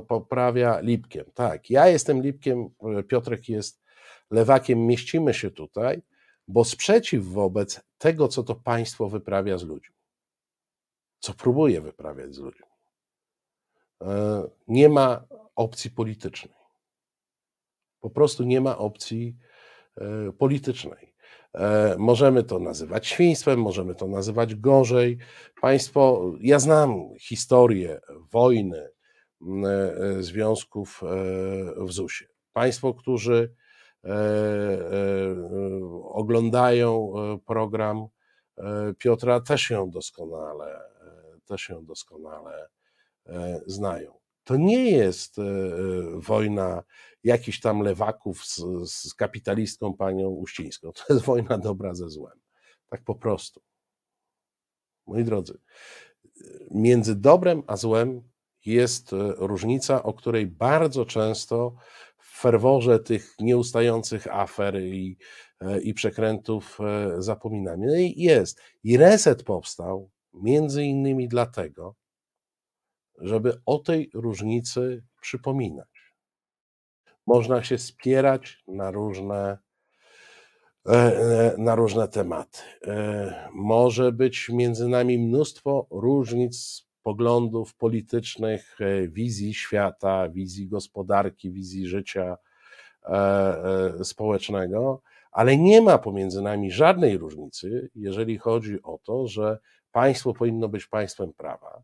poprawia 0.07 0.79
Lipkiem. 0.79 1.25
Tak, 1.33 1.69
ja 1.69 1.87
jestem 1.87 2.21
Lipkiem, 2.21 2.69
Piotrek 3.07 3.49
jest 3.49 3.83
lewakiem, 4.31 4.87
mieścimy 4.87 5.33
się 5.33 5.51
tutaj, 5.51 6.01
bo 6.47 6.65
sprzeciw 6.65 7.25
wobec 7.25 7.81
tego, 7.97 8.27
co 8.27 8.43
to 8.43 8.55
państwo 8.55 9.09
wyprawia 9.09 9.57
z 9.57 9.63
ludźmi, 9.63 9.95
co 11.19 11.33
próbuje 11.33 11.81
wyprawiać 11.81 12.35
z 12.35 12.39
ludźmi, 12.39 12.65
e, 14.01 14.43
nie 14.67 14.89
ma 14.89 15.25
opcji 15.55 15.91
politycznej. 15.91 16.55
Po 17.99 18.09
prostu 18.09 18.43
nie 18.43 18.61
ma 18.61 18.77
opcji 18.77 19.37
e, 19.97 20.31
politycznej. 20.31 21.14
E, 21.55 21.95
możemy 21.97 22.43
to 22.43 22.59
nazywać 22.59 23.07
świństwem, 23.07 23.59
możemy 23.59 23.95
to 23.95 24.07
nazywać 24.07 24.55
gorzej. 24.55 25.17
Państwo, 25.61 26.31
ja 26.39 26.59
znam 26.59 27.09
historię 27.19 28.01
wojny, 28.31 28.89
związków 30.19 31.01
w 31.77 31.91
ZUS-ie. 31.91 32.29
Państwo, 32.53 32.93
którzy 32.93 33.55
E, 34.05 34.11
e, 34.11 35.35
oglądają 36.03 37.13
e, 37.15 37.37
program 37.45 38.07
Piotra, 38.97 39.39
też 39.41 39.69
ją 39.69 39.89
doskonale, 39.89 40.81
też 41.45 41.69
ją 41.69 41.85
doskonale 41.85 42.67
znają. 43.65 44.19
To 44.45 44.57
nie 44.57 44.91
jest 44.91 45.35
wojna 46.15 46.83
jakichś 47.23 47.59
tam 47.59 47.79
lewaków 47.79 48.45
z, 48.45 48.61
z 48.91 49.13
kapitalistką 49.13 49.93
panią 49.93 50.29
Uścińską. 50.29 50.91
To 50.91 51.13
jest 51.13 51.25
wojna 51.25 51.57
dobra 51.57 51.93
ze 51.93 52.09
złem. 52.09 52.39
Tak 52.89 53.03
po 53.03 53.15
prostu. 53.15 53.61
Moi 55.07 55.23
drodzy, 55.23 55.57
między 56.71 57.15
dobrem 57.15 57.63
a 57.67 57.77
złem 57.77 58.21
jest 58.65 59.09
różnica, 59.37 60.03
o 60.03 60.13
której 60.13 60.47
bardzo 60.47 61.05
często 61.05 61.75
w 62.17 62.39
ferworze 62.39 62.99
tych 62.99 63.35
nieustających 63.39 64.27
afer 64.27 64.81
i, 64.81 65.17
e, 65.61 65.81
i 65.81 65.93
przekrętów 65.93 66.77
e, 66.81 67.21
zapominamy. 67.21 67.87
No 67.87 67.95
i 67.95 68.13
jest. 68.17 68.61
I 68.83 68.97
reset 68.97 69.43
powstał 69.43 70.11
między 70.33 70.83
innymi 70.83 71.27
dlatego, 71.27 71.95
żeby 73.17 73.61
o 73.65 73.79
tej 73.79 74.09
różnicy 74.13 75.03
przypominać. 75.21 76.13
Można 77.27 77.63
się 77.63 77.77
spierać 77.77 78.63
na 78.67 78.91
różne, 78.91 79.57
e, 80.87 81.55
na 81.57 81.75
różne 81.75 82.07
tematy. 82.07 82.59
Może 83.53 84.11
być 84.11 84.49
między 84.49 84.87
nami 84.87 85.19
mnóstwo 85.19 85.87
różnic 85.91 86.85
poglądów 87.05 87.75
politycznych, 87.75 88.77
e, 88.81 89.07
wizji 89.07 89.53
świata, 89.53 90.29
wizji 90.29 90.67
gospodarki, 90.67 91.51
wizji 91.51 91.87
życia 91.87 92.37
e, 93.03 93.09
e, 93.09 94.03
społecznego, 94.03 95.01
ale 95.31 95.57
nie 95.57 95.81
ma 95.81 95.97
pomiędzy 95.97 96.41
nami 96.41 96.71
żadnej 96.71 97.17
różnicy, 97.17 97.89
jeżeli 97.95 98.37
chodzi 98.37 98.83
o 98.83 98.99
to, 99.03 99.27
że 99.27 99.59
państwo 99.91 100.33
powinno 100.33 100.69
być 100.69 100.87
państwem 100.87 101.33
prawa. 101.33 101.83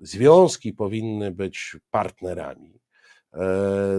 Związki 0.00 0.72
powinny 0.72 1.30
być 1.30 1.76
partnerami 1.90 2.80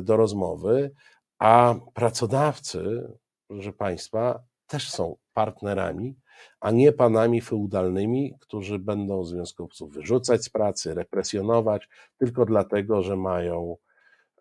do 0.02 0.18
rozmowy, 0.18 0.92
a 1.40 1.76
pracodawcy, 1.94 3.08
proszę 3.48 3.74
Państwa, 3.74 4.44
też 4.68 4.90
są 4.90 5.16
partnerami 5.34 6.16
a 6.60 6.72
nie 6.72 6.92
panami 6.92 7.42
feudalnymi, 7.42 8.36
którzy 8.40 8.80
będą 8.80 9.24
związkowców 9.24 9.94
wyrzucać 9.94 10.44
z 10.44 10.50
pracy, 10.50 10.94
represjonować 10.94 11.90
tylko 12.18 12.46
dlatego, 12.46 13.04
że 13.04 13.16
mają 13.16 13.78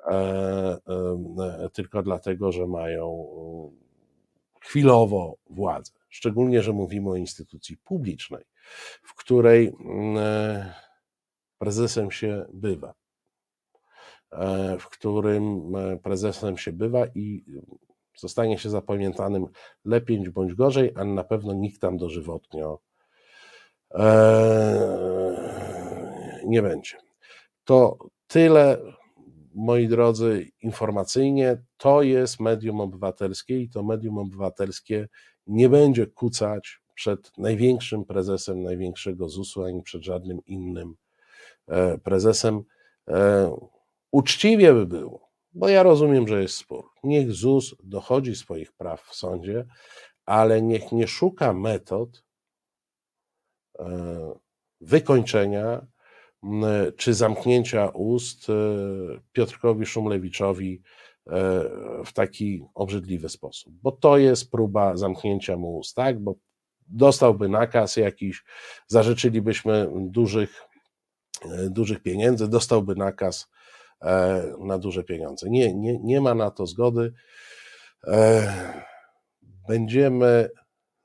e, 0.07 0.15
e, 0.15 1.69
tylko 1.73 2.03
dlatego, 2.03 2.53
że 2.53 2.67
mają 2.67 3.29
chwilowo 4.61 5.37
władzę. 5.51 5.93
Szczególnie, 6.09 6.63
że 6.63 6.73
mówimy 6.73 7.11
o 7.11 7.17
instytucji 7.17 7.77
publicznej, 7.77 8.45
w 9.03 9.15
której 9.15 9.73
e, 10.17 10.75
prezesem 11.59 12.11
się 12.11 12.47
bywa, 12.53 12.95
w 14.81 14.87
którym 14.87 15.73
prezesem 16.03 16.59
się 16.59 16.73
bywa 16.73 17.07
i 17.15 17.45
zostanie 18.17 18.59
się 18.59 18.71
zapamiętanym 18.71 19.47
lepiej 19.85 20.31
bądź 20.31 20.55
gorzej, 20.55 20.93
ale 20.95 21.07
na 21.07 21.25
pewno 21.25 21.53
nikt 21.53 21.81
tam 21.81 21.97
dożywotnio 21.97 22.79
e, 23.95 25.09
nie 26.45 26.63
będzie. 26.63 26.97
To 27.65 27.99
tyle, 28.27 28.79
moi 29.55 29.89
drodzy, 29.89 30.51
informacyjnie. 30.63 31.63
To 31.77 32.03
jest 32.03 32.41
medium 32.41 32.81
obywatelskie 32.81 33.61
i 33.61 33.71
to 33.71 33.83
medium 33.83 34.19
obywatelskie 34.19 35.09
nie 35.49 35.69
będzie 35.69 36.07
kucać 36.07 36.81
przed 36.95 37.39
największym 37.39 38.05
prezesem 38.05 38.63
największego 38.63 39.29
ZUS-u, 39.29 39.65
ani 39.65 39.83
przed 39.83 40.03
żadnym 40.03 40.41
innym 40.47 40.95
e, 41.67 41.99
prezesem. 41.99 42.63
E, 43.09 43.57
uczciwie 44.11 44.75
by 44.75 44.87
było, 44.87 45.29
bo 45.53 45.69
ja 45.69 45.83
rozumiem, 45.83 46.29
że 46.29 46.43
jest 46.43 46.55
spór. 46.55 46.85
Niech 47.05 47.33
ZUS 47.33 47.75
dochodzi 47.85 48.37
swoich 48.37 48.73
praw 48.73 49.03
w 49.03 49.15
sądzie, 49.15 49.67
ale 50.25 50.63
niech 50.63 50.93
nie 50.93 51.09
szuka 51.09 51.53
metod 51.53 52.25
e, 53.79 53.85
wykończenia 54.81 55.87
czy 56.97 57.15
zamknięcia 57.15 57.89
ust 57.89 58.47
Piotrkowi 59.33 59.87
Szumlewiczowi 59.87 60.83
w 62.05 62.13
taki 62.15 62.65
obrzydliwy 62.75 63.29
sposób, 63.29 63.73
bo 63.83 63.93
to 63.93 64.19
jest 64.19 64.51
próba 64.51 64.97
zamknięcia 64.97 65.57
mu 65.57 65.79
ust, 65.79 65.97
tak? 65.97 66.21
Bo 66.21 66.35
dostałby 66.87 67.49
nakaz 67.49 67.97
jakiś, 67.97 68.45
zażyczylibyśmy 68.87 69.91
dużych, 69.95 70.63
dużych 71.71 72.03
pieniędzy, 72.03 72.49
dostałby 72.49 72.95
nakaz 72.95 73.49
E, 74.03 74.43
na 74.59 74.79
duże 74.79 75.05
pieniądze. 75.05 75.51
Nie, 75.51 75.75
nie, 75.75 75.99
nie 75.99 76.21
ma 76.21 76.35
na 76.35 76.51
to 76.51 76.67
zgody. 76.67 77.13
E, 78.07 78.83
będziemy 79.69 80.51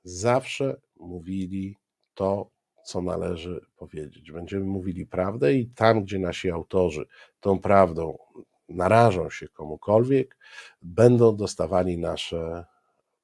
zawsze 0.03 0.81
mówili 0.95 1.77
to, 2.13 2.49
co 2.85 3.01
należy 3.01 3.61
powiedzieć. 3.75 4.31
Będziemy 4.31 4.65
mówili 4.65 5.05
prawdę 5.05 5.53
i 5.53 5.67
tam, 5.67 6.03
gdzie 6.03 6.19
nasi 6.19 6.51
autorzy 6.51 7.05
tą 7.39 7.59
prawdą 7.59 8.17
narażą 8.69 9.29
się 9.29 9.47
komukolwiek, 9.47 10.37
będą 10.81 11.35
dostawali 11.35 11.97
nasze 11.97 12.65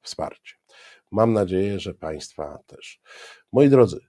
wsparcie. 0.01 0.55
Mam 1.11 1.33
nadzieję, 1.33 1.79
że 1.79 1.93
Państwa 1.93 2.59
też. 2.67 3.01
Moi 3.51 3.69
drodzy, 3.69 3.99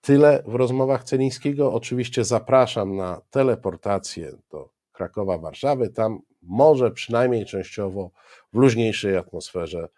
tyle 0.00 0.42
w 0.46 0.54
rozmowach 0.54 1.04
Celińskiego. 1.04 1.72
Oczywiście 1.72 2.24
zapraszam 2.24 2.96
na 2.96 3.20
teleportację 3.30 4.32
do 4.50 4.68
Krakowa, 4.92 5.38
Warszawy. 5.38 5.88
Tam 5.88 6.20
może 6.42 6.90
przynajmniej 6.90 7.46
częściowo 7.46 8.10
w 8.52 8.56
luźniejszej 8.56 9.16
atmosferze 9.16 9.88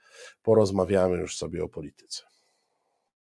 porozmawiamy 0.43 1.17
już 1.17 1.37
sobie 1.37 1.65
o 1.65 1.69
polityce. 1.69 2.32